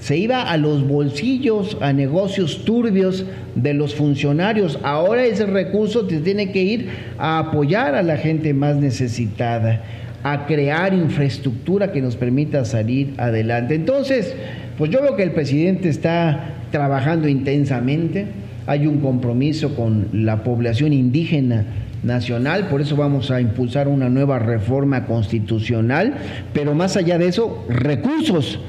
se 0.00 0.16
iba 0.16 0.42
a 0.42 0.56
los 0.56 0.86
bolsillos, 0.88 1.76
a 1.80 1.92
negocios 1.92 2.64
turbios 2.64 3.26
de 3.54 3.74
los 3.74 3.94
funcionarios. 3.94 4.78
Ahora 4.82 5.24
ese 5.24 5.46
recurso 5.46 6.06
te 6.06 6.20
tiene 6.20 6.50
que 6.52 6.62
ir 6.62 6.88
a 7.18 7.38
apoyar 7.38 7.94
a 7.94 8.02
la 8.02 8.16
gente 8.16 8.54
más 8.54 8.76
necesitada, 8.76 9.82
a 10.22 10.46
crear 10.46 10.94
infraestructura 10.94 11.92
que 11.92 12.00
nos 12.00 12.16
permita 12.16 12.64
salir 12.64 13.14
adelante. 13.18 13.74
Entonces, 13.74 14.34
pues 14.78 14.90
yo 14.90 15.02
veo 15.02 15.16
que 15.16 15.22
el 15.22 15.32
presidente 15.32 15.90
está 15.90 16.54
trabajando 16.70 17.28
intensamente, 17.28 18.26
hay 18.66 18.86
un 18.86 19.00
compromiso 19.00 19.74
con 19.74 20.08
la 20.12 20.42
población 20.44 20.92
indígena 20.92 21.66
nacional, 22.02 22.68
por 22.68 22.80
eso 22.80 22.96
vamos 22.96 23.30
a 23.30 23.40
impulsar 23.40 23.88
una 23.88 24.08
nueva 24.08 24.38
reforma 24.38 25.06
constitucional, 25.06 26.14
pero 26.52 26.74
más 26.74 26.96
allá 26.96 27.18
de 27.18 27.28
eso, 27.28 27.64
recursos. 27.68 28.60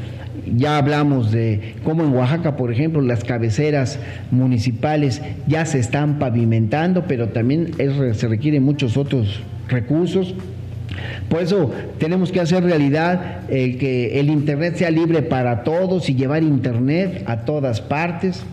Ya 0.56 0.78
hablamos 0.78 1.32
de 1.32 1.76
cómo 1.84 2.04
en 2.04 2.14
Oaxaca, 2.14 2.56
por 2.56 2.72
ejemplo, 2.72 3.02
las 3.02 3.24
cabeceras 3.24 4.00
municipales 4.32 5.22
ya 5.48 5.66
se 5.66 5.80
están 5.80 6.20
pavimentando, 6.20 7.06
pero 7.08 7.30
también 7.30 7.74
se 8.14 8.28
requieren 8.28 8.64
muchos 8.64 8.98
otros 8.98 9.40
recursos. 9.68 10.34
Por 11.30 11.42
eso 11.42 11.72
tenemos 12.00 12.32
que 12.32 12.40
hacer 12.40 12.64
realidad 12.64 13.50
el 13.50 13.78
que 13.78 14.20
el 14.20 14.30
Internet 14.30 14.76
sea 14.76 14.90
libre 14.90 15.22
para 15.22 15.64
todos 15.64 16.10
y 16.10 16.16
llevar 16.16 16.44
Internet 16.44 17.24
a 17.28 17.42
todas 17.42 17.80
partes 17.82 18.44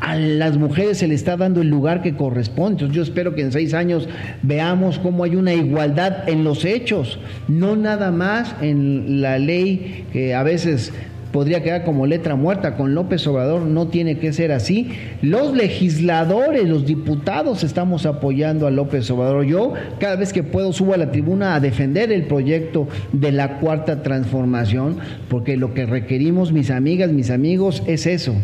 a 0.00 0.16
las 0.16 0.56
mujeres 0.56 0.98
se 0.98 1.08
le 1.08 1.14
está 1.14 1.36
dando 1.36 1.60
el 1.60 1.68
lugar 1.68 2.02
que 2.02 2.14
corresponde. 2.14 2.88
Yo 2.90 3.02
espero 3.02 3.34
que 3.34 3.42
en 3.42 3.52
seis 3.52 3.74
años 3.74 4.08
veamos 4.42 4.98
cómo 4.98 5.24
hay 5.24 5.36
una 5.36 5.54
igualdad 5.54 6.28
en 6.28 6.44
los 6.44 6.64
hechos, 6.64 7.18
no 7.48 7.76
nada 7.76 8.10
más 8.10 8.54
en 8.60 9.20
la 9.20 9.38
ley 9.38 10.06
que 10.12 10.34
a 10.34 10.42
veces 10.42 10.92
podría 11.32 11.62
quedar 11.62 11.84
como 11.84 12.06
letra 12.06 12.36
muerta. 12.36 12.76
Con 12.76 12.94
López 12.94 13.26
Obrador 13.26 13.62
no 13.62 13.88
tiene 13.88 14.18
que 14.18 14.32
ser 14.32 14.52
así. 14.52 14.90
Los 15.22 15.56
legisladores, 15.56 16.68
los 16.68 16.86
diputados 16.86 17.64
estamos 17.64 18.06
apoyando 18.06 18.66
a 18.66 18.70
López 18.70 19.10
Obrador. 19.10 19.44
Yo 19.44 19.72
cada 19.98 20.16
vez 20.16 20.32
que 20.32 20.42
puedo 20.42 20.72
subo 20.72 20.94
a 20.94 20.98
la 20.98 21.10
tribuna 21.10 21.54
a 21.54 21.60
defender 21.60 22.12
el 22.12 22.26
proyecto 22.26 22.86
de 23.12 23.32
la 23.32 23.58
cuarta 23.58 24.02
transformación, 24.02 24.98
porque 25.28 25.56
lo 25.56 25.74
que 25.74 25.86
requerimos, 25.86 26.52
mis 26.52 26.70
amigas, 26.70 27.10
mis 27.10 27.30
amigos, 27.30 27.82
es 27.86 28.06
eso. 28.06 28.34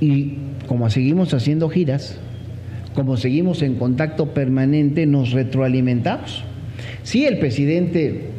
Y 0.00 0.34
como 0.66 0.90
seguimos 0.90 1.34
haciendo 1.34 1.68
giras, 1.68 2.18
como 2.94 3.16
seguimos 3.16 3.62
en 3.62 3.74
contacto 3.74 4.26
permanente, 4.34 5.06
nos 5.06 5.32
retroalimentamos. 5.32 6.44
Sí, 7.02 7.24
el 7.26 7.38
presidente 7.38 8.30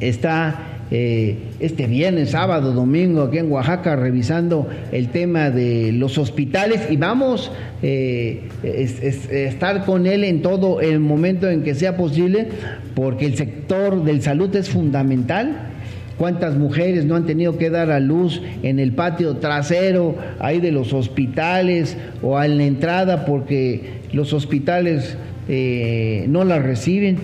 está 0.00 0.72
eh, 0.94 1.38
este 1.58 1.86
viernes, 1.86 2.30
sábado, 2.30 2.72
domingo 2.72 3.22
aquí 3.22 3.38
en 3.38 3.50
Oaxaca 3.50 3.96
revisando 3.96 4.68
el 4.92 5.08
tema 5.08 5.50
de 5.50 5.90
los 5.92 6.18
hospitales 6.18 6.82
y 6.90 6.96
vamos 6.96 7.50
eh, 7.82 8.48
estar 8.62 9.86
con 9.86 10.06
él 10.06 10.24
en 10.24 10.42
todo 10.42 10.82
el 10.82 11.00
momento 11.00 11.48
en 11.48 11.62
que 11.62 11.74
sea 11.74 11.96
posible 11.96 12.48
porque 12.94 13.24
el 13.24 13.36
sector 13.36 14.04
del 14.04 14.20
salud 14.20 14.54
es 14.54 14.68
fundamental 14.68 15.71
cuántas 16.22 16.54
mujeres 16.54 17.04
no 17.04 17.16
han 17.16 17.26
tenido 17.26 17.58
que 17.58 17.68
dar 17.68 17.90
a 17.90 17.98
luz 17.98 18.40
en 18.62 18.78
el 18.78 18.92
patio 18.92 19.38
trasero, 19.38 20.14
ahí 20.38 20.60
de 20.60 20.70
los 20.70 20.92
hospitales 20.92 21.96
o 22.22 22.40
en 22.40 22.58
la 22.58 22.62
entrada 22.62 23.24
porque 23.24 24.02
los 24.12 24.32
hospitales 24.32 25.16
eh, 25.48 26.26
no 26.28 26.44
las 26.44 26.62
reciben. 26.62 27.16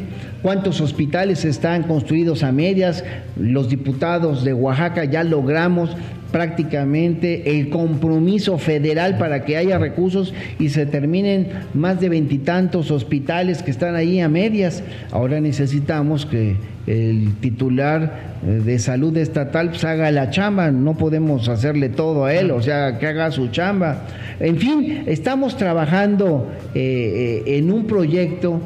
¿Cuántos 0.43 0.81
hospitales 0.81 1.45
están 1.45 1.85
construidos 1.85 2.43
a 2.43 2.51
medias? 2.51 3.05
Los 3.37 3.69
diputados 3.69 4.43
de 4.43 4.53
Oaxaca 4.53 5.05
ya 5.05 5.23
logramos 5.23 5.91
prácticamente 6.31 7.59
el 7.59 7.71
compromiso 7.71 8.59
federal 8.59 9.17
para 9.19 9.45
que 9.45 9.57
haya 9.57 9.79
recursos 9.79 10.35
y 10.59 10.69
se 10.69 10.87
terminen 10.87 11.49
más 11.75 12.01
de 12.01 12.09
veintitantos 12.09 12.91
hospitales 12.91 13.63
que 13.63 13.71
están 13.71 13.95
ahí 13.95 14.21
a 14.21 14.29
medias. 14.29 14.83
Ahora 15.11 15.41
necesitamos 15.41 16.27
que 16.27 16.57
el 16.87 17.35
titular 17.41 18.39
eh, 18.47 18.63
de 18.65 18.79
salud 18.79 19.17
estatal 19.17 19.71
pues, 19.71 19.85
haga 19.85 20.11
la 20.11 20.31
chamba, 20.31 20.71
no 20.71 20.97
podemos 20.97 21.49
hacerle 21.49 21.89
todo 21.89 22.25
a 22.25 22.35
él, 22.35 22.51
o 22.51 22.63
sea, 22.63 22.99
que 22.99 23.07
haga 23.07 23.31
su 23.31 23.49
chamba. 23.49 24.07
En 24.41 24.57
fin, 24.57 25.05
estamos 25.07 25.57
trabajando 25.57 26.51
eh, 26.75 27.43
eh, 27.47 27.59
en 27.59 27.71
un 27.71 27.87
proyecto 27.87 28.61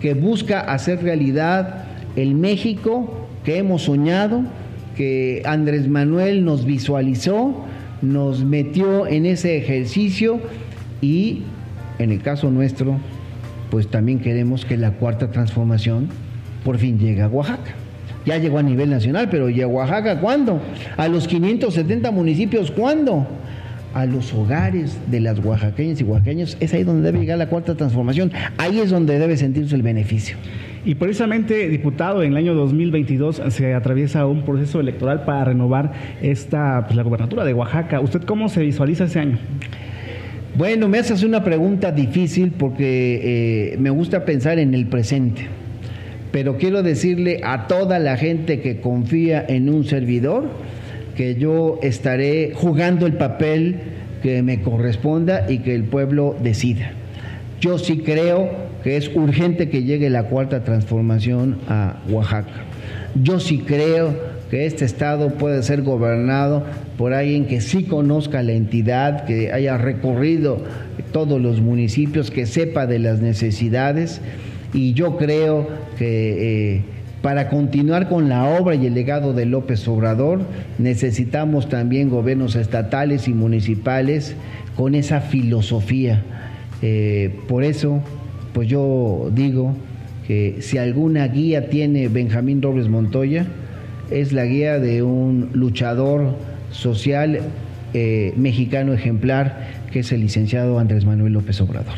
que 0.00 0.14
busca 0.14 0.60
hacer 0.60 1.02
realidad 1.02 1.84
el 2.16 2.34
México 2.34 3.28
que 3.44 3.58
hemos 3.58 3.82
soñado, 3.82 4.42
que 4.96 5.42
Andrés 5.44 5.88
Manuel 5.88 6.44
nos 6.44 6.64
visualizó, 6.64 7.64
nos 8.02 8.44
metió 8.44 9.06
en 9.06 9.26
ese 9.26 9.56
ejercicio 9.56 10.40
y 11.00 11.42
en 11.98 12.10
el 12.10 12.20
caso 12.20 12.50
nuestro, 12.50 12.98
pues 13.70 13.88
también 13.88 14.18
queremos 14.18 14.64
que 14.64 14.76
la 14.76 14.92
cuarta 14.92 15.30
transformación 15.30 16.08
por 16.64 16.78
fin 16.78 16.98
llegue 16.98 17.22
a 17.22 17.28
Oaxaca. 17.28 17.74
Ya 18.24 18.38
llegó 18.38 18.58
a 18.58 18.62
nivel 18.62 18.90
nacional, 18.90 19.28
pero 19.30 19.50
¿y 19.50 19.60
a 19.62 19.66
Oaxaca 19.66 20.20
cuándo? 20.20 20.60
¿A 20.96 21.08
los 21.08 21.26
570 21.26 22.10
municipios 22.12 22.70
cuándo? 22.70 23.26
A 23.94 24.06
los 24.06 24.32
hogares 24.32 24.96
de 25.10 25.20
las 25.20 25.38
oaxaqueñas 25.40 26.00
y 26.00 26.04
oaxaqueños, 26.04 26.56
es 26.60 26.72
ahí 26.72 26.84
donde 26.84 27.02
debe 27.02 27.18
llegar 27.18 27.38
la 27.38 27.48
cuarta 27.48 27.74
transformación, 27.74 28.32
ahí 28.58 28.78
es 28.78 28.90
donde 28.90 29.18
debe 29.18 29.36
sentirse 29.36 29.74
el 29.74 29.82
beneficio. 29.82 30.36
Y 30.84 30.96
precisamente, 30.96 31.68
diputado, 31.68 32.24
en 32.24 32.32
el 32.32 32.36
año 32.36 32.54
2022 32.54 33.42
se 33.50 33.74
atraviesa 33.74 34.26
un 34.26 34.42
proceso 34.42 34.80
electoral 34.80 35.24
para 35.24 35.44
renovar 35.44 35.92
esta, 36.20 36.84
pues, 36.86 36.96
la 36.96 37.04
gobernatura 37.04 37.44
de 37.44 37.54
Oaxaca. 37.54 38.00
¿Usted 38.00 38.22
cómo 38.22 38.48
se 38.48 38.62
visualiza 38.62 39.04
ese 39.04 39.20
año? 39.20 39.38
Bueno, 40.56 40.88
me 40.88 40.98
haces 40.98 41.22
una 41.22 41.44
pregunta 41.44 41.92
difícil 41.92 42.50
porque 42.50 43.72
eh, 43.72 43.76
me 43.78 43.90
gusta 43.90 44.24
pensar 44.24 44.58
en 44.58 44.74
el 44.74 44.86
presente. 44.86 45.46
Pero 46.32 46.56
quiero 46.56 46.82
decirle 46.82 47.40
a 47.44 47.68
toda 47.68 48.00
la 48.00 48.16
gente 48.16 48.60
que 48.60 48.80
confía 48.80 49.44
en 49.48 49.68
un 49.68 49.84
servidor 49.84 50.50
que 51.16 51.36
yo 51.36 51.78
estaré 51.82 52.52
jugando 52.54 53.06
el 53.06 53.14
papel 53.14 53.76
que 54.22 54.42
me 54.42 54.62
corresponda 54.62 55.50
y 55.50 55.58
que 55.58 55.74
el 55.74 55.84
pueblo 55.84 56.34
decida. 56.42 56.92
Yo 57.60 57.78
sí 57.78 57.98
creo 57.98 58.71
que 58.82 58.96
es 58.96 59.10
urgente 59.14 59.68
que 59.68 59.84
llegue 59.84 60.10
la 60.10 60.24
cuarta 60.24 60.64
transformación 60.64 61.58
a 61.68 61.96
Oaxaca. 62.08 62.64
Yo 63.14 63.40
sí 63.40 63.58
creo 63.58 64.14
que 64.50 64.66
este 64.66 64.84
estado 64.84 65.30
puede 65.30 65.62
ser 65.62 65.82
gobernado 65.82 66.64
por 66.98 67.14
alguien 67.14 67.46
que 67.46 67.60
sí 67.60 67.84
conozca 67.84 68.42
la 68.42 68.52
entidad, 68.52 69.24
que 69.24 69.52
haya 69.52 69.78
recorrido 69.78 70.58
todos 71.12 71.40
los 71.40 71.60
municipios, 71.60 72.30
que 72.30 72.46
sepa 72.46 72.86
de 72.86 72.98
las 72.98 73.20
necesidades 73.20 74.20
y 74.72 74.94
yo 74.94 75.16
creo 75.16 75.68
que 75.98 76.74
eh, 76.76 76.82
para 77.22 77.48
continuar 77.48 78.08
con 78.08 78.28
la 78.28 78.44
obra 78.44 78.74
y 78.74 78.86
el 78.86 78.94
legado 78.94 79.32
de 79.32 79.46
López 79.46 79.86
Obrador 79.86 80.40
necesitamos 80.78 81.68
también 81.68 82.10
gobiernos 82.10 82.56
estatales 82.56 83.28
y 83.28 83.32
municipales 83.32 84.34
con 84.76 84.94
esa 84.94 85.20
filosofía. 85.20 86.22
Eh, 86.82 87.38
por 87.46 87.62
eso 87.62 88.02
pues 88.52 88.68
yo 88.68 89.30
digo 89.34 89.74
que 90.26 90.58
si 90.60 90.78
alguna 90.78 91.26
guía 91.28 91.68
tiene 91.68 92.08
Benjamín 92.08 92.62
Robles 92.62 92.88
Montoya, 92.88 93.46
es 94.10 94.32
la 94.32 94.44
guía 94.44 94.78
de 94.78 95.02
un 95.02 95.50
luchador 95.52 96.36
social 96.70 97.40
eh, 97.94 98.32
mexicano 98.36 98.92
ejemplar, 98.92 99.68
que 99.90 100.00
es 100.00 100.12
el 100.12 100.20
licenciado 100.20 100.78
Andrés 100.78 101.04
Manuel 101.04 101.32
López 101.34 101.60
Obrador. 101.60 101.94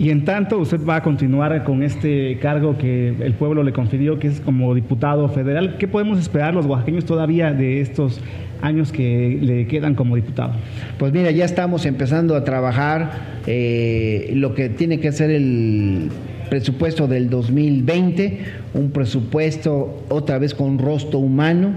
Y 0.00 0.08
en 0.08 0.24
tanto, 0.24 0.56
usted 0.56 0.80
va 0.82 0.96
a 0.96 1.02
continuar 1.02 1.62
con 1.62 1.82
este 1.82 2.38
cargo 2.38 2.78
que 2.78 3.08
el 3.20 3.34
pueblo 3.34 3.62
le 3.62 3.74
confirió, 3.74 4.18
que 4.18 4.28
es 4.28 4.40
como 4.40 4.74
diputado 4.74 5.28
federal. 5.28 5.76
¿Qué 5.76 5.86
podemos 5.88 6.18
esperar 6.18 6.54
los 6.54 6.64
oaxaqueños 6.64 7.04
todavía 7.04 7.52
de 7.52 7.82
estos 7.82 8.18
años 8.62 8.92
que 8.92 9.38
le 9.42 9.66
quedan 9.66 9.94
como 9.94 10.16
diputado? 10.16 10.54
Pues 10.98 11.12
mira, 11.12 11.30
ya 11.32 11.44
estamos 11.44 11.84
empezando 11.84 12.34
a 12.34 12.44
trabajar 12.44 13.10
eh, 13.46 14.32
lo 14.36 14.54
que 14.54 14.70
tiene 14.70 15.00
que 15.00 15.12
ser 15.12 15.30
el 15.30 16.08
presupuesto 16.48 17.06
del 17.06 17.28
2020, 17.28 18.38
un 18.72 18.92
presupuesto 18.92 20.02
otra 20.08 20.38
vez 20.38 20.54
con 20.54 20.78
rostro 20.78 21.18
humano 21.18 21.72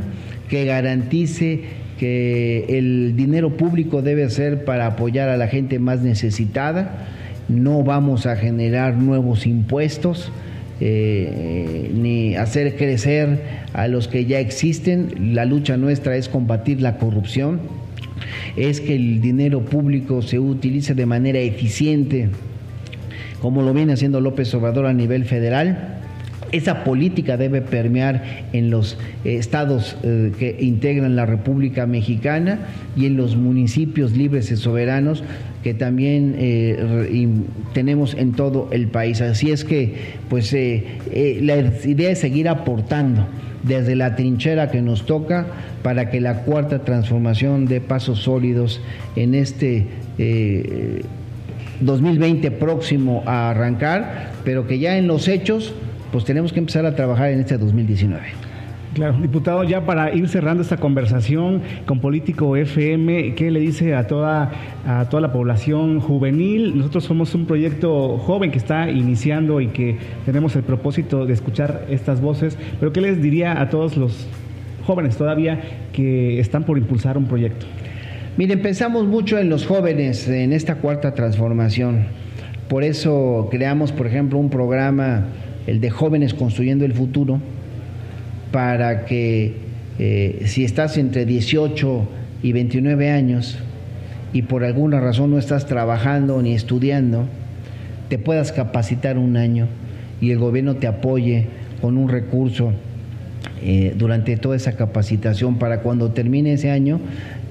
que 0.47 0.63
garantice 0.63 1.63
que 1.99 2.67
el 2.69 3.17
dinero 3.17 3.57
público 3.57 4.01
debe 4.01 4.29
ser 4.29 4.63
para 4.63 4.87
apoyar 4.87 5.27
a 5.27 5.35
la 5.35 5.47
gente 5.47 5.77
más 5.77 6.01
necesitada, 6.01 7.09
no 7.49 7.83
vamos 7.83 8.25
a 8.25 8.35
generar 8.35 8.95
nuevos 8.95 9.45
impuestos, 9.45 10.31
eh, 10.79 11.91
ni 11.93 12.35
hacer 12.35 12.75
crecer 12.75 13.63
a 13.73 13.87
los 13.87 14.07
que 14.07 14.25
ya 14.25 14.39
existen. 14.39 15.33
La 15.35 15.45
lucha 15.45 15.77
nuestra 15.77 16.15
es 16.15 16.29
combatir 16.29 16.81
la 16.81 16.97
corrupción, 16.97 17.61
es 18.55 18.81
que 18.81 18.95
el 18.95 19.21
dinero 19.21 19.61
público 19.65 20.21
se 20.21 20.39
utilice 20.39 20.93
de 20.93 21.05
manera 21.05 21.39
eficiente, 21.39 22.29
como 23.41 23.61
lo 23.61 23.73
viene 23.73 23.93
haciendo 23.93 24.21
López 24.21 24.53
Obrador 24.53 24.85
a 24.85 24.93
nivel 24.93 25.25
federal. 25.25 25.99
Esa 26.53 26.83
política 26.83 27.35
debe 27.35 27.61
permear 27.61 28.45
en 28.53 28.69
los 28.69 28.95
eh, 29.25 29.37
estados 29.37 29.97
eh, 30.03 30.31
que 30.37 30.55
integran 30.59 31.15
la 31.15 31.25
República 31.25 31.87
Mexicana 31.87 32.59
y 32.95 33.07
en 33.07 33.17
los 33.17 33.35
municipios 33.35 34.15
libres 34.15 34.51
y 34.51 34.57
soberanos 34.57 35.23
que 35.63 35.73
también 35.73 36.35
eh, 36.37 36.77
tenemos 37.73 38.13
en 38.13 38.33
todo 38.33 38.69
el 38.71 38.87
país. 38.87 39.19
Así 39.21 39.49
es 39.49 39.65
que, 39.65 39.95
pues, 40.29 40.53
la 40.53 41.55
idea 41.85 42.11
es 42.11 42.19
seguir 42.19 42.47
aportando 42.47 43.25
desde 43.63 43.95
la 43.95 44.15
trinchera 44.15 44.69
que 44.69 44.83
nos 44.83 45.07
toca 45.07 45.47
para 45.81 46.11
que 46.11 46.21
la 46.21 46.43
cuarta 46.43 46.83
transformación 46.83 47.65
dé 47.65 47.81
pasos 47.81 48.19
sólidos 48.19 48.79
en 49.15 49.33
este 49.33 49.87
2020 51.79 52.51
próximo 52.51 53.23
a 53.25 53.49
arrancar, 53.49 54.33
pero 54.43 54.67
que 54.67 54.77
ya 54.77 54.97
en 54.97 55.07
los 55.07 55.27
hechos 55.27 55.73
pues 56.13 56.25
tenemos 56.25 56.53
que 56.53 56.59
empezar 56.59 56.85
a 56.85 56.95
trabajar 56.95 57.31
en 57.31 57.39
este 57.39 57.57
2019. 57.57 58.21
Claro, 58.93 59.17
diputado, 59.19 59.63
ya 59.63 59.83
para 59.87 60.13
ir 60.13 60.29
cerrando 60.29 60.61
esta 60.61 60.77
conversación 60.77 61.63
con 61.87 61.99
Político 61.99 62.55
FM, 62.55 63.33
¿qué 63.33 63.49
le 63.49 63.59
dice 63.59 63.95
a 63.95 64.05
toda, 64.05 64.51
a 64.85 65.09
toda 65.09 65.21
la 65.21 65.33
población 65.33 65.99
juvenil? 65.99 66.77
Nosotros 66.77 67.05
somos 67.05 67.33
un 67.33 67.47
proyecto 67.47 68.19
joven 68.19 68.51
que 68.51 68.59
está 68.59 68.91
iniciando 68.91 69.59
y 69.59 69.69
que 69.69 69.97
tenemos 70.27 70.55
el 70.55 70.61
propósito 70.61 71.25
de 71.25 71.33
escuchar 71.33 71.87
estas 71.89 72.21
voces, 72.21 72.59
pero 72.79 72.93
¿qué 72.93 73.01
les 73.01 73.19
diría 73.19 73.59
a 73.59 73.71
todos 73.71 73.97
los 73.97 74.27
jóvenes 74.85 75.17
todavía 75.17 75.61
que 75.91 76.39
están 76.39 76.63
por 76.63 76.77
impulsar 76.77 77.17
un 77.17 77.25
proyecto? 77.25 77.65
Miren, 78.37 78.61
pensamos 78.61 79.07
mucho 79.07 79.39
en 79.39 79.49
los 79.49 79.65
jóvenes 79.65 80.27
en 80.27 80.53
esta 80.53 80.75
cuarta 80.75 81.15
transformación. 81.15 82.05
Por 82.67 82.83
eso 82.83 83.47
creamos, 83.49 83.91
por 83.91 84.05
ejemplo, 84.05 84.37
un 84.37 84.51
programa 84.51 85.25
el 85.67 85.79
de 85.81 85.89
jóvenes 85.89 86.33
construyendo 86.33 86.85
el 86.85 86.93
futuro, 86.93 87.39
para 88.51 89.05
que 89.05 89.53
eh, 89.99 90.43
si 90.45 90.63
estás 90.63 90.97
entre 90.97 91.25
18 91.25 92.07
y 92.43 92.51
29 92.51 93.09
años 93.09 93.57
y 94.33 94.43
por 94.43 94.63
alguna 94.63 94.99
razón 94.99 95.31
no 95.31 95.37
estás 95.37 95.65
trabajando 95.65 96.41
ni 96.41 96.53
estudiando, 96.53 97.25
te 98.09 98.17
puedas 98.17 98.51
capacitar 98.51 99.17
un 99.17 99.37
año 99.37 99.67
y 100.21 100.31
el 100.31 100.39
gobierno 100.39 100.75
te 100.75 100.87
apoye 100.87 101.47
con 101.81 101.97
un 101.97 102.09
recurso 102.09 102.73
eh, 103.61 103.93
durante 103.97 104.37
toda 104.37 104.55
esa 104.55 104.73
capacitación 104.73 105.57
para 105.57 105.81
cuando 105.81 106.11
termine 106.11 106.53
ese 106.53 106.69
año 106.69 106.99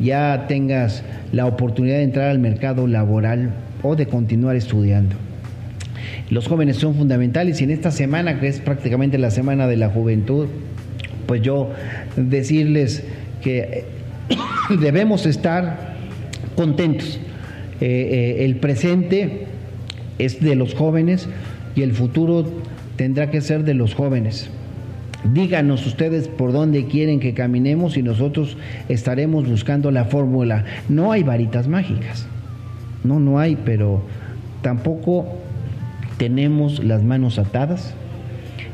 ya 0.00 0.46
tengas 0.48 1.02
la 1.32 1.46
oportunidad 1.46 1.96
de 1.96 2.02
entrar 2.02 2.30
al 2.30 2.38
mercado 2.38 2.86
laboral 2.86 3.50
o 3.82 3.96
de 3.96 4.06
continuar 4.06 4.56
estudiando. 4.56 5.16
Los 6.32 6.48
jóvenes 6.48 6.78
son 6.78 6.94
fundamentales 6.94 7.60
y 7.60 7.64
en 7.64 7.72
esta 7.72 7.90
semana, 7.90 8.40
que 8.40 8.48
es 8.48 8.58
prácticamente 8.58 9.18
la 9.18 9.30
semana 9.30 9.66
de 9.66 9.76
la 9.76 9.90
juventud, 9.90 10.46
pues 11.26 11.42
yo 11.42 11.68
decirles 12.16 13.04
que 13.42 13.84
debemos 14.80 15.26
estar 15.26 15.94
contentos. 16.56 17.20
Eh, 17.82 18.38
eh, 18.40 18.44
el 18.46 18.56
presente 18.56 19.44
es 20.18 20.40
de 20.40 20.54
los 20.54 20.72
jóvenes 20.72 21.28
y 21.74 21.82
el 21.82 21.92
futuro 21.92 22.50
tendrá 22.96 23.30
que 23.30 23.42
ser 23.42 23.64
de 23.64 23.74
los 23.74 23.92
jóvenes. 23.92 24.48
Díganos 25.34 25.86
ustedes 25.86 26.28
por 26.28 26.52
dónde 26.52 26.86
quieren 26.86 27.20
que 27.20 27.34
caminemos 27.34 27.98
y 27.98 28.02
nosotros 28.02 28.56
estaremos 28.88 29.46
buscando 29.46 29.90
la 29.90 30.06
fórmula. 30.06 30.64
No 30.88 31.12
hay 31.12 31.24
varitas 31.24 31.68
mágicas. 31.68 32.26
No, 33.04 33.20
no 33.20 33.38
hay, 33.38 33.58
pero 33.62 34.02
tampoco 34.62 35.41
tenemos 36.16 36.82
las 36.82 37.02
manos 37.02 37.38
atadas, 37.38 37.94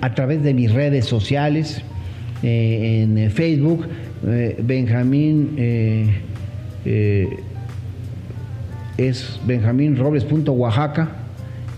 a 0.00 0.14
través 0.14 0.42
de 0.42 0.54
mis 0.54 0.72
redes 0.72 1.04
sociales, 1.06 1.82
eh, 2.42 3.02
en 3.02 3.30
Facebook, 3.30 3.86
eh, 4.26 4.56
Benjamín 4.62 5.50
es 8.96 9.38
Benjamín 9.46 9.96
Robles.oaxaca. 9.96 11.10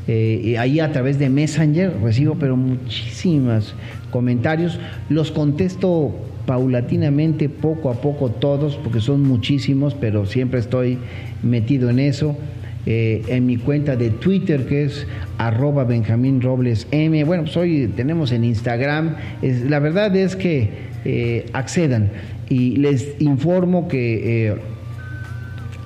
y 0.09 0.57
ahí 0.57 0.81
a 0.81 0.91
través 0.91 1.19
de 1.19 1.29
Messenger 1.29 1.93
recibo 2.03 2.37
pero 2.37 2.57
muchísimos 2.57 3.75
comentarios. 4.11 4.81
Los 5.09 5.31
contesto 5.31 6.15
paulatinamente, 6.47 7.49
poco 7.49 7.91
a 7.91 7.95
poco 7.95 8.31
todos, 8.31 8.77
porque 8.77 9.01
son 9.01 9.23
muchísimos, 9.23 9.95
pero 9.95 10.27
siempre 10.27 10.61
estoy 10.61 10.99
metido 11.43 11.91
en 11.91 11.99
eso. 11.99 12.37
Eh, 12.85 13.23
en 13.29 13.47
mi 13.47 13.59
cuenta 13.59 13.95
de 13.95 14.11
Twitter 14.11 14.67
que 14.67 14.83
es 14.83 15.07
arroba 15.39 15.85
Benjamín 15.85 16.41
Robles 16.41 16.89
M. 16.91 17.23
Bueno, 17.23 17.45
pues 17.45 17.57
hoy 17.57 17.89
tenemos 17.95 18.33
en 18.33 18.43
Instagram. 18.43 19.15
Es, 19.41 19.63
la 19.71 19.79
verdad 19.79 20.15
es 20.17 20.35
que 20.35 20.71
eh, 21.05 21.47
accedan 21.53 22.11
y 22.49 22.77
les 22.77 23.15
informo 23.21 23.87
que 23.87 24.49
eh, 24.49 24.57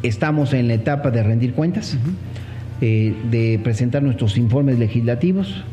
estamos 0.03 0.55
en 0.55 0.69
la 0.69 0.75
etapa 0.75 1.11
de 1.11 1.23
rendir 1.23 1.53
cuentas, 1.53 1.99
de 2.81 3.61
presentar 3.63 4.03
nuestros 4.03 4.39
informes 4.39 4.79
legislativos. 4.79 5.65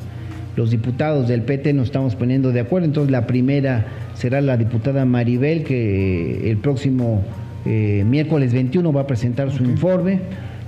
Los 0.58 0.72
diputados 0.72 1.30
del 1.30 1.42
PT 1.44 1.74
nos 1.74 1.86
estamos 1.86 2.16
poniendo 2.16 2.52
de 2.52 2.60
acuerdo, 2.60 2.86
entonces 2.86 3.12
la 3.12 3.28
primera 3.28 3.88
será 4.14 4.42
la 4.42 4.58
diputada 4.58 5.06
Maribel 5.06 5.64
que 5.64 6.50
el 6.52 6.58
próximo 6.58 7.24
eh, 7.66 8.04
miércoles 8.06 8.54
21 8.54 8.92
va 8.92 9.02
a 9.02 9.08
presentar 9.08 9.52
su 9.52 9.64
informe. 9.64 10.20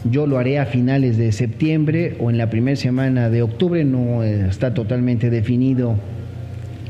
Yo 0.10 0.28
lo 0.28 0.38
haré 0.38 0.60
a 0.60 0.66
finales 0.66 1.18
de 1.18 1.32
septiembre 1.32 2.16
o 2.20 2.30
en 2.30 2.38
la 2.38 2.50
primera 2.50 2.76
semana 2.76 3.30
de 3.30 3.42
octubre. 3.42 3.84
No 3.84 4.24
eh, 4.24 4.48
está 4.48 4.74
totalmente 4.74 5.30
definido 5.30 5.96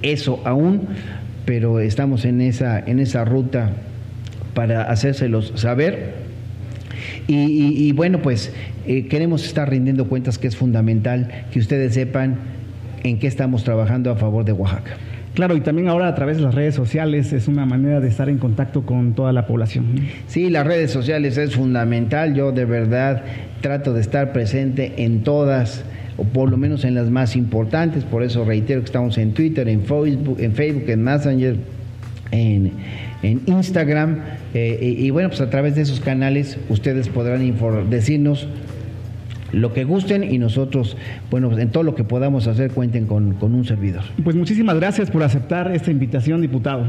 eso 0.01 0.41
aún, 0.45 0.82
pero 1.45 1.80
estamos 1.80 2.26
en 2.26 2.41
esa, 2.41 2.80
en 2.80 2.99
esa 2.99 3.26
ruta 3.26 3.72
para 4.53 4.84
hacérselos 4.84 5.53
saber. 5.56 6.26
Y, 7.28 7.91
bueno, 7.93 8.22
pues 8.22 8.53
eh, 8.86 9.08
queremos 9.08 9.45
estar 9.45 9.70
rindiendo 9.70 10.08
cuentas 10.08 10.38
que 10.38 10.47
es 10.47 10.56
fundamental 10.56 11.45
que 11.51 11.60
ustedes 11.60 11.93
sepan 11.95 12.38
en 13.03 13.18
qué 13.18 13.28
estamos 13.28 13.64
trabajando 13.64 14.12
a 14.12 14.16
favor 14.16 14.45
de 14.45 14.51
Oaxaca. 14.51 14.97
Claro, 15.36 15.57
y 15.57 15.61
también 15.61 15.89
ahora 15.89 16.07
a 16.07 16.15
través 16.15 16.38
de 16.38 16.43
las 16.43 16.55
redes 16.55 16.75
sociales 16.75 17.33
es 17.33 17.49
una 17.49 17.65
manera 17.65 17.99
de 17.99 18.07
estar 18.07 18.29
en 18.29 18.38
contacto 18.38 18.83
con 18.83 19.13
toda 19.13 19.33
la 19.33 19.45
población. 19.45 20.07
Sí, 20.27 20.49
las 20.49 20.65
redes 20.65 20.91
sociales 20.91 21.38
es 21.38 21.55
fundamental. 21.55 22.33
Yo 22.33 22.53
de 22.53 22.63
verdad 22.63 23.23
trato 23.59 23.93
de 23.93 23.99
estar 23.99 24.31
presente 24.31 24.93
en 25.03 25.23
todas 25.23 25.83
o 26.17 26.23
por 26.23 26.49
lo 26.49 26.55
menos 26.55 26.86
en 26.86 26.95
las 26.95 27.09
más 27.09 27.36
importantes, 27.36 28.05
por 28.05 28.23
eso 28.23 28.45
reitero 28.45 28.79
que 28.79 28.86
estamos 28.86 29.17
en 29.17 29.33
Twitter, 29.33 29.67
en 29.67 29.81
Facebook, 29.81 30.38
en, 30.39 30.53
Facebook, 30.53 30.86
en 30.88 31.03
Messenger, 31.03 31.55
en, 32.31 32.71
Instagram, 33.45 34.19
eh, 34.53 34.95
y, 34.99 35.09
bueno, 35.09 35.29
pues 35.29 35.41
a 35.41 35.49
través 35.49 35.75
de 35.75 35.81
esos 35.81 35.99
canales 35.99 36.57
ustedes 36.69 37.09
podrán 37.09 37.41
decirnos 37.89 38.47
lo 39.51 39.73
que 39.73 39.83
gusten 39.83 40.23
y 40.23 40.37
nosotros, 40.37 40.97
bueno, 41.29 41.57
en 41.57 41.69
todo 41.69 41.83
lo 41.83 41.95
que 41.95 42.03
podamos 42.03 42.47
hacer 42.47 42.71
cuenten 42.71 43.05
con, 43.05 43.35
un 43.41 43.65
servidor. 43.65 44.03
Pues 44.23 44.35
muchísimas 44.35 44.75
gracias 44.75 45.11
por 45.11 45.23
aceptar 45.23 45.71
esta 45.71 45.91
invitación, 45.91 46.41
diputado. 46.41 46.85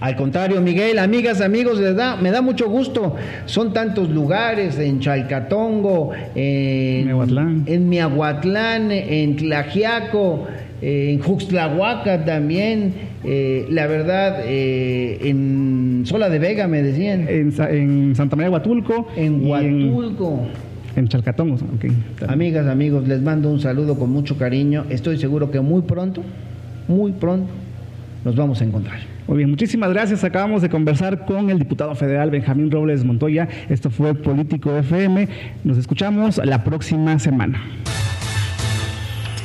Al 0.00 0.14
contrario, 0.14 0.60
Miguel, 0.60 0.98
amigas, 0.98 1.40
amigos, 1.40 1.80
les 1.80 1.96
da, 1.96 2.16
me 2.16 2.30
da 2.30 2.40
mucho 2.40 2.68
gusto. 2.68 3.16
Son 3.46 3.72
tantos 3.72 4.08
lugares, 4.10 4.78
en 4.78 5.00
Chalcatongo, 5.00 6.12
en 6.36 7.06
Miahuatlán, 7.06 7.64
en, 7.66 7.88
Miahuatlán, 7.88 8.92
en 8.92 9.36
Tlajiaco, 9.36 10.46
en 10.80 11.18
Juxtlahuaca 11.20 12.24
también. 12.24 13.08
Eh, 13.24 13.66
la 13.70 13.88
verdad, 13.88 14.42
eh, 14.44 15.18
en 15.22 16.02
Sola 16.04 16.28
de 16.28 16.38
Vega 16.38 16.68
me 16.68 16.82
decían. 16.82 17.26
En, 17.28 18.14
Santa 18.14 18.36
María 18.36 18.50
Huatulco. 18.50 19.08
En 19.16 19.44
Huatulco. 19.44 20.46
En 20.46 20.67
Chalcatón, 21.06 21.56
Amigas, 22.26 22.66
amigos, 22.66 23.06
les 23.06 23.22
mando 23.22 23.50
un 23.50 23.60
saludo 23.60 23.96
con 23.96 24.10
mucho 24.10 24.36
cariño. 24.36 24.84
Estoy 24.88 25.18
seguro 25.18 25.50
que 25.50 25.60
muy 25.60 25.82
pronto, 25.82 26.22
muy 26.88 27.12
pronto, 27.12 27.50
nos 28.24 28.34
vamos 28.34 28.60
a 28.60 28.64
encontrar. 28.64 28.98
Muy 29.28 29.36
bien, 29.38 29.50
muchísimas 29.50 29.90
gracias. 29.90 30.24
Acabamos 30.24 30.62
de 30.62 30.70
conversar 30.70 31.26
con 31.26 31.50
el 31.50 31.58
diputado 31.58 31.94
federal 31.94 32.30
Benjamín 32.30 32.70
Robles 32.70 33.04
Montoya. 33.04 33.46
Esto 33.68 33.90
fue 33.90 34.14
Político 34.14 34.74
FM. 34.74 35.28
Nos 35.64 35.76
escuchamos 35.76 36.40
la 36.44 36.64
próxima 36.64 37.18
semana. 37.18 37.62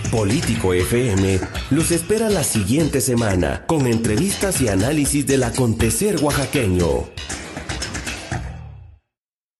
Político 0.09 0.73
FM 0.73 1.39
los 1.71 1.91
espera 1.91 2.29
la 2.29 2.43
siguiente 2.43 3.01
semana 3.01 3.63
con 3.65 3.87
entrevistas 3.87 4.61
y 4.61 4.67
análisis 4.67 5.25
del 5.25 5.43
acontecer 5.43 6.17
oaxaqueño. 6.21 7.05